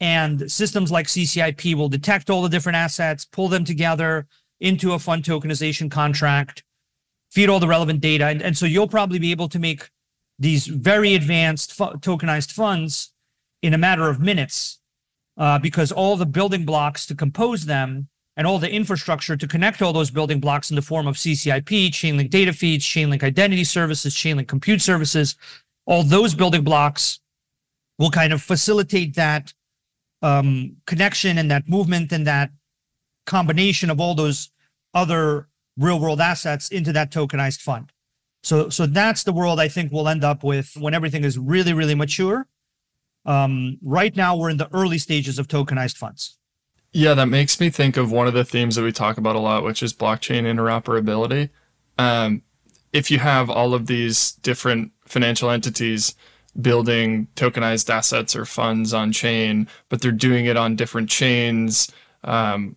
and 0.00 0.50
systems 0.50 0.90
like 0.90 1.06
CCIP 1.06 1.74
will 1.74 1.88
detect 1.88 2.30
all 2.30 2.42
the 2.42 2.48
different 2.48 2.76
assets, 2.76 3.24
pull 3.24 3.48
them 3.48 3.64
together 3.64 4.26
into 4.60 4.92
a 4.92 4.98
fund 4.98 5.24
tokenization 5.24 5.90
contract, 5.90 6.62
feed 7.30 7.48
all 7.48 7.60
the 7.60 7.68
relevant 7.68 8.00
data. 8.00 8.26
And, 8.26 8.42
and 8.42 8.56
so 8.56 8.66
you'll 8.66 8.88
probably 8.88 9.18
be 9.18 9.30
able 9.30 9.48
to 9.48 9.58
make 9.58 9.90
these 10.38 10.66
very 10.66 11.14
advanced 11.14 11.72
fu- 11.72 11.96
tokenized 11.98 12.52
funds 12.52 13.12
in 13.60 13.74
a 13.74 13.78
matter 13.78 14.08
of 14.08 14.20
minutes 14.20 14.78
uh, 15.36 15.58
because 15.58 15.90
all 15.90 16.16
the 16.16 16.26
building 16.26 16.64
blocks 16.64 17.06
to 17.06 17.14
compose 17.14 17.66
them 17.66 18.08
and 18.36 18.46
all 18.46 18.60
the 18.60 18.70
infrastructure 18.70 19.36
to 19.36 19.48
connect 19.48 19.82
all 19.82 19.92
those 19.92 20.12
building 20.12 20.38
blocks 20.38 20.70
in 20.70 20.76
the 20.76 20.82
form 20.82 21.08
of 21.08 21.16
CCIP, 21.16 21.88
Chainlink 21.88 22.30
data 22.30 22.52
feeds, 22.52 22.84
Chainlink 22.84 23.24
identity 23.24 23.64
services, 23.64 24.14
Chainlink 24.14 24.46
compute 24.46 24.80
services, 24.80 25.34
all 25.88 26.02
those 26.02 26.34
building 26.34 26.62
blocks 26.62 27.18
will 27.98 28.10
kind 28.10 28.32
of 28.32 28.42
facilitate 28.42 29.16
that 29.16 29.54
um, 30.22 30.76
connection 30.86 31.38
and 31.38 31.50
that 31.50 31.68
movement 31.68 32.12
and 32.12 32.26
that 32.26 32.50
combination 33.26 33.90
of 33.90 33.98
all 33.98 34.14
those 34.14 34.50
other 34.94 35.48
real 35.76 35.98
world 35.98 36.20
assets 36.20 36.68
into 36.68 36.92
that 36.92 37.10
tokenized 37.10 37.62
fund. 37.62 37.90
So, 38.42 38.68
so 38.68 38.86
that's 38.86 39.24
the 39.24 39.32
world 39.32 39.58
I 39.58 39.68
think 39.68 39.90
we'll 39.90 40.08
end 40.08 40.24
up 40.24 40.44
with 40.44 40.76
when 40.76 40.94
everything 40.94 41.24
is 41.24 41.38
really, 41.38 41.72
really 41.72 41.94
mature. 41.94 42.46
Um, 43.24 43.78
right 43.82 44.14
now, 44.14 44.36
we're 44.36 44.50
in 44.50 44.58
the 44.58 44.72
early 44.72 44.98
stages 44.98 45.38
of 45.38 45.48
tokenized 45.48 45.96
funds. 45.96 46.38
Yeah, 46.92 47.14
that 47.14 47.26
makes 47.26 47.60
me 47.60 47.70
think 47.70 47.96
of 47.96 48.12
one 48.12 48.26
of 48.26 48.34
the 48.34 48.44
themes 48.44 48.76
that 48.76 48.82
we 48.82 48.92
talk 48.92 49.18
about 49.18 49.36
a 49.36 49.40
lot, 49.40 49.64
which 49.64 49.82
is 49.82 49.92
blockchain 49.92 50.44
interoperability. 50.44 51.50
Um, 51.98 52.42
if 52.92 53.10
you 53.10 53.18
have 53.18 53.50
all 53.50 53.74
of 53.74 53.86
these 53.86 54.32
different 54.32 54.92
financial 55.08 55.50
entities 55.50 56.14
building 56.60 57.28
tokenized 57.36 57.90
assets 57.90 58.34
or 58.34 58.44
funds 58.44 58.92
on 58.92 59.12
chain, 59.12 59.68
but 59.88 60.00
they're 60.00 60.12
doing 60.12 60.46
it 60.46 60.56
on 60.56 60.76
different 60.76 61.08
chains, 61.08 61.90
um, 62.24 62.76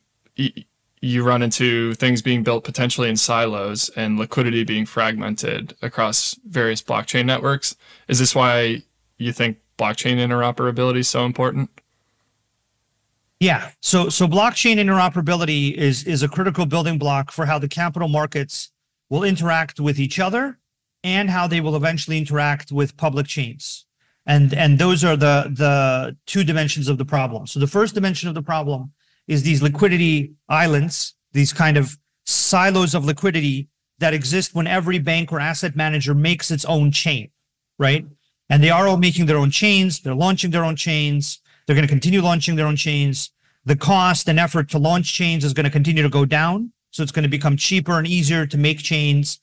you 1.01 1.23
run 1.23 1.41
into 1.41 1.95
things 1.95 2.21
being 2.21 2.43
built 2.43 2.63
potentially 2.63 3.09
in 3.09 3.17
silos 3.17 3.89
and 3.95 4.19
liquidity 4.19 4.63
being 4.63 4.85
fragmented 4.85 5.75
across 5.81 6.35
various 6.47 6.81
blockchain 6.81 7.25
networks. 7.25 7.75
Is 8.07 8.19
this 8.19 8.35
why 8.35 8.83
you 9.17 9.33
think 9.33 9.57
blockchain 9.79 10.17
interoperability 10.17 10.99
is 10.99 11.09
so 11.09 11.25
important? 11.25 11.69
Yeah. 13.39 13.71
So 13.79 14.09
so 14.09 14.27
blockchain 14.27 14.75
interoperability 14.75 15.73
is 15.73 16.03
is 16.03 16.21
a 16.21 16.27
critical 16.27 16.67
building 16.67 16.99
block 16.99 17.31
for 17.31 17.47
how 17.47 17.57
the 17.57 17.67
capital 17.67 18.07
markets 18.07 18.71
will 19.09 19.23
interact 19.23 19.79
with 19.79 19.99
each 19.99 20.19
other 20.19 20.59
and 21.03 21.29
how 21.29 21.47
they 21.47 21.61
will 21.61 21.75
eventually 21.75 22.17
interact 22.17 22.71
with 22.71 22.97
public 22.97 23.27
chains. 23.27 23.85
And 24.25 24.53
and 24.53 24.77
those 24.77 25.03
are 25.03 25.17
the 25.17 25.51
the 25.51 26.17
two 26.27 26.43
dimensions 26.43 26.87
of 26.87 26.97
the 26.97 27.05
problem. 27.05 27.47
So 27.47 27.59
the 27.59 27.67
first 27.67 27.95
dimension 27.95 28.29
of 28.29 28.35
the 28.35 28.43
problem 28.43 28.93
is 29.27 29.43
these 29.43 29.61
liquidity 29.61 30.33
islands, 30.47 31.15
these 31.31 31.53
kind 31.53 31.77
of 31.77 31.97
silos 32.25 32.93
of 32.93 33.05
liquidity 33.05 33.67
that 33.99 34.13
exist 34.13 34.53
when 34.53 34.67
every 34.67 34.99
bank 34.99 35.31
or 35.31 35.39
asset 35.39 35.75
manager 35.75 36.13
makes 36.13 36.51
its 36.51 36.65
own 36.65 36.91
chain, 36.91 37.29
right? 37.79 38.05
And 38.49 38.63
they 38.63 38.69
are 38.69 38.87
all 38.87 38.97
making 38.97 39.27
their 39.27 39.37
own 39.37 39.51
chains, 39.51 40.01
they're 40.01 40.15
launching 40.15 40.51
their 40.51 40.65
own 40.65 40.75
chains, 40.75 41.39
they're 41.65 41.75
going 41.75 41.87
to 41.87 41.91
continue 41.91 42.21
launching 42.21 42.55
their 42.55 42.67
own 42.67 42.75
chains. 42.75 43.31
The 43.63 43.75
cost 43.75 44.27
and 44.27 44.39
effort 44.39 44.69
to 44.69 44.79
launch 44.79 45.13
chains 45.13 45.45
is 45.45 45.53
going 45.53 45.63
to 45.63 45.69
continue 45.69 46.03
to 46.03 46.09
go 46.09 46.25
down. 46.25 46.73
So 46.89 47.03
it's 47.03 47.11
going 47.11 47.23
to 47.23 47.29
become 47.29 47.55
cheaper 47.55 47.97
and 47.97 48.07
easier 48.07 48.45
to 48.45 48.57
make 48.57 48.79
chains. 48.79 49.39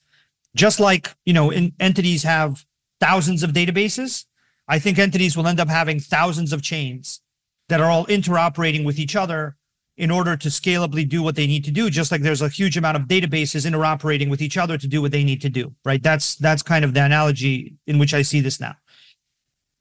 Just 0.55 0.81
like, 0.81 1.15
you 1.25 1.33
know, 1.33 1.51
in, 1.51 1.73
entities 1.79 2.23
have 2.23 2.65
thousands 3.01 3.43
of 3.43 3.51
databases, 3.51 4.25
I 4.67 4.79
think 4.79 4.99
entities 4.99 5.37
will 5.37 5.47
end 5.47 5.61
up 5.61 5.69
having 5.69 6.01
thousands 6.01 6.53
of 6.53 6.63
chains 6.63 7.21
that 7.69 7.81
are 7.81 7.91
all 7.91 8.07
interoperating 8.07 8.85
with 8.85 8.99
each 8.99 9.15
other 9.17 9.57
in 9.97 10.11
order 10.11 10.37
to 10.37 10.49
scalably 10.49 11.09
do 11.09 11.23
what 11.23 11.35
they 11.35 11.47
need 11.47 11.65
to 11.65 11.73
do 11.73 11.91
just 11.91 12.13
like 12.13 12.23
there's 12.23 12.41
a 12.41 12.49
huge 12.49 12.77
amount 12.77 12.97
of 12.97 13.09
databases 13.09 13.69
interoperating 13.69 14.31
with 14.31 14.41
each 14.41 14.57
other 14.57 14.79
to 14.79 14.87
do 14.87 15.03
what 15.03 15.11
they 15.11 15.25
need 15.25 15.41
to 15.41 15.49
do 15.49 15.75
right 15.85 16.05
that's 16.05 16.37
that's 16.37 16.63
kind 16.63 16.85
of 16.85 16.95
the 16.95 17.05
analogy 17.05 17.75
in 17.89 17.99
which 17.99 18.15
i 18.15 18.23
see 18.23 18.41
this 18.41 18.61
now 18.61 18.77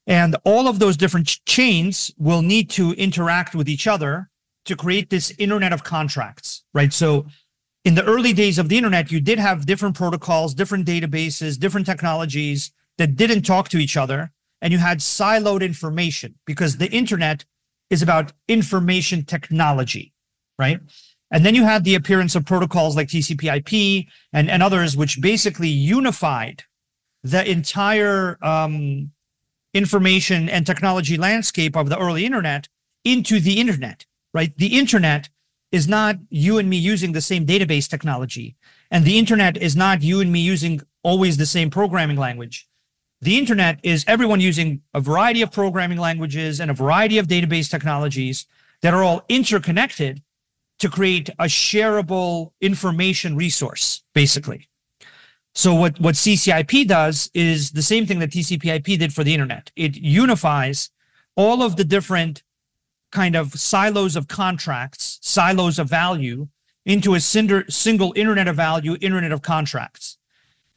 and 0.08 0.36
all 0.44 0.66
of 0.66 0.78
those 0.78 0.96
different 0.96 1.28
ch- 1.28 1.44
chains 1.44 2.10
will 2.16 2.42
need 2.42 2.70
to 2.70 2.92
interact 2.94 3.54
with 3.54 3.68
each 3.68 3.86
other 3.86 4.30
to 4.64 4.74
create 4.74 5.10
this 5.10 5.32
internet 5.38 5.72
of 5.72 5.84
contracts, 5.84 6.64
right? 6.72 6.92
So 6.92 7.26
in 7.88 7.94
the 7.94 8.04
early 8.04 8.34
days 8.34 8.58
of 8.58 8.68
the 8.68 8.76
internet, 8.76 9.10
you 9.10 9.18
did 9.18 9.38
have 9.38 9.64
different 9.64 9.96
protocols, 9.96 10.52
different 10.52 10.86
databases, 10.86 11.58
different 11.58 11.86
technologies 11.86 12.70
that 12.98 13.16
didn't 13.16 13.46
talk 13.46 13.70
to 13.70 13.78
each 13.78 13.96
other. 13.96 14.30
And 14.60 14.74
you 14.74 14.78
had 14.78 14.98
siloed 14.98 15.62
information 15.62 16.34
because 16.44 16.76
the 16.76 16.90
internet 16.90 17.46
is 17.88 18.02
about 18.02 18.34
information 18.46 19.24
technology, 19.24 20.12
right? 20.58 20.80
And 21.30 21.46
then 21.46 21.54
you 21.54 21.64
had 21.64 21.84
the 21.84 21.94
appearance 21.94 22.34
of 22.34 22.44
protocols 22.44 22.94
like 22.94 23.08
TCP 23.08 23.42
IP 23.56 24.06
and, 24.34 24.50
and 24.50 24.62
others, 24.62 24.94
which 24.94 25.22
basically 25.22 25.70
unified 25.70 26.64
the 27.22 27.50
entire 27.50 28.36
um, 28.44 29.12
information 29.72 30.50
and 30.50 30.66
technology 30.66 31.16
landscape 31.16 31.74
of 31.74 31.88
the 31.88 31.98
early 31.98 32.26
internet 32.26 32.68
into 33.02 33.40
the 33.40 33.58
internet, 33.58 34.04
right? 34.34 34.54
The 34.58 34.78
internet 34.78 35.30
is 35.70 35.86
not 35.86 36.16
you 36.30 36.58
and 36.58 36.68
me 36.68 36.76
using 36.76 37.12
the 37.12 37.20
same 37.20 37.46
database 37.46 37.88
technology. 37.88 38.56
And 38.90 39.04
the 39.04 39.18
internet 39.18 39.56
is 39.56 39.76
not 39.76 40.02
you 40.02 40.20
and 40.20 40.32
me 40.32 40.40
using 40.40 40.80
always 41.02 41.36
the 41.36 41.46
same 41.46 41.70
programming 41.70 42.16
language. 42.16 42.66
The 43.20 43.36
internet 43.36 43.80
is 43.82 44.04
everyone 44.06 44.40
using 44.40 44.82
a 44.94 45.00
variety 45.00 45.42
of 45.42 45.50
programming 45.50 45.98
languages 45.98 46.60
and 46.60 46.70
a 46.70 46.74
variety 46.74 47.18
of 47.18 47.26
database 47.26 47.70
technologies 47.70 48.46
that 48.80 48.94
are 48.94 49.02
all 49.02 49.24
interconnected 49.28 50.22
to 50.78 50.88
create 50.88 51.28
a 51.30 51.44
shareable 51.44 52.52
information 52.60 53.36
resource, 53.36 54.04
basically. 54.14 54.68
So 55.54 55.74
what, 55.74 55.98
what 55.98 56.14
CCIP 56.14 56.86
does 56.86 57.30
is 57.34 57.72
the 57.72 57.82
same 57.82 58.06
thing 58.06 58.20
that 58.20 58.30
TCP/IP 58.30 58.98
did 58.98 59.12
for 59.12 59.24
the 59.24 59.34
internet. 59.34 59.72
It 59.74 59.96
unifies 59.96 60.90
all 61.36 61.62
of 61.62 61.74
the 61.74 61.84
different 61.84 62.44
kind 63.10 63.34
of 63.34 63.54
silos 63.54 64.16
of 64.16 64.28
contracts, 64.28 65.18
silos 65.22 65.78
of 65.78 65.88
value 65.88 66.48
into 66.84 67.14
a 67.14 67.20
single 67.20 68.12
internet 68.16 68.48
of 68.48 68.56
value, 68.56 68.96
internet 69.00 69.32
of 69.32 69.42
contracts. 69.42 70.16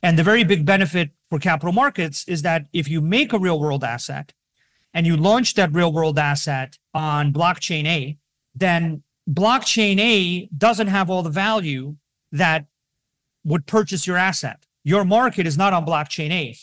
And 0.03 0.17
the 0.17 0.23
very 0.23 0.43
big 0.43 0.65
benefit 0.65 1.11
for 1.29 1.39
capital 1.39 1.71
markets 1.71 2.25
is 2.27 2.41
that 2.41 2.65
if 2.73 2.89
you 2.89 2.99
make 2.99 3.31
a 3.31 3.39
real 3.39 3.59
world 3.59 3.83
asset 3.83 4.33
and 4.93 5.07
you 5.07 5.15
launch 5.15 5.53
that 5.53 5.71
real 5.71 5.93
world 5.93 6.19
asset 6.19 6.77
on 6.93 7.31
blockchain 7.31 7.85
A, 7.85 8.17
then 8.53 9.03
blockchain 9.29 9.99
A 9.99 10.49
doesn't 10.57 10.87
have 10.87 11.09
all 11.09 11.23
the 11.23 11.29
value 11.29 11.95
that 12.33 12.65
would 13.45 13.65
purchase 13.65 14.05
your 14.05 14.17
asset. 14.17 14.65
Your 14.83 15.05
market 15.05 15.47
is 15.47 15.57
not 15.57 15.71
on 15.71 15.85
blockchain 15.85 16.31
A. 16.31 16.57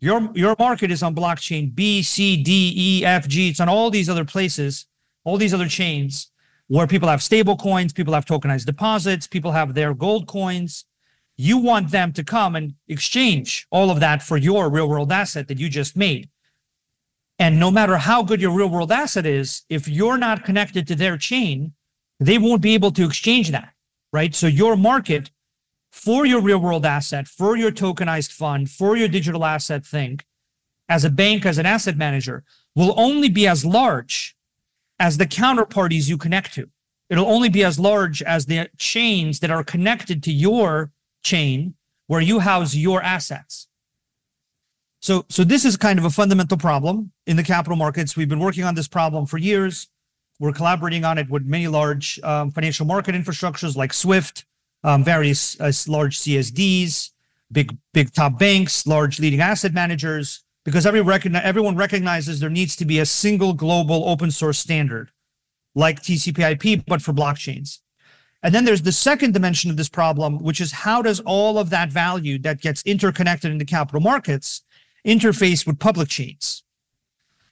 Your, 0.00 0.30
your 0.34 0.56
market 0.58 0.90
is 0.90 1.02
on 1.02 1.14
blockchain 1.14 1.72
B, 1.72 2.02
C, 2.02 2.42
D, 2.42 2.72
E, 2.76 3.04
F, 3.04 3.28
G. 3.28 3.48
It's 3.50 3.60
on 3.60 3.68
all 3.68 3.90
these 3.90 4.08
other 4.08 4.24
places, 4.24 4.86
all 5.28 5.36
these 5.36 5.54
other 5.54 5.68
chains 5.68 6.30
where 6.68 6.86
people 6.86 7.08
have 7.08 7.22
stable 7.22 7.56
coins, 7.56 7.92
people 7.92 8.14
have 8.14 8.24
tokenized 8.24 8.64
deposits, 8.64 9.26
people 9.26 9.52
have 9.52 9.74
their 9.74 9.92
gold 9.94 10.26
coins. 10.26 10.86
You 11.36 11.58
want 11.58 11.90
them 11.90 12.12
to 12.14 12.24
come 12.24 12.56
and 12.56 12.74
exchange 12.88 13.66
all 13.70 13.90
of 13.90 14.00
that 14.00 14.22
for 14.22 14.36
your 14.36 14.70
real 14.70 14.88
world 14.88 15.12
asset 15.12 15.48
that 15.48 15.58
you 15.58 15.68
just 15.68 15.96
made. 15.96 16.30
And 17.38 17.60
no 17.60 17.70
matter 17.70 17.98
how 17.98 18.22
good 18.22 18.40
your 18.40 18.50
real 18.50 18.68
world 18.68 18.90
asset 18.90 19.26
is, 19.26 19.62
if 19.68 19.86
you're 19.86 20.18
not 20.18 20.44
connected 20.44 20.86
to 20.88 20.96
their 20.96 21.16
chain, 21.16 21.74
they 22.18 22.38
won't 22.38 22.62
be 22.62 22.74
able 22.74 22.90
to 22.92 23.04
exchange 23.04 23.50
that, 23.50 23.74
right? 24.12 24.34
So 24.34 24.46
your 24.46 24.76
market 24.76 25.30
for 25.92 26.26
your 26.26 26.40
real 26.40 26.58
world 26.58 26.84
asset, 26.84 27.28
for 27.28 27.56
your 27.56 27.70
tokenized 27.70 28.32
fund, 28.32 28.70
for 28.70 28.96
your 28.96 29.08
digital 29.08 29.44
asset 29.44 29.86
thing, 29.86 30.20
as 30.88 31.04
a 31.04 31.10
bank, 31.10 31.46
as 31.46 31.58
an 31.58 31.66
asset 31.66 31.96
manager, 31.96 32.44
will 32.74 32.94
only 32.96 33.28
be 33.28 33.46
as 33.46 33.64
large 33.64 34.34
as 34.98 35.18
the 35.18 35.26
counterparties 35.26 36.08
you 36.08 36.18
connect 36.18 36.54
to. 36.54 36.68
It'll 37.10 37.26
only 37.26 37.48
be 37.48 37.64
as 37.64 37.78
large 37.78 38.22
as 38.22 38.46
the 38.46 38.68
chains 38.76 39.40
that 39.40 39.50
are 39.50 39.64
connected 39.64 40.22
to 40.24 40.32
your 40.32 40.92
chain 41.22 41.74
where 42.06 42.20
you 42.20 42.40
house 42.40 42.74
your 42.74 43.02
assets. 43.02 43.68
So, 45.00 45.24
so 45.28 45.44
this 45.44 45.64
is 45.64 45.76
kind 45.76 45.98
of 45.98 46.04
a 46.04 46.10
fundamental 46.10 46.56
problem 46.56 47.12
in 47.26 47.36
the 47.36 47.42
capital 47.42 47.76
markets. 47.76 48.16
We've 48.16 48.28
been 48.28 48.40
working 48.40 48.64
on 48.64 48.74
this 48.74 48.88
problem 48.88 49.26
for 49.26 49.38
years. 49.38 49.88
We're 50.40 50.52
collaborating 50.52 51.04
on 51.04 51.18
it 51.18 51.30
with 51.30 51.44
many 51.44 51.68
large 51.68 52.20
um, 52.22 52.50
financial 52.50 52.86
market 52.86 53.14
infrastructures 53.14 53.76
like 53.76 53.92
SWIFT, 53.92 54.44
um, 54.84 55.04
various 55.04 55.58
uh, 55.60 55.72
large 55.86 56.18
CSDs, 56.18 57.10
big 57.50 57.76
big 57.92 58.12
top 58.12 58.38
banks, 58.38 58.86
large 58.86 59.18
leading 59.18 59.40
asset 59.40 59.72
managers, 59.72 60.44
because 60.68 60.84
every 60.84 61.00
everyone 61.00 61.76
recognizes 61.76 62.40
there 62.40 62.50
needs 62.50 62.76
to 62.76 62.84
be 62.84 62.98
a 62.98 63.06
single 63.06 63.54
global 63.54 64.06
open 64.06 64.30
source 64.30 64.58
standard 64.58 65.10
like 65.74 66.02
TCP/IP, 66.02 66.84
but 66.86 67.00
for 67.00 67.14
blockchains. 67.14 67.78
And 68.42 68.54
then 68.54 68.66
there's 68.66 68.82
the 68.82 68.92
second 68.92 69.32
dimension 69.32 69.70
of 69.70 69.78
this 69.78 69.88
problem, 69.88 70.38
which 70.40 70.60
is 70.60 70.72
how 70.72 71.00
does 71.00 71.20
all 71.20 71.58
of 71.58 71.70
that 71.70 71.90
value 71.90 72.38
that 72.40 72.60
gets 72.60 72.82
interconnected 72.82 73.50
into 73.50 73.64
capital 73.64 74.02
markets 74.02 74.60
interface 75.06 75.66
with 75.66 75.78
public 75.78 76.10
chains? 76.10 76.62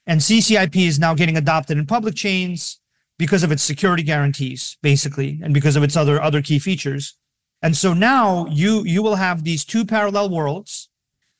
And 0.06 0.20
CCIP 0.20 0.76
is 0.86 0.98
now 0.98 1.14
getting 1.14 1.38
adopted 1.38 1.78
in 1.78 1.86
public 1.86 2.16
chains 2.16 2.80
because 3.18 3.42
of 3.42 3.50
its 3.50 3.62
security 3.62 4.02
guarantees, 4.02 4.76
basically, 4.82 5.40
and 5.42 5.54
because 5.54 5.74
of 5.74 5.82
its 5.82 5.96
other 5.96 6.20
other 6.20 6.42
key 6.42 6.58
features. 6.58 7.16
And 7.62 7.74
so 7.74 7.94
now 7.94 8.44
you 8.50 8.84
you 8.84 9.02
will 9.02 9.16
have 9.16 9.42
these 9.42 9.64
two 9.64 9.86
parallel 9.86 10.28
worlds 10.28 10.90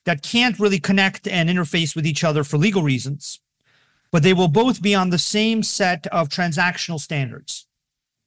that 0.06 0.22
can't 0.22 0.58
really 0.58 0.78
connect 0.78 1.28
and 1.28 1.50
interface 1.50 1.94
with 1.94 2.06
each 2.06 2.24
other 2.24 2.44
for 2.44 2.56
legal 2.56 2.82
reasons, 2.82 3.40
but 4.10 4.22
they 4.22 4.32
will 4.32 4.48
both 4.48 4.80
be 4.80 4.94
on 4.94 5.10
the 5.10 5.18
same 5.18 5.62
set 5.62 6.06
of 6.06 6.28
transactional 6.28 6.98
standards. 6.98 7.66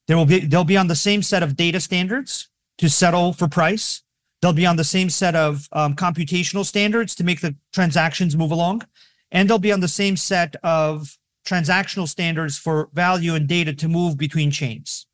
They 0.08 0.14
will 0.14 0.26
be 0.26 0.40
they'll 0.40 0.64
be 0.64 0.78
on 0.78 0.88
the 0.88 0.96
same 0.96 1.24
set 1.24 1.42
of 1.42 1.56
data 1.56 1.80
standards 1.80 2.50
to 2.78 2.90
settle 2.90 3.34
for 3.34 3.48
price. 3.48 4.04
They'll 4.42 4.54
be 4.54 4.66
on 4.66 4.76
the 4.76 4.84
same 4.84 5.10
set 5.10 5.36
of 5.36 5.68
um, 5.72 5.96
computational 5.96 6.66
standards 6.66 7.16
to 7.16 7.24
make 7.24 7.42
the 7.42 7.56
transactions 7.74 8.38
move 8.38 8.52
along, 8.52 8.84
and 9.32 9.50
they'll 9.50 9.60
be 9.60 9.72
on 9.72 9.82
the 9.82 9.88
same 9.88 10.16
set 10.16 10.56
of 10.64 11.18
transactional 11.46 12.08
standards 12.08 12.58
for 12.58 12.90
value 12.94 13.36
and 13.36 13.48
data 13.48 13.74
to 13.74 13.88
move 13.88 14.18
between 14.18 14.52
chains. 14.52 15.08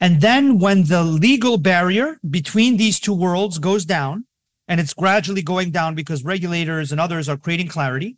And 0.00 0.20
then 0.20 0.58
when 0.58 0.84
the 0.84 1.02
legal 1.02 1.56
barrier 1.56 2.18
between 2.28 2.76
these 2.76 3.00
two 3.00 3.14
worlds 3.14 3.58
goes 3.58 3.84
down, 3.84 4.26
and 4.68 4.80
it's 4.80 4.94
gradually 4.94 5.42
going 5.42 5.70
down 5.70 5.94
because 5.94 6.24
regulators 6.24 6.92
and 6.92 7.00
others 7.00 7.28
are 7.28 7.36
creating 7.36 7.68
clarity, 7.68 8.16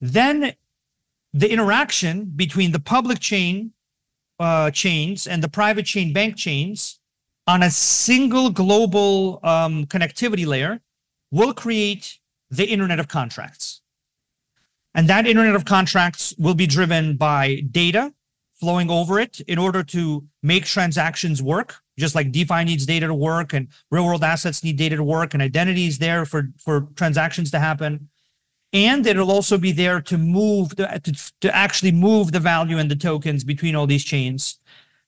then 0.00 0.54
the 1.32 1.50
interaction 1.50 2.32
between 2.36 2.72
the 2.72 2.80
public 2.80 3.18
chain 3.18 3.72
uh, 4.38 4.70
chains 4.70 5.26
and 5.26 5.42
the 5.42 5.48
private 5.48 5.86
chain 5.86 6.12
bank 6.12 6.36
chains 6.36 7.00
on 7.46 7.62
a 7.62 7.70
single 7.70 8.50
global 8.50 9.40
um, 9.42 9.86
connectivity 9.86 10.46
layer 10.46 10.80
will 11.30 11.54
create 11.54 12.18
the 12.50 12.66
Internet 12.66 13.00
of 13.00 13.08
Contracts. 13.08 13.82
And 14.94 15.08
that 15.08 15.26
Internet 15.26 15.54
of 15.54 15.64
Contracts 15.64 16.34
will 16.38 16.54
be 16.54 16.66
driven 16.66 17.16
by 17.16 17.62
data 17.70 18.14
flowing 18.58 18.90
over 18.90 19.20
it 19.20 19.40
in 19.40 19.58
order 19.58 19.82
to 19.82 20.24
make 20.42 20.64
transactions 20.64 21.42
work, 21.42 21.76
just 21.98 22.14
like 22.14 22.32
DeFi 22.32 22.64
needs 22.64 22.86
data 22.86 23.06
to 23.06 23.14
work 23.14 23.52
and 23.52 23.68
real 23.90 24.06
world 24.06 24.24
assets 24.24 24.64
need 24.64 24.76
data 24.76 24.96
to 24.96 25.04
work 25.04 25.34
and 25.34 25.42
identities 25.42 25.98
there 25.98 26.24
for, 26.24 26.50
for 26.58 26.88
transactions 26.96 27.50
to 27.50 27.58
happen. 27.58 28.08
And 28.72 29.06
it'll 29.06 29.30
also 29.30 29.58
be 29.58 29.72
there 29.72 30.00
to 30.02 30.18
move, 30.18 30.76
the, 30.76 31.00
to, 31.04 31.32
to 31.40 31.54
actually 31.54 31.92
move 31.92 32.32
the 32.32 32.40
value 32.40 32.78
and 32.78 32.90
the 32.90 32.96
tokens 32.96 33.44
between 33.44 33.76
all 33.76 33.86
these 33.86 34.04
chains. 34.04 34.58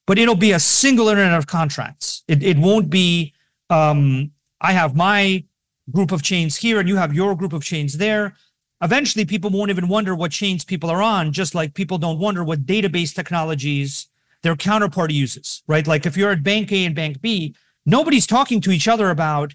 But 0.07 0.19
it'll 0.19 0.37
be 0.37 0.53
a 0.53 0.61
single 0.61 1.09
Internet 1.09 1.39
of 1.39 1.47
Contracts. 1.47 2.23
It, 2.29 2.43
it 2.43 2.59
won't 2.59 2.89
be, 2.89 3.35
um, 3.69 4.31
I 4.61 4.73
have 4.73 4.97
my 4.97 5.45
group 5.91 6.13
of 6.13 6.23
chains 6.23 6.57
here 6.57 6.81
and 6.81 6.89
you 6.89 6.97
have 6.97 7.15
your 7.15 7.35
group 7.35 7.53
of 7.53 7.65
chains 7.65 7.99
there 7.99 8.35
eventually 8.83 9.25
people 9.25 9.51
won't 9.51 9.71
even 9.71 9.89
wonder 9.89 10.15
what 10.15 10.31
chains 10.31 10.65
people 10.65 10.91
are 10.91 11.03
on, 11.03 11.33
just 11.33 11.55
like 11.55 11.75
people 11.75 11.99
don't 11.99 12.19
wonder 12.19 12.45
what 12.45 12.67
database 12.67 13.15
technologies 13.15 14.09
their 14.43 14.57
counterpart 14.57 15.11
uses, 15.11 15.63
right? 15.67 15.87
Like 15.87 16.07
if 16.07 16.17
you're 16.17 16.31
at 16.31 16.45
bank 16.45 16.71
A 16.73 16.85
and 16.85 16.95
bank 16.95 17.21
B, 17.21 17.55
nobody's 17.85 18.27
talking 18.27 18.61
to 18.61 18.71
each 18.71 18.87
other 18.87 19.11
about 19.11 19.55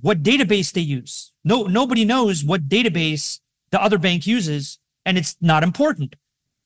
what 0.00 0.22
database 0.22 0.72
they 0.72 0.80
use. 0.80 1.32
No, 1.44 1.64
nobody 1.64 2.04
knows 2.04 2.44
what 2.44 2.68
database 2.68 3.40
the 3.70 3.80
other 3.82 3.98
bank 3.98 4.26
uses, 4.26 4.78
and 5.06 5.16
it's 5.16 5.36
not 5.40 5.62
important 5.62 6.16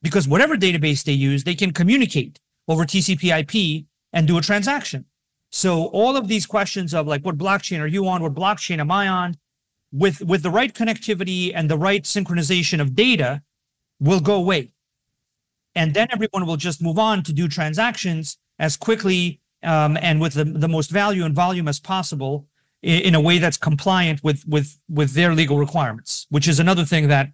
because 0.01 0.27
whatever 0.27 0.57
database 0.57 1.05
they 1.05 1.13
use, 1.13 1.45
they 1.45 1.55
can 1.55 1.73
communicate 1.73 2.41
over 2.69 2.85
TCP/IP 2.85 3.87
and 4.13 4.27
do 4.27 4.39
a 4.39 4.43
transaction. 4.43 5.05
So 5.51 5.87
all 5.87 6.17
of 6.17 6.29
these 6.29 6.47
questions 6.47 6.95
of 6.95 7.07
like, 7.07 7.25
what 7.25 7.39
blockchain 7.39 7.81
are 7.81 7.87
you 7.87 8.07
on? 8.07 8.23
What 8.23 8.35
blockchain 8.35 8.79
am 8.79 8.91
I 8.91 9.09
on? 9.09 9.37
With 9.93 10.21
with 10.23 10.43
the 10.43 10.51
right 10.51 10.73
connectivity 10.75 11.53
and 11.55 11.71
the 11.71 11.79
right 11.79 12.05
synchronization 12.05 12.81
of 12.81 12.95
data 12.95 13.43
will 14.01 14.21
go 14.21 14.35
away. 14.35 14.73
And 15.75 15.95
then 15.95 16.09
everyone 16.11 16.47
will 16.47 16.57
just 16.57 16.83
move 16.83 16.99
on 16.99 17.23
to 17.25 17.33
do 17.33 17.49
transactions 17.49 18.39
as 18.59 18.77
quickly 18.77 19.41
um, 19.63 19.97
and 20.01 20.21
with 20.21 20.35
the, 20.35 20.45
the 20.45 20.69
most 20.69 20.91
value 20.91 21.25
and 21.25 21.35
volume 21.35 21.69
as 21.69 21.81
possible 21.81 22.47
in, 22.83 23.03
in, 23.03 23.15
a 23.15 23.21
way 23.21 23.39
that's 23.39 23.57
compliant 23.57 24.23
with 24.23 24.45
with 24.47 24.79
with 24.89 25.15
their 25.15 25.35
legal 25.35 25.59
requirements 25.59 26.27
which 26.31 26.47
is 26.47 26.61
another 26.61 26.85
thing 26.85 27.09
that 27.09 27.31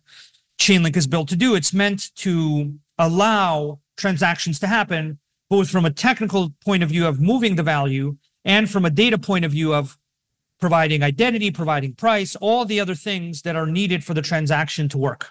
chainlink 0.58 0.96
is 0.96 1.06
built 1.06 1.28
to 1.28 1.36
do. 1.36 1.54
It's 1.54 1.72
meant 1.72 2.14
to 2.16 2.74
allow 2.98 3.80
transactions 3.96 4.58
to 4.60 4.66
happen 4.66 5.18
both 5.50 5.68
from 5.68 5.84
a 5.84 5.90
technical 5.90 6.52
point 6.64 6.82
of 6.82 6.88
view 6.88 7.06
of 7.06 7.20
moving 7.20 7.56
the 7.56 7.62
value 7.62 8.16
and 8.44 8.70
from 8.70 8.84
a 8.84 8.90
data 8.90 9.18
point 9.18 9.44
of 9.44 9.52
view 9.52 9.74
of 9.74 9.98
providing 10.60 11.02
identity, 11.02 11.50
providing 11.50 11.94
price, 11.94 12.36
all 12.36 12.64
the 12.64 12.80
other 12.80 12.94
things 12.94 13.42
that 13.42 13.56
are 13.56 13.66
needed 13.66 14.04
for 14.04 14.14
the 14.14 14.22
transaction 14.22 14.88
to 14.88 14.98
work. 14.98 15.30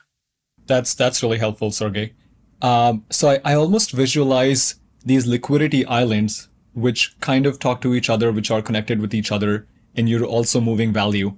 That's 0.68 0.94
that's 0.94 1.22
really 1.24 1.40
helpful, 1.40 1.72
Sergey. 1.72 2.14
Um, 2.62 3.04
so 3.10 3.30
I, 3.30 3.40
I 3.44 3.54
almost 3.56 3.92
visualize 3.92 4.76
these 5.06 5.28
liquidity 5.28 5.86
islands, 5.86 6.50
which 6.74 7.20
kind 7.20 7.46
of 7.46 7.60
talk 7.60 7.82
to 7.82 7.94
each 7.94 8.10
other, 8.10 8.32
which 8.32 8.52
are 8.52 8.62
connected 8.62 9.02
with 9.02 9.14
each 9.14 9.32
other, 9.32 9.68
and 9.96 10.08
you're 10.08 10.24
also 10.24 10.62
moving 10.62 10.94
value. 10.94 11.36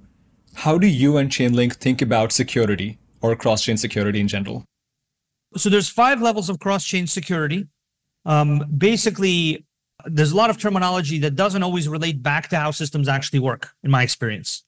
How 0.53 0.77
do 0.77 0.87
you 0.87 1.17
and 1.17 1.29
Chainlink 1.29 1.73
think 1.75 2.01
about 2.01 2.31
security 2.31 2.99
or 3.21 3.35
cross-chain 3.35 3.77
security 3.77 4.19
in 4.19 4.27
general? 4.27 4.63
So 5.57 5.69
there's 5.69 5.89
five 5.89 6.21
levels 6.21 6.49
of 6.49 6.59
cross-chain 6.59 7.07
security. 7.07 7.67
Um, 8.25 8.63
basically, 8.77 9.65
there's 10.05 10.31
a 10.31 10.37
lot 10.37 10.49
of 10.49 10.57
terminology 10.57 11.19
that 11.19 11.35
doesn't 11.35 11.63
always 11.63 11.87
relate 11.87 12.21
back 12.21 12.49
to 12.49 12.57
how 12.57 12.71
systems 12.71 13.07
actually 13.07 13.39
work, 13.39 13.71
in 13.83 13.91
my 13.91 14.03
experience. 14.03 14.63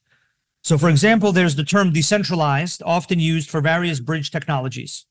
So, 0.62 0.78
for 0.78 0.88
example, 0.88 1.32
there's 1.32 1.56
the 1.56 1.64
term 1.64 1.92
decentralized, 1.92 2.82
often 2.84 3.20
used 3.20 3.50
for 3.50 3.60
various 3.60 4.00
bridge 4.00 4.30
technologies. 4.30 5.06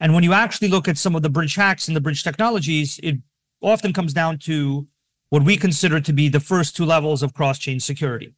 And 0.00 0.14
when 0.14 0.24
you 0.24 0.32
actually 0.32 0.68
look 0.68 0.88
at 0.88 0.98
some 0.98 1.16
of 1.16 1.22
the 1.22 1.30
bridge 1.30 1.54
hacks 1.54 1.88
and 1.88 1.96
the 1.96 2.00
bridge 2.00 2.22
technologies, 2.22 3.00
it 3.02 3.16
often 3.62 3.92
comes 3.92 4.12
down 4.12 4.38
to 4.38 4.86
what 5.30 5.42
we 5.42 5.56
consider 5.56 6.00
to 6.00 6.12
be 6.12 6.28
the 6.28 6.40
first 6.40 6.76
two 6.76 6.84
levels 6.84 7.22
of 7.22 7.34
cross 7.34 7.58
chain 7.58 7.80
security. 7.80 8.34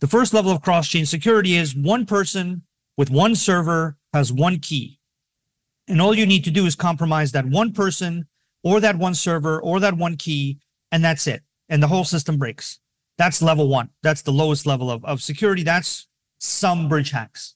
The 0.00 0.06
first 0.06 0.34
level 0.34 0.52
of 0.52 0.60
cross 0.60 0.88
chain 0.88 1.06
security 1.06 1.56
is 1.56 1.74
one 1.74 2.04
person 2.04 2.62
with 2.96 3.10
one 3.10 3.34
server 3.34 3.96
has 4.12 4.32
one 4.32 4.58
key. 4.58 4.98
And 5.88 6.00
all 6.00 6.14
you 6.14 6.26
need 6.26 6.44
to 6.44 6.50
do 6.50 6.66
is 6.66 6.74
compromise 6.74 7.32
that 7.32 7.46
one 7.46 7.72
person 7.72 8.26
or 8.66 8.80
that 8.80 8.98
one 8.98 9.14
server 9.14 9.60
or 9.62 9.78
that 9.78 9.96
one 9.96 10.16
key 10.16 10.58
and 10.90 11.04
that's 11.04 11.28
it. 11.28 11.40
And 11.68 11.80
the 11.80 11.86
whole 11.86 12.02
system 12.02 12.36
breaks. 12.36 12.80
That's 13.16 13.40
level 13.40 13.68
one. 13.68 13.90
That's 14.02 14.22
the 14.22 14.32
lowest 14.32 14.66
level 14.66 14.90
of, 14.90 15.04
of 15.04 15.22
security. 15.22 15.62
That's 15.62 16.08
some 16.40 16.88
bridge 16.88 17.12
hacks. 17.12 17.54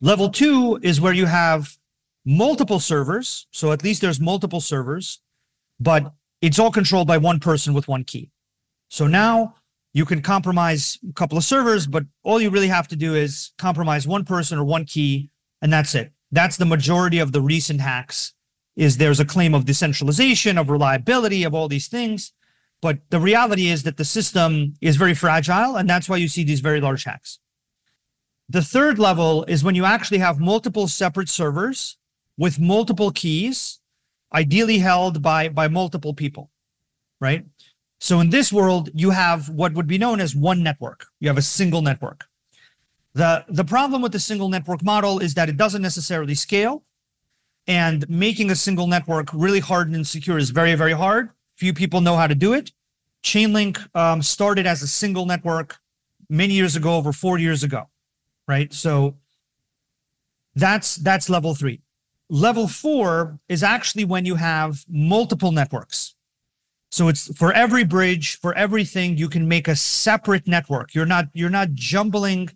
Level 0.00 0.28
two 0.30 0.78
is 0.80 1.00
where 1.00 1.12
you 1.12 1.26
have 1.26 1.76
multiple 2.24 2.78
servers. 2.78 3.48
So 3.50 3.72
at 3.72 3.82
least 3.82 4.00
there's 4.00 4.20
multiple 4.20 4.60
servers, 4.60 5.20
but 5.80 6.12
it's 6.40 6.60
all 6.60 6.70
controlled 6.70 7.08
by 7.08 7.18
one 7.18 7.40
person 7.40 7.74
with 7.74 7.88
one 7.88 8.04
key. 8.04 8.30
So 8.90 9.08
now 9.08 9.56
you 9.92 10.04
can 10.04 10.22
compromise 10.22 11.00
a 11.08 11.12
couple 11.14 11.36
of 11.36 11.42
servers, 11.42 11.88
but 11.88 12.04
all 12.22 12.40
you 12.40 12.50
really 12.50 12.68
have 12.68 12.86
to 12.88 12.96
do 12.96 13.16
is 13.16 13.50
compromise 13.58 14.06
one 14.06 14.24
person 14.24 14.56
or 14.56 14.62
one 14.62 14.84
key, 14.84 15.30
and 15.60 15.72
that's 15.72 15.96
it. 15.96 16.12
That's 16.30 16.58
the 16.58 16.64
majority 16.64 17.18
of 17.18 17.32
the 17.32 17.40
recent 17.40 17.80
hacks 17.80 18.34
is 18.76 18.96
there's 18.96 19.20
a 19.20 19.24
claim 19.24 19.54
of 19.54 19.64
decentralization, 19.64 20.58
of 20.58 20.70
reliability, 20.70 21.44
of 21.44 21.54
all 21.54 21.68
these 21.68 21.88
things. 21.88 22.32
But 22.80 22.98
the 23.10 23.20
reality 23.20 23.68
is 23.68 23.84
that 23.84 23.96
the 23.96 24.04
system 24.04 24.74
is 24.80 24.96
very 24.96 25.14
fragile, 25.14 25.76
and 25.76 25.88
that's 25.88 26.08
why 26.08 26.16
you 26.16 26.28
see 26.28 26.42
these 26.42 26.60
very 26.60 26.80
large 26.80 27.04
hacks. 27.04 27.38
The 28.48 28.62
third 28.62 28.98
level 28.98 29.44
is 29.44 29.62
when 29.62 29.74
you 29.74 29.84
actually 29.84 30.18
have 30.18 30.40
multiple 30.40 30.88
separate 30.88 31.28
servers 31.28 31.96
with 32.36 32.58
multiple 32.58 33.10
keys, 33.12 33.78
ideally 34.34 34.78
held 34.78 35.22
by, 35.22 35.48
by 35.48 35.68
multiple 35.68 36.12
people, 36.12 36.50
right? 37.20 37.46
So 38.00 38.18
in 38.18 38.30
this 38.30 38.52
world, 38.52 38.90
you 38.94 39.10
have 39.10 39.48
what 39.48 39.74
would 39.74 39.86
be 39.86 39.96
known 39.96 40.20
as 40.20 40.34
one 40.34 40.62
network. 40.62 41.06
You 41.20 41.28
have 41.28 41.38
a 41.38 41.42
single 41.42 41.82
network. 41.82 42.24
The, 43.14 43.44
the 43.48 43.64
problem 43.64 44.02
with 44.02 44.12
the 44.12 44.18
single 44.18 44.48
network 44.48 44.82
model 44.82 45.20
is 45.20 45.34
that 45.34 45.48
it 45.48 45.56
doesn't 45.56 45.82
necessarily 45.82 46.34
scale 46.34 46.82
and 47.66 48.08
making 48.08 48.50
a 48.50 48.56
single 48.56 48.86
network 48.86 49.28
really 49.32 49.60
hard 49.60 49.88
and 49.88 50.06
secure 50.06 50.38
is 50.38 50.50
very, 50.50 50.74
very 50.74 50.92
hard. 50.92 51.30
Few 51.56 51.72
people 51.72 52.00
know 52.00 52.16
how 52.16 52.26
to 52.26 52.34
do 52.34 52.52
it. 52.52 52.72
Chainlink 53.22 53.78
um, 53.94 54.22
started 54.22 54.66
as 54.66 54.82
a 54.82 54.88
single 54.88 55.26
network 55.26 55.78
many 56.28 56.54
years 56.54 56.74
ago, 56.74 56.96
over 56.96 57.12
four 57.12 57.38
years 57.38 57.62
ago, 57.62 57.88
right? 58.48 58.72
So 58.72 59.16
that's 60.54 60.96
that's 60.96 61.30
level 61.30 61.54
three. 61.54 61.80
Level 62.28 62.66
four 62.66 63.38
is 63.48 63.62
actually 63.62 64.04
when 64.04 64.24
you 64.24 64.36
have 64.36 64.84
multiple 64.88 65.52
networks. 65.52 66.14
So 66.90 67.08
it's 67.08 67.34
for 67.38 67.52
every 67.52 67.84
bridge, 67.84 68.38
for 68.38 68.54
everything, 68.54 69.16
you 69.16 69.28
can 69.28 69.46
make 69.48 69.68
a 69.68 69.76
separate 69.76 70.46
network. 70.48 70.94
You're 70.94 71.06
not 71.06 71.26
you're 71.32 71.50
not 71.50 71.72
jumbling 71.74 72.50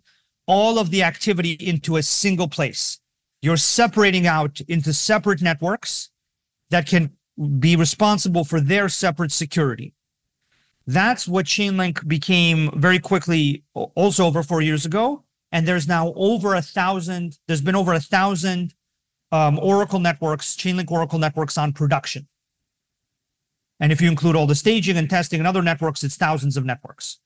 all 0.47 0.79
of 0.79 0.91
the 0.91 1.03
activity 1.03 1.53
into 1.53 1.97
a 1.97 2.03
single 2.03 2.47
place 2.47 2.99
you're 3.47 3.55
separating 3.55 4.27
out 4.27 4.59
into 4.67 4.91
separate 4.91 5.41
networks 5.41 6.09
that 6.69 6.85
can 6.85 7.13
be 7.59 7.77
responsible 7.77 8.43
for 8.43 8.59
their 8.59 8.89
separate 8.89 9.31
security. 9.31 9.93
That's 10.85 11.29
what 11.29 11.45
Chainlink 11.45 12.05
became 12.05 12.77
very 12.77 12.99
quickly, 12.99 13.63
also 13.73 14.25
over 14.25 14.43
four 14.43 14.61
years 14.61 14.85
ago. 14.85 15.23
And 15.53 15.65
there's 15.65 15.87
now 15.87 16.11
over 16.17 16.55
a 16.55 16.61
thousand, 16.61 17.39
there's 17.47 17.61
been 17.61 17.77
over 17.77 17.93
a 17.93 18.01
thousand 18.01 18.73
um, 19.31 19.57
Oracle 19.59 20.01
networks, 20.01 20.57
Chainlink 20.57 20.91
Oracle 20.91 21.19
networks 21.19 21.57
on 21.57 21.71
production. 21.71 22.27
And 23.79 23.93
if 23.93 24.01
you 24.01 24.09
include 24.09 24.35
all 24.35 24.47
the 24.47 24.55
staging 24.55 24.97
and 24.97 25.09
testing 25.09 25.39
and 25.39 25.47
other 25.47 25.61
networks, 25.61 26.03
it's 26.03 26.17
thousands 26.17 26.57
of 26.57 26.65
networks. 26.65 27.19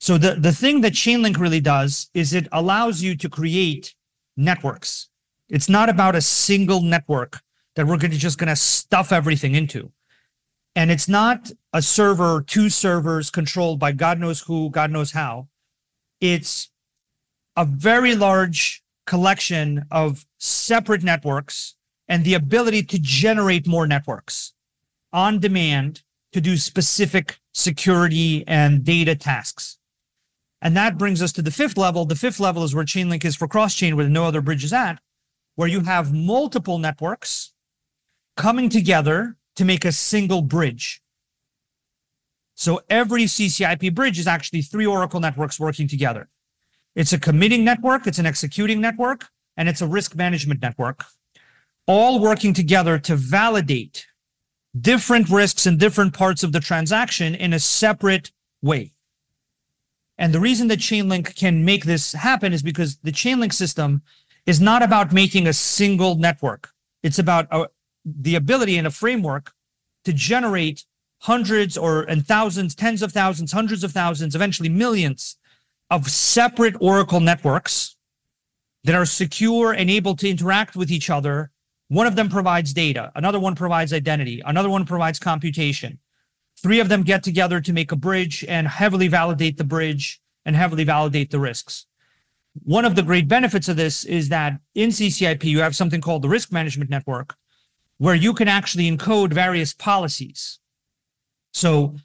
So 0.00 0.18
the, 0.18 0.34
the 0.34 0.52
thing 0.52 0.80
that 0.80 0.94
Chainlink 0.94 1.38
really 1.38 1.60
does 1.60 2.10
is 2.14 2.34
it 2.34 2.48
allows 2.50 3.00
you 3.00 3.16
to 3.16 3.28
create 3.28 3.94
networks 4.36 5.08
it's 5.52 5.68
not 5.68 5.90
about 5.90 6.16
a 6.16 6.22
single 6.22 6.80
network 6.80 7.42
that 7.76 7.86
we're 7.86 7.98
gonna, 7.98 8.14
just 8.14 8.38
going 8.38 8.48
to 8.48 8.56
stuff 8.56 9.12
everything 9.12 9.54
into. 9.54 9.92
And 10.74 10.90
it's 10.90 11.08
not 11.08 11.52
a 11.74 11.82
server, 11.82 12.42
two 12.46 12.70
servers 12.70 13.30
controlled 13.30 13.78
by 13.78 13.92
God 13.92 14.18
knows 14.18 14.40
who, 14.40 14.70
God 14.70 14.90
knows 14.90 15.12
how. 15.12 15.48
It's 16.22 16.70
a 17.54 17.66
very 17.66 18.16
large 18.16 18.82
collection 19.06 19.84
of 19.90 20.24
separate 20.38 21.02
networks 21.02 21.74
and 22.08 22.24
the 22.24 22.32
ability 22.32 22.84
to 22.84 22.98
generate 22.98 23.66
more 23.66 23.86
networks 23.86 24.54
on 25.12 25.38
demand 25.38 26.02
to 26.32 26.40
do 26.40 26.56
specific 26.56 27.40
security 27.52 28.42
and 28.46 28.84
data 28.84 29.14
tasks. 29.14 29.76
And 30.62 30.74
that 30.78 30.96
brings 30.96 31.20
us 31.20 31.32
to 31.32 31.42
the 31.42 31.50
fifth 31.50 31.76
level. 31.76 32.06
The 32.06 32.16
fifth 32.16 32.40
level 32.40 32.64
is 32.64 32.74
where 32.74 32.86
Chainlink 32.86 33.22
is 33.26 33.36
for 33.36 33.46
cross 33.46 33.74
chain, 33.74 33.96
where 33.96 34.08
no 34.08 34.24
other 34.24 34.40
bridge 34.40 34.64
is 34.64 34.72
at 34.72 34.98
where 35.62 35.70
you 35.70 35.82
have 35.82 36.12
multiple 36.12 36.76
networks 36.80 37.52
coming 38.36 38.68
together 38.68 39.36
to 39.54 39.64
make 39.64 39.84
a 39.84 39.92
single 39.92 40.42
bridge. 40.42 41.00
So 42.56 42.80
every 42.90 43.26
CCIP 43.26 43.94
bridge 43.94 44.18
is 44.18 44.26
actually 44.26 44.62
three 44.62 44.86
Oracle 44.86 45.20
networks 45.20 45.60
working 45.60 45.86
together. 45.86 46.28
It's 46.96 47.12
a 47.12 47.20
committing 47.20 47.64
network, 47.64 48.08
it's 48.08 48.18
an 48.18 48.26
executing 48.26 48.80
network, 48.80 49.28
and 49.56 49.68
it's 49.68 49.80
a 49.80 49.86
risk 49.86 50.16
management 50.16 50.60
network, 50.60 51.04
all 51.86 52.18
working 52.18 52.54
together 52.54 52.98
to 52.98 53.14
validate 53.14 54.08
different 54.76 55.30
risks 55.30 55.64
in 55.64 55.78
different 55.78 56.12
parts 56.12 56.42
of 56.42 56.50
the 56.50 56.58
transaction 56.58 57.36
in 57.36 57.52
a 57.52 57.60
separate 57.60 58.32
way. 58.62 58.94
And 60.18 60.34
the 60.34 60.40
reason 60.40 60.66
that 60.68 60.80
Chainlink 60.80 61.36
can 61.36 61.64
make 61.64 61.84
this 61.84 62.14
happen 62.14 62.52
is 62.52 62.64
because 62.64 62.96
the 62.96 63.12
Chainlink 63.12 63.52
system 63.52 64.02
is 64.46 64.60
not 64.60 64.82
about 64.82 65.12
making 65.12 65.46
a 65.46 65.52
single 65.52 66.16
network. 66.16 66.70
It's 67.02 67.18
about 67.18 67.46
uh, 67.50 67.66
the 68.04 68.34
ability 68.34 68.76
in 68.76 68.86
a 68.86 68.90
framework 68.90 69.52
to 70.04 70.12
generate 70.12 70.84
hundreds 71.20 71.76
or 71.76 72.02
and 72.02 72.26
thousands, 72.26 72.74
tens 72.74 73.02
of 73.02 73.12
thousands, 73.12 73.52
hundreds 73.52 73.84
of 73.84 73.92
thousands, 73.92 74.34
eventually 74.34 74.68
millions 74.68 75.36
of 75.90 76.08
separate 76.10 76.74
Oracle 76.80 77.20
networks 77.20 77.96
that 78.84 78.94
are 78.94 79.06
secure 79.06 79.72
and 79.72 79.88
able 79.90 80.16
to 80.16 80.28
interact 80.28 80.74
with 80.74 80.90
each 80.90 81.08
other. 81.10 81.50
One 81.88 82.06
of 82.06 82.16
them 82.16 82.28
provides 82.28 82.72
data, 82.72 83.12
another 83.14 83.38
one 83.38 83.54
provides 83.54 83.92
identity, 83.92 84.42
another 84.44 84.70
one 84.70 84.86
provides 84.86 85.18
computation. 85.18 85.98
Three 86.60 86.80
of 86.80 86.88
them 86.88 87.02
get 87.02 87.22
together 87.22 87.60
to 87.60 87.72
make 87.72 87.92
a 87.92 87.96
bridge 87.96 88.44
and 88.48 88.66
heavily 88.66 89.08
validate 89.08 89.58
the 89.58 89.64
bridge 89.64 90.20
and 90.44 90.56
heavily 90.56 90.84
validate 90.84 91.30
the 91.30 91.38
risks. 91.38 91.86
One 92.54 92.84
of 92.84 92.94
the 92.94 93.02
great 93.02 93.28
benefits 93.28 93.68
of 93.68 93.76
this 93.76 94.04
is 94.04 94.28
that 94.28 94.60
in 94.74 94.90
CCIP, 94.90 95.44
you 95.44 95.60
have 95.60 95.74
something 95.74 96.00
called 96.00 96.22
the 96.22 96.28
risk 96.28 96.52
management 96.52 96.90
network, 96.90 97.34
where 97.98 98.14
you 98.14 98.34
can 98.34 98.48
actually 98.48 98.90
encode 98.90 99.32
various 99.32 99.72
policies. 99.72 100.58
So 101.52 101.96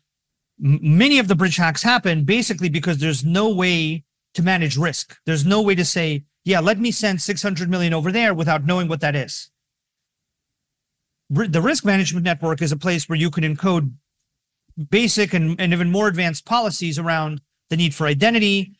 many 0.60 1.20
of 1.20 1.28
the 1.28 1.36
bridge 1.36 1.58
hacks 1.58 1.84
happen 1.84 2.24
basically 2.24 2.70
because 2.70 2.98
there's 2.98 3.26
no 3.26 3.54
way 3.54 4.04
to 4.34 4.44
manage 4.44 4.78
risk. 4.78 5.18
There's 5.26 5.46
no 5.46 5.62
way 5.62 5.76
to 5.76 5.86
say, 5.86 6.24
yeah, 6.46 6.60
let 6.60 6.80
me 6.80 6.92
send 6.92 7.22
600 7.22 7.70
million 7.70 7.94
over 7.94 8.12
there 8.12 8.34
without 8.34 8.66
knowing 8.66 8.88
what 8.88 9.02
that 9.02 9.16
is. 9.16 9.50
The 11.30 11.62
risk 11.62 11.84
management 11.84 12.24
network 12.24 12.62
is 12.62 12.72
a 12.72 12.78
place 12.78 13.10
where 13.10 13.18
you 13.18 13.30
can 13.30 13.44
encode 13.44 13.92
basic 14.90 15.34
and, 15.34 15.60
and 15.60 15.74
even 15.74 15.92
more 15.92 16.08
advanced 16.08 16.46
policies 16.46 16.98
around 16.98 17.42
the 17.70 17.76
need 17.76 17.94
for 17.94 18.08
identity, 18.08 18.80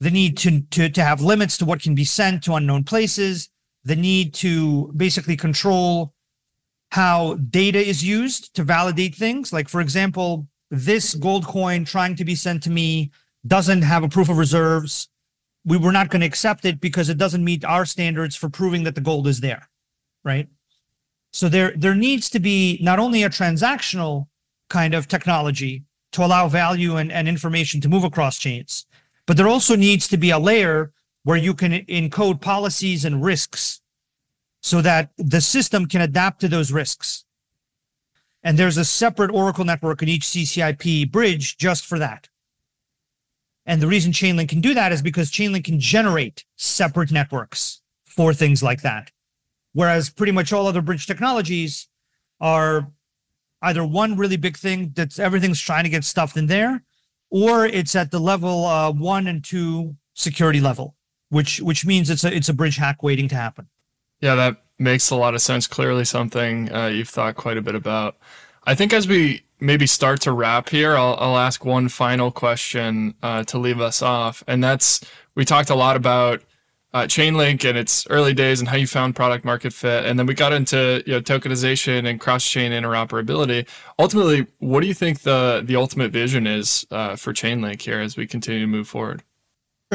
the 0.00 0.10
need 0.10 0.36
to, 0.38 0.60
to, 0.60 0.88
to 0.88 1.02
have 1.02 1.20
limits 1.20 1.58
to 1.58 1.64
what 1.64 1.82
can 1.82 1.94
be 1.94 2.04
sent 2.04 2.42
to 2.44 2.54
unknown 2.54 2.84
places, 2.84 3.50
the 3.84 3.96
need 3.96 4.34
to 4.34 4.92
basically 4.96 5.36
control 5.36 6.14
how 6.90 7.34
data 7.34 7.78
is 7.78 8.04
used 8.04 8.54
to 8.54 8.62
validate 8.62 9.14
things. 9.14 9.52
Like, 9.52 9.68
for 9.68 9.80
example, 9.80 10.46
this 10.70 11.14
gold 11.14 11.46
coin 11.46 11.84
trying 11.84 12.16
to 12.16 12.24
be 12.24 12.34
sent 12.34 12.62
to 12.64 12.70
me 12.70 13.10
doesn't 13.46 13.82
have 13.82 14.02
a 14.02 14.08
proof 14.08 14.28
of 14.28 14.38
reserves. 14.38 15.08
We 15.64 15.76
were 15.76 15.92
not 15.92 16.08
going 16.08 16.20
to 16.20 16.26
accept 16.26 16.64
it 16.64 16.80
because 16.80 17.08
it 17.08 17.18
doesn't 17.18 17.44
meet 17.44 17.64
our 17.64 17.84
standards 17.84 18.36
for 18.36 18.48
proving 18.48 18.84
that 18.84 18.94
the 18.94 19.00
gold 19.00 19.26
is 19.26 19.40
there, 19.40 19.68
right? 20.24 20.48
So 21.32 21.48
there 21.48 21.72
there 21.76 21.94
needs 21.94 22.30
to 22.30 22.40
be 22.40 22.78
not 22.82 22.98
only 22.98 23.22
a 23.22 23.28
transactional 23.28 24.28
kind 24.70 24.94
of 24.94 25.08
technology 25.08 25.84
to 26.12 26.24
allow 26.24 26.48
value 26.48 26.96
and, 26.96 27.12
and 27.12 27.28
information 27.28 27.80
to 27.82 27.88
move 27.88 28.04
across 28.04 28.38
chains, 28.38 28.86
but 29.28 29.36
there 29.36 29.46
also 29.46 29.76
needs 29.76 30.08
to 30.08 30.16
be 30.16 30.30
a 30.30 30.38
layer 30.38 30.90
where 31.22 31.36
you 31.36 31.52
can 31.52 31.72
encode 31.84 32.40
policies 32.40 33.04
and 33.04 33.22
risks 33.22 33.82
so 34.62 34.80
that 34.80 35.10
the 35.18 35.42
system 35.42 35.84
can 35.84 36.00
adapt 36.00 36.40
to 36.40 36.48
those 36.48 36.72
risks. 36.72 37.26
And 38.42 38.58
there's 38.58 38.78
a 38.78 38.86
separate 38.86 39.30
Oracle 39.30 39.66
network 39.66 40.02
in 40.02 40.08
each 40.08 40.22
CCIP 40.22 41.12
bridge 41.12 41.58
just 41.58 41.84
for 41.84 41.98
that. 41.98 42.30
And 43.66 43.82
the 43.82 43.86
reason 43.86 44.12
Chainlink 44.12 44.48
can 44.48 44.62
do 44.62 44.72
that 44.72 44.92
is 44.92 45.02
because 45.02 45.30
Chainlink 45.30 45.64
can 45.64 45.78
generate 45.78 46.46
separate 46.56 47.12
networks 47.12 47.82
for 48.06 48.32
things 48.32 48.62
like 48.62 48.80
that. 48.80 49.12
Whereas 49.74 50.08
pretty 50.08 50.32
much 50.32 50.54
all 50.54 50.66
other 50.66 50.80
bridge 50.80 51.06
technologies 51.06 51.86
are 52.40 52.90
either 53.60 53.84
one 53.84 54.16
really 54.16 54.38
big 54.38 54.56
thing 54.56 54.94
that's 54.96 55.18
everything's 55.18 55.60
trying 55.60 55.84
to 55.84 55.90
get 55.90 56.04
stuffed 56.04 56.38
in 56.38 56.46
there, 56.46 56.82
or 57.30 57.66
it's 57.66 57.94
at 57.94 58.10
the 58.10 58.18
level 58.18 58.64
uh, 58.64 58.92
one 58.92 59.26
and 59.26 59.44
two 59.44 59.96
security 60.14 60.60
level, 60.60 60.96
which 61.28 61.60
which 61.60 61.84
means 61.86 62.10
it's 62.10 62.24
a 62.24 62.34
it's 62.34 62.48
a 62.48 62.54
bridge 62.54 62.76
hack 62.76 63.02
waiting 63.02 63.28
to 63.28 63.34
happen. 63.34 63.68
Yeah, 64.20 64.34
that 64.34 64.62
makes 64.78 65.10
a 65.10 65.16
lot 65.16 65.34
of 65.34 65.42
sense. 65.42 65.66
Clearly, 65.66 66.04
something 66.04 66.72
uh, 66.72 66.86
you've 66.86 67.08
thought 67.08 67.36
quite 67.36 67.56
a 67.56 67.62
bit 67.62 67.74
about. 67.74 68.16
I 68.64 68.74
think 68.74 68.92
as 68.92 69.08
we 69.08 69.42
maybe 69.60 69.86
start 69.86 70.20
to 70.22 70.32
wrap 70.32 70.68
here, 70.68 70.96
I'll, 70.96 71.16
I'll 71.18 71.38
ask 71.38 71.64
one 71.64 71.88
final 71.88 72.30
question 72.30 73.14
uh, 73.22 73.44
to 73.44 73.58
leave 73.58 73.80
us 73.80 74.02
off, 74.02 74.42
and 74.46 74.62
that's 74.62 75.00
we 75.34 75.44
talked 75.44 75.70
a 75.70 75.74
lot 75.74 75.96
about 75.96 76.42
uh, 76.94 77.02
Chainlink 77.02 77.68
and 77.68 77.76
its 77.76 78.06
early 78.08 78.32
days 78.32 78.60
and 78.60 78.68
how 78.68 78.76
you 78.76 78.86
found 78.86 79.14
product 79.14 79.44
market 79.44 79.72
fit, 79.72 80.06
and 80.06 80.18
then 80.18 80.26
we 80.26 80.34
got 80.34 80.52
into 80.52 81.02
you 81.06 81.12
know 81.12 81.20
tokenization 81.20 82.08
and 82.08 82.18
cross 82.18 82.48
chain 82.48 82.72
interoperability. 82.72 83.68
Ultimately, 83.98 84.46
what 84.58 84.80
do 84.80 84.86
you 84.86 84.94
think 84.94 85.20
the 85.20 85.62
the 85.64 85.76
ultimate 85.76 86.12
vision 86.12 86.46
is 86.46 86.86
uh, 86.90 87.16
for 87.16 87.32
Chainlink 87.32 87.82
here 87.82 88.00
as 88.00 88.16
we 88.16 88.26
continue 88.26 88.60
to 88.60 88.66
move 88.66 88.88
forward? 88.88 89.22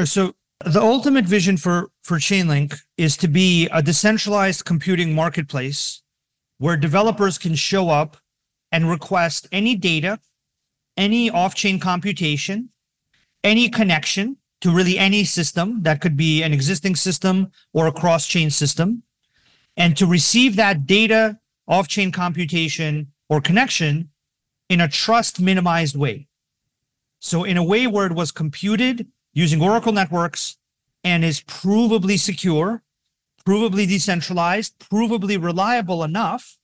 So 0.04 0.34
the 0.64 0.80
ultimate 0.80 1.24
vision 1.24 1.56
for 1.56 1.90
for 2.02 2.18
Chainlink 2.18 2.76
is 2.96 3.16
to 3.18 3.28
be 3.28 3.68
a 3.72 3.82
decentralized 3.82 4.64
computing 4.64 5.14
marketplace 5.14 6.02
where 6.58 6.76
developers 6.76 7.38
can 7.38 7.56
show 7.56 7.90
up 7.90 8.16
and 8.70 8.88
request 8.88 9.48
any 9.50 9.74
data, 9.74 10.20
any 10.96 11.28
off-chain 11.28 11.80
computation, 11.80 12.70
any 13.42 13.68
connection 13.68 14.36
to 14.64 14.70
really 14.70 14.98
any 14.98 15.24
system 15.24 15.82
that 15.82 16.00
could 16.00 16.16
be 16.16 16.42
an 16.42 16.54
existing 16.54 16.96
system 16.96 17.52
or 17.74 17.86
a 17.86 17.92
cross-chain 17.92 18.48
system 18.48 19.02
and 19.76 19.94
to 19.94 20.06
receive 20.06 20.56
that 20.56 20.86
data, 20.86 21.38
off-chain 21.68 22.10
computation 22.10 23.12
or 23.28 23.42
connection 23.42 24.08
in 24.70 24.80
a 24.80 24.88
trust 24.88 25.38
minimized 25.38 25.96
way. 25.96 26.28
So 27.18 27.44
in 27.44 27.58
a 27.58 27.62
way 27.62 27.86
where 27.86 28.06
it 28.06 28.14
was 28.14 28.32
computed 28.32 29.06
using 29.34 29.60
Oracle 29.60 29.92
networks 29.92 30.56
and 31.02 31.22
is 31.22 31.42
provably 31.42 32.18
secure, 32.18 32.82
provably 33.46 33.86
decentralized, 33.86 34.78
provably 34.78 35.36
reliable 35.42 36.02
enough 36.02 36.56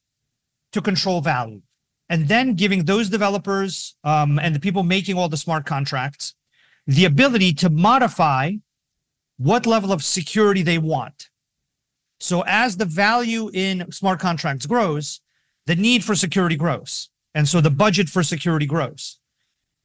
to 0.73 0.81
control 0.81 1.21
value. 1.21 1.61
And 2.09 2.29
then 2.29 2.55
giving 2.55 2.87
those 2.87 3.11
developers 3.11 3.95
um, 4.05 4.39
and 4.39 4.55
the 4.55 4.61
people 4.61 4.85
making 4.85 5.19
all 5.19 5.29
the 5.29 5.37
smart 5.37 5.67
contracts 5.67 6.35
the 6.87 7.05
ability 7.05 7.53
to 7.55 7.71
modify 7.71 8.53
what 9.37 9.67
level 9.67 9.93
of 9.93 10.05
security 10.05 10.63
they 10.63 10.79
want. 10.79 11.31
So 12.19 12.43
as 12.47 12.77
the 12.77 12.85
value 12.85 13.51
in 13.55 13.91
smart 13.91 14.21
contracts 14.21 14.67
grows, 14.67 15.21
the 15.67 15.77
need 15.77 16.05
for 16.05 16.15
security 16.15 16.57
grows. 16.57 17.09
And 17.35 17.49
so 17.49 17.61
the 17.61 17.71
budget 17.71 18.09
for 18.09 18.23
security 18.23 18.67
grows 18.67 19.19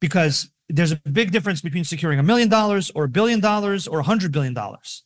because 0.00 0.50
there's 0.68 0.92
a 0.92 1.00
big 1.10 1.30
difference 1.30 1.60
between 1.60 1.84
securing 1.84 2.18
a 2.18 2.24
million 2.24 2.48
dollars 2.48 2.90
or 2.94 3.04
a 3.04 3.08
billion 3.08 3.40
dollars 3.40 3.86
or 3.86 4.00
a 4.00 4.04
hundred 4.04 4.32
billion 4.32 4.52
dollars. 4.52 5.04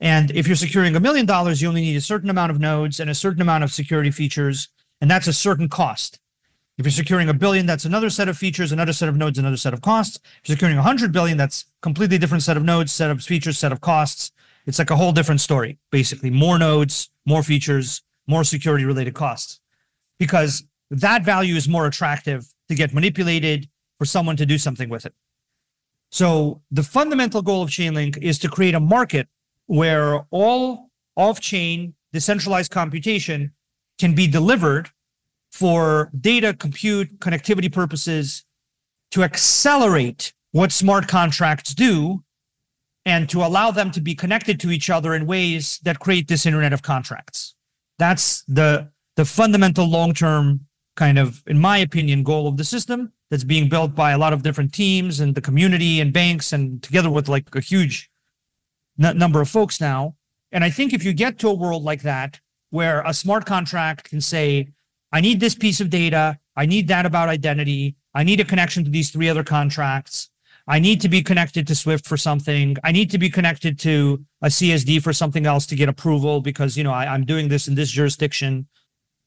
And 0.00 0.30
if 0.30 0.46
you're 0.46 0.56
securing 0.56 0.96
a 0.96 1.00
million 1.00 1.26
dollars, 1.26 1.60
you 1.60 1.68
only 1.68 1.82
need 1.82 1.96
a 1.96 2.00
certain 2.00 2.30
amount 2.30 2.50
of 2.50 2.58
nodes 2.58 2.98
and 2.98 3.10
a 3.10 3.14
certain 3.14 3.42
amount 3.42 3.64
of 3.64 3.72
security 3.72 4.10
features, 4.10 4.68
and 5.00 5.10
that's 5.10 5.26
a 5.26 5.32
certain 5.32 5.68
cost. 5.68 6.18
If 6.80 6.86
you're 6.86 6.92
securing 6.92 7.28
a 7.28 7.34
billion, 7.34 7.66
that's 7.66 7.84
another 7.84 8.08
set 8.08 8.26
of 8.26 8.38
features, 8.38 8.72
another 8.72 8.94
set 8.94 9.10
of 9.10 9.14
nodes, 9.14 9.38
another 9.38 9.58
set 9.58 9.74
of 9.74 9.82
costs. 9.82 10.18
If 10.42 10.48
you're 10.48 10.56
securing 10.56 10.78
a 10.78 10.82
hundred 10.82 11.12
billion, 11.12 11.36
that's 11.36 11.66
completely 11.82 12.16
different 12.16 12.42
set 12.42 12.56
of 12.56 12.64
nodes, 12.64 12.90
set 12.90 13.10
of 13.10 13.22
features, 13.22 13.58
set 13.58 13.70
of 13.70 13.82
costs. 13.82 14.32
It's 14.64 14.78
like 14.78 14.88
a 14.88 14.96
whole 14.96 15.12
different 15.12 15.42
story, 15.42 15.78
basically. 15.92 16.30
More 16.30 16.58
nodes, 16.58 17.10
more 17.26 17.42
features, 17.42 18.00
more 18.26 18.44
security 18.44 18.86
related 18.86 19.12
costs. 19.12 19.60
Because 20.18 20.64
that 20.90 21.22
value 21.22 21.54
is 21.54 21.68
more 21.68 21.86
attractive 21.86 22.46
to 22.70 22.74
get 22.74 22.94
manipulated 22.94 23.68
for 23.98 24.06
someone 24.06 24.38
to 24.38 24.46
do 24.46 24.56
something 24.56 24.88
with 24.88 25.04
it. 25.04 25.12
So 26.10 26.62
the 26.70 26.82
fundamental 26.82 27.42
goal 27.42 27.62
of 27.62 27.68
Chainlink 27.68 28.16
is 28.22 28.38
to 28.38 28.48
create 28.48 28.74
a 28.74 28.80
market 28.80 29.28
where 29.66 30.24
all 30.30 30.88
off-chain 31.14 31.92
decentralized 32.14 32.70
computation 32.70 33.52
can 33.98 34.14
be 34.14 34.26
delivered 34.26 34.88
for 35.50 36.10
data, 36.18 36.54
compute, 36.54 37.18
connectivity 37.20 37.72
purposes 37.72 38.44
to 39.10 39.22
accelerate 39.22 40.32
what 40.52 40.72
smart 40.72 41.08
contracts 41.08 41.74
do 41.74 42.22
and 43.04 43.28
to 43.28 43.42
allow 43.42 43.70
them 43.70 43.90
to 43.90 44.00
be 44.00 44.14
connected 44.14 44.60
to 44.60 44.70
each 44.70 44.90
other 44.90 45.14
in 45.14 45.26
ways 45.26 45.80
that 45.82 45.98
create 45.98 46.28
this 46.28 46.46
internet 46.46 46.72
of 46.72 46.82
contracts. 46.82 47.54
That's 47.98 48.42
the 48.42 48.90
the 49.16 49.24
fundamental 49.24 49.86
long-term 49.86 50.60
kind 50.96 51.18
of 51.18 51.42
in 51.46 51.58
my 51.58 51.78
opinion 51.78 52.22
goal 52.22 52.46
of 52.46 52.56
the 52.56 52.64
system 52.64 53.12
that's 53.30 53.44
being 53.44 53.68
built 53.68 53.94
by 53.94 54.12
a 54.12 54.18
lot 54.18 54.32
of 54.32 54.42
different 54.42 54.72
teams 54.72 55.20
and 55.20 55.34
the 55.34 55.40
community 55.40 56.00
and 56.00 56.12
banks 56.12 56.52
and 56.52 56.82
together 56.82 57.10
with 57.10 57.28
like 57.28 57.54
a 57.54 57.60
huge 57.60 58.10
n- 59.02 59.18
number 59.18 59.40
of 59.40 59.48
folks 59.48 59.80
now. 59.80 60.14
And 60.52 60.64
I 60.64 60.70
think 60.70 60.92
if 60.92 61.04
you 61.04 61.12
get 61.12 61.38
to 61.40 61.48
a 61.48 61.54
world 61.54 61.84
like 61.84 62.02
that, 62.02 62.40
where 62.70 63.02
a 63.02 63.14
smart 63.14 63.46
contract 63.46 64.10
can 64.10 64.20
say, 64.20 64.68
I 65.12 65.20
need 65.20 65.40
this 65.40 65.54
piece 65.54 65.80
of 65.80 65.90
data, 65.90 66.38
I 66.56 66.66
need 66.66 66.88
that 66.88 67.06
about 67.06 67.28
identity, 67.28 67.96
I 68.14 68.24
need 68.24 68.40
a 68.40 68.44
connection 68.44 68.84
to 68.84 68.90
these 68.90 69.10
three 69.10 69.28
other 69.28 69.44
contracts. 69.44 70.30
I 70.66 70.78
need 70.78 71.00
to 71.00 71.08
be 71.08 71.22
connected 71.22 71.66
to 71.66 71.74
Swift 71.74 72.06
for 72.06 72.16
something. 72.16 72.76
I 72.84 72.92
need 72.92 73.10
to 73.10 73.18
be 73.18 73.28
connected 73.28 73.78
to 73.80 74.24
a 74.40 74.48
CSD 74.48 75.02
for 75.02 75.12
something 75.12 75.44
else 75.44 75.66
to 75.66 75.74
get 75.74 75.88
approval 75.88 76.40
because, 76.40 76.76
you 76.76 76.84
know, 76.84 76.92
I, 76.92 77.06
I'm 77.06 77.24
doing 77.24 77.48
this 77.48 77.66
in 77.66 77.74
this 77.74 77.90
jurisdiction. 77.90 78.68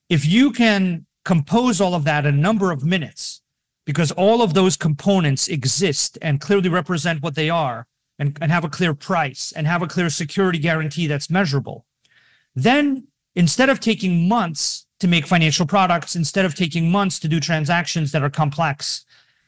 If 0.09 0.25
you 0.25 0.51
can 0.51 1.05
compose 1.25 1.81
all 1.81 1.95
of 1.95 2.05
that 2.05 2.25
in 2.25 2.35
a 2.35 2.37
number 2.37 2.71
of 2.71 2.85
minutes, 2.85 3.41
because 3.85 4.11
all 4.11 4.41
of 4.41 4.53
those 4.53 4.77
components 4.77 5.47
exist 5.47 6.17
and 6.21 6.39
clearly 6.39 6.69
represent 6.69 7.21
what 7.21 7.35
they 7.35 7.49
are 7.49 7.87
and, 8.17 8.37
and 8.39 8.51
have 8.51 8.63
a 8.63 8.69
clear 8.69 8.93
price 8.93 9.51
and 9.53 9.67
have 9.67 9.81
a 9.81 9.87
clear 9.87 10.09
security 10.09 10.59
guarantee 10.59 11.07
that's 11.07 11.29
measurable, 11.29 11.85
then 12.55 13.07
instead 13.35 13.69
of 13.69 13.79
taking 13.79 14.27
months 14.27 14.82
to 15.03 15.07
make 15.09 15.27
financial 15.27 15.65
products, 15.65 16.15
instead 16.15 16.45
of 16.45 16.55
taking 16.55 16.89
months 16.89 17.19
to 17.19 17.27
do 17.27 17.41
transactions 17.41 18.13
that 18.13 18.23
are 18.23 18.29
complex, 18.29 19.03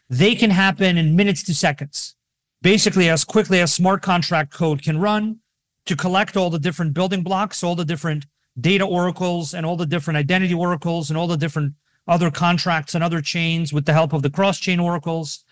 they 0.09 0.35
can 0.35 0.49
happen 0.49 0.97
in 0.97 1.15
minutes 1.15 1.43
to 1.43 1.55
seconds. 1.55 2.15
Basically, 2.61 3.07
as 3.09 3.23
quickly 3.23 3.61
as 3.61 3.73
smart 3.73 4.01
contract 4.01 4.51
code 4.51 4.83
can 4.83 4.99
run 4.99 5.37
to 5.85 5.95
collect 5.95 6.35
all 6.35 6.49
the 6.49 6.59
different 6.59 6.93
building 6.93 7.23
blocks, 7.23 7.63
all 7.63 7.73
the 7.73 7.85
different 7.85 8.25
data 8.59 8.83
oracles, 8.83 9.53
and 9.53 9.65
all 9.65 9.77
the 9.77 9.85
different 9.85 10.17
identity 10.17 10.53
oracles, 10.53 11.09
and 11.09 11.17
all 11.17 11.27
the 11.27 11.37
different 11.37 11.73
other 12.05 12.29
contracts 12.29 12.93
and 12.93 13.01
other 13.01 13.21
chains 13.21 13.71
with 13.71 13.85
the 13.85 13.93
help 13.93 14.11
of 14.11 14.23
the 14.23 14.29
cross 14.29 14.59
chain 14.59 14.77
oracles. 14.77 15.45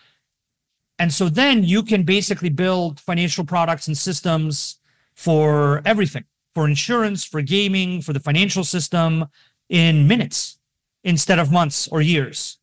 And 0.98 1.14
so 1.14 1.30
then 1.30 1.64
you 1.64 1.82
can 1.82 2.02
basically 2.02 2.50
build 2.50 3.00
financial 3.00 3.46
products 3.46 3.88
and 3.88 3.96
systems 3.96 4.80
for 5.14 5.80
everything 5.86 6.24
for 6.54 6.68
insurance, 6.68 7.24
for 7.24 7.42
gaming, 7.42 8.00
for 8.00 8.12
the 8.12 8.20
financial 8.20 8.64
system 8.64 9.26
in 9.68 10.06
minutes 10.06 10.58
instead 11.02 11.38
of 11.38 11.52
months 11.52 11.88
or 11.88 12.00
years. 12.00 12.58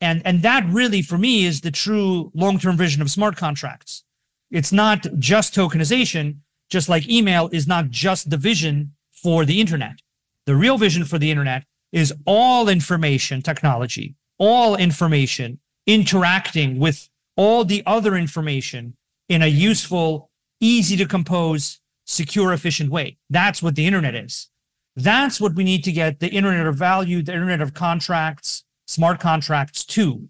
And, 0.00 0.22
and 0.24 0.42
that 0.42 0.64
really, 0.66 1.02
for 1.02 1.16
me, 1.16 1.44
is 1.44 1.60
the 1.60 1.70
true 1.70 2.32
long 2.34 2.58
term 2.58 2.76
vision 2.76 3.02
of 3.02 3.10
smart 3.10 3.36
contracts. 3.36 4.04
It's 4.50 4.72
not 4.72 5.06
just 5.18 5.54
tokenization, 5.54 6.38
just 6.68 6.88
like 6.88 7.08
email 7.08 7.48
is 7.52 7.66
not 7.66 7.90
just 7.90 8.30
the 8.30 8.36
vision 8.36 8.94
for 9.12 9.44
the 9.44 9.60
internet. 9.60 10.00
The 10.46 10.56
real 10.56 10.76
vision 10.76 11.04
for 11.04 11.18
the 11.18 11.30
internet 11.30 11.64
is 11.92 12.12
all 12.26 12.68
information 12.68 13.42
technology, 13.42 14.16
all 14.38 14.74
information 14.76 15.60
interacting 15.86 16.78
with 16.78 17.08
all 17.36 17.64
the 17.64 17.82
other 17.86 18.16
information 18.16 18.96
in 19.28 19.42
a 19.42 19.46
useful, 19.46 20.30
easy 20.60 20.96
to 20.96 21.06
compose, 21.06 21.80
secure, 22.04 22.52
efficient 22.52 22.90
way. 22.90 23.18
That's 23.30 23.62
what 23.62 23.74
the 23.74 23.86
internet 23.86 24.14
is. 24.14 24.48
That's 24.94 25.40
what 25.40 25.54
we 25.54 25.64
need 25.64 25.84
to 25.84 25.92
get 25.92 26.20
the 26.20 26.28
internet 26.28 26.66
of 26.66 26.76
value, 26.76 27.22
the 27.22 27.32
internet 27.32 27.60
of 27.60 27.74
contracts, 27.74 28.64
smart 28.86 29.20
contracts 29.20 29.84
to. 29.86 30.28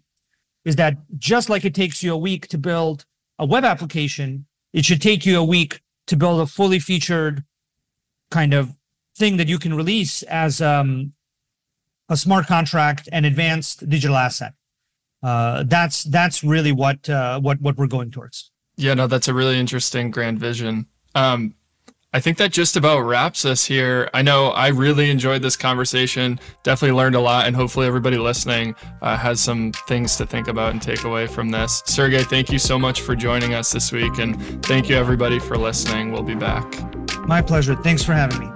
Is 0.63 0.77
that 0.77 0.97
just 1.17 1.49
like 1.49 1.65
it 1.65 1.75
takes 1.75 2.01
you 2.01 2.13
a 2.13 2.17
week 2.17 2.47
to 2.47 2.57
build 2.57 3.05
a 3.37 3.45
web 3.45 3.65
application, 3.65 4.45
it 4.71 4.85
should 4.85 5.01
take 5.01 5.25
you 5.25 5.37
a 5.37 5.43
week 5.43 5.81
to 6.07 6.15
build 6.15 6.39
a 6.39 6.45
fully 6.45 6.79
featured 6.79 7.43
kind 8.31 8.53
of 8.53 8.75
thing 9.17 9.37
that 9.37 9.47
you 9.47 9.59
can 9.59 9.73
release 9.73 10.23
as 10.23 10.61
um, 10.61 11.13
a 12.09 12.17
smart 12.17 12.47
contract 12.47 13.09
and 13.11 13.25
advanced 13.25 13.87
digital 13.89 14.15
asset. 14.15 14.53
Uh, 15.21 15.63
that's 15.67 16.03
that's 16.03 16.43
really 16.43 16.71
what 16.71 17.09
uh, 17.09 17.39
what 17.39 17.61
what 17.61 17.77
we're 17.77 17.87
going 17.87 18.11
towards. 18.11 18.51
Yeah, 18.75 18.93
no, 18.93 19.07
that's 19.07 19.27
a 19.27 19.33
really 19.33 19.57
interesting 19.57 20.11
grand 20.11 20.39
vision. 20.39 20.87
Um, 21.15 21.55
I 22.15 22.19
think 22.19 22.37
that 22.37 22.51
just 22.51 22.75
about 22.75 22.99
wraps 22.99 23.43
us 23.43 23.65
here. 23.65 24.07
I 24.13 24.21
know 24.21 24.49
I 24.49 24.67
really 24.67 25.09
enjoyed 25.09 25.41
this 25.41 25.57
conversation, 25.57 26.39
definitely 26.61 26.95
learned 26.95 27.15
a 27.15 27.19
lot, 27.19 27.47
and 27.47 27.55
hopefully 27.55 27.87
everybody 27.87 28.19
listening 28.19 28.75
uh, 29.01 29.17
has 29.17 29.41
some 29.41 29.71
things 29.87 30.15
to 30.17 30.27
think 30.27 30.47
about 30.47 30.73
and 30.73 30.79
take 30.79 31.05
away 31.05 31.25
from 31.25 31.49
this. 31.49 31.81
Sergey, 31.87 32.21
thank 32.21 32.51
you 32.51 32.59
so 32.59 32.77
much 32.77 33.01
for 33.01 33.15
joining 33.15 33.55
us 33.55 33.71
this 33.71 33.91
week, 33.91 34.19
and 34.19 34.39
thank 34.63 34.89
you 34.89 34.95
everybody 34.95 35.39
for 35.39 35.57
listening. 35.57 36.11
We'll 36.11 36.21
be 36.21 36.35
back. 36.35 36.63
My 37.27 37.41
pleasure. 37.41 37.73
Thanks 37.73 38.03
for 38.03 38.13
having 38.13 38.41
me. 38.41 38.47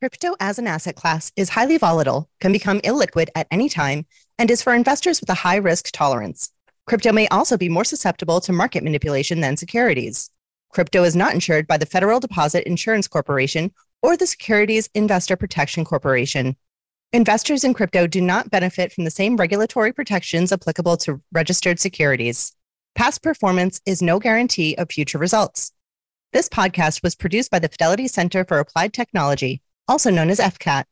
Crypto 0.00 0.34
as 0.40 0.58
an 0.58 0.66
asset 0.66 0.96
class 0.96 1.30
is 1.36 1.50
highly 1.50 1.76
volatile, 1.76 2.30
can 2.40 2.52
become 2.52 2.80
illiquid 2.80 3.28
at 3.34 3.46
any 3.50 3.68
time, 3.68 4.06
and 4.38 4.50
is 4.50 4.62
for 4.62 4.72
investors 4.72 5.20
with 5.20 5.28
a 5.28 5.34
high 5.34 5.56
risk 5.56 5.90
tolerance. 5.92 6.50
Crypto 6.86 7.12
may 7.12 7.26
also 7.28 7.56
be 7.56 7.68
more 7.68 7.84
susceptible 7.84 8.40
to 8.40 8.52
market 8.52 8.84
manipulation 8.84 9.40
than 9.40 9.56
securities. 9.56 10.30
Crypto 10.70 11.02
is 11.02 11.16
not 11.16 11.34
insured 11.34 11.66
by 11.66 11.76
the 11.76 11.86
Federal 11.86 12.20
Deposit 12.20 12.64
Insurance 12.64 13.08
Corporation 13.08 13.72
or 14.02 14.16
the 14.16 14.26
Securities 14.26 14.88
Investor 14.94 15.36
Protection 15.36 15.84
Corporation. 15.84 16.56
Investors 17.12 17.64
in 17.64 17.74
crypto 17.74 18.06
do 18.06 18.20
not 18.20 18.50
benefit 18.50 18.92
from 18.92 19.02
the 19.02 19.10
same 19.10 19.36
regulatory 19.36 19.92
protections 19.92 20.52
applicable 20.52 20.96
to 20.98 21.20
registered 21.32 21.80
securities. 21.80 22.52
Past 22.94 23.20
performance 23.20 23.80
is 23.84 24.00
no 24.00 24.20
guarantee 24.20 24.76
of 24.76 24.90
future 24.90 25.18
results. 25.18 25.72
This 26.32 26.48
podcast 26.48 27.02
was 27.02 27.16
produced 27.16 27.50
by 27.50 27.58
the 27.58 27.68
Fidelity 27.68 28.06
Center 28.06 28.44
for 28.44 28.60
Applied 28.60 28.92
Technology, 28.92 29.60
also 29.88 30.10
known 30.10 30.30
as 30.30 30.38
FCAT. 30.38 30.84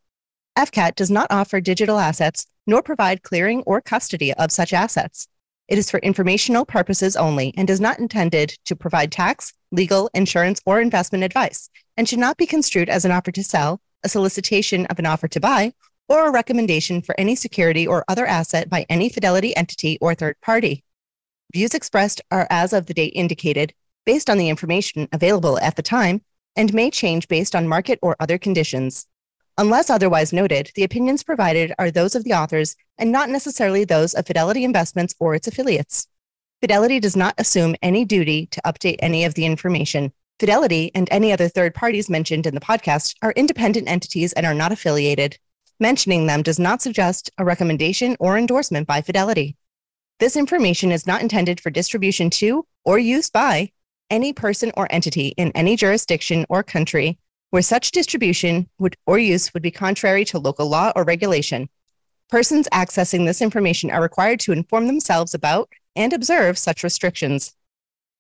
FCAT 0.59 0.97
does 0.97 1.11
not 1.11 1.31
offer 1.31 1.61
digital 1.61 2.01
assets 2.01 2.47
nor 2.67 2.83
provide 2.83 3.23
clearing 3.23 3.63
or 3.63 3.81
custody 3.81 4.33
of 4.33 4.51
such 4.51 4.73
assets. 4.73 5.29
It 5.67 5.79
is 5.79 5.91
for 5.91 5.99
informational 6.01 6.67
purposes 6.67 7.17
only 7.17 7.55
and 7.57 7.71
is 7.71 7.81
not 7.81 7.99
intended 7.99 8.57
to 8.67 8.77
provide 8.77 9.11
tax, 9.11 9.53
legal, 9.73 10.11
insurance, 10.13 10.61
or 10.67 10.81
investment 10.81 11.25
advice, 11.25 11.71
and 11.97 12.07
should 12.07 12.19
not 12.19 12.37
be 12.37 12.47
construed 12.47 12.91
as 12.91 13.05
an 13.05 13.13
offer 13.13 13.33
to 13.33 13.43
sell, 13.43 13.81
a 14.03 14.09
solicitation 14.09 14.85
of 14.87 14.99
an 14.99 15.07
offer 15.07 15.27
to 15.29 15.41
buy, 15.41 15.73
or 16.07 16.29
a 16.29 16.33
recommendation 16.33 17.01
for 17.01 17.19
any 17.19 17.35
security 17.35 17.87
or 17.87 18.05
other 18.09 18.27
asset 18.27 18.69
by 18.69 18.85
any 18.91 19.09
Fidelity 19.09 19.57
entity 19.57 19.97
or 20.03 20.15
third 20.15 20.37
party. 20.43 20.85
Views 21.55 21.73
expressed 21.73 22.21
are 22.31 22.47
as 22.51 22.75
of 22.75 22.85
the 22.85 22.95
date 22.95 23.13
indicated, 23.15 23.73
based 24.05 24.29
on 24.29 24.37
the 24.37 24.51
information 24.51 25.09
available 25.13 25.59
at 25.61 25.77
the 25.77 25.83
time, 25.83 26.21
and 26.57 26.75
may 26.75 26.91
change 26.91 27.27
based 27.27 27.57
on 27.57 27.67
market 27.67 27.99
or 28.03 28.17
other 28.21 28.37
conditions. 28.37 29.07
Unless 29.57 29.89
otherwise 29.89 30.33
noted, 30.33 30.73
the 30.75 30.83
opinions 30.83 31.23
provided 31.23 31.73
are 31.79 31.91
those 31.91 32.17
of 32.17 32.25
the 32.25 32.33
authors 32.33 32.75
and 32.99 33.13
not 33.13 33.31
necessarily 33.31 33.85
those 33.85 34.13
of 34.13 34.27
Fidelity 34.27 34.65
Investments 34.65 35.15
or 35.21 35.37
its 35.37 35.47
affiliates. 35.47 36.09
Fidelity 36.61 36.99
does 36.99 37.15
not 37.15 37.37
assume 37.39 37.77
any 37.81 38.05
duty 38.05 38.47
to 38.47 38.61
update 38.63 38.97
any 38.99 39.25
of 39.25 39.35
the 39.35 39.45
information. 39.45 40.13
Fidelity 40.41 40.91
and 40.93 41.07
any 41.13 41.33
other 41.33 41.49
third 41.49 41.73
parties 41.73 42.11
mentioned 42.11 42.47
in 42.47 42.55
the 42.55 42.61
podcast 42.61 43.15
are 43.23 43.33
independent 43.37 43.89
entities 43.89 44.33
and 44.33 44.45
are 44.45 44.55
not 44.55 44.73
affiliated. 44.73 45.39
Mentioning 45.79 46.27
them 46.27 46.43
does 46.43 46.59
not 46.59 46.83
suggest 46.83 47.31
a 47.39 47.45
recommendation 47.45 48.17
or 48.19 48.37
endorsement 48.37 48.89
by 48.89 49.03
Fidelity. 49.03 49.57
This 50.19 50.37
information 50.37 50.91
is 50.91 51.07
not 51.07 51.23
intended 51.23 51.61
for 51.61 51.71
distribution 51.71 52.29
to 52.31 52.67
or 52.85 52.99
use 52.99 53.31
by 53.31 53.71
any 54.11 54.33
person 54.33 54.73
or 54.77 54.89
entity 54.91 55.29
in 55.37 55.53
any 55.53 55.77
jurisdiction 55.77 56.45
or 56.49 56.65
country 56.65 57.19
where 57.55 57.63
such 57.63 57.93
distribution 57.93 58.69
would, 58.81 58.97
or 59.07 59.17
use 59.17 59.55
would 59.55 59.63
be 59.63 59.71
contrary 59.71 60.25
to 60.25 60.41
local 60.41 60.69
law 60.69 60.91
or 60.97 61.05
regulation. 61.05 61.69
Persons 62.29 62.67
accessing 62.73 63.27
this 63.27 63.41
information 63.41 63.93
are 63.93 64.03
required 64.03 64.41
to 64.41 64.51
inform 64.51 64.89
themselves 64.89 65.35
about 65.35 65.69
and 65.95 66.13
observe 66.13 66.59
such 66.59 66.83
restrictions. 66.83 67.55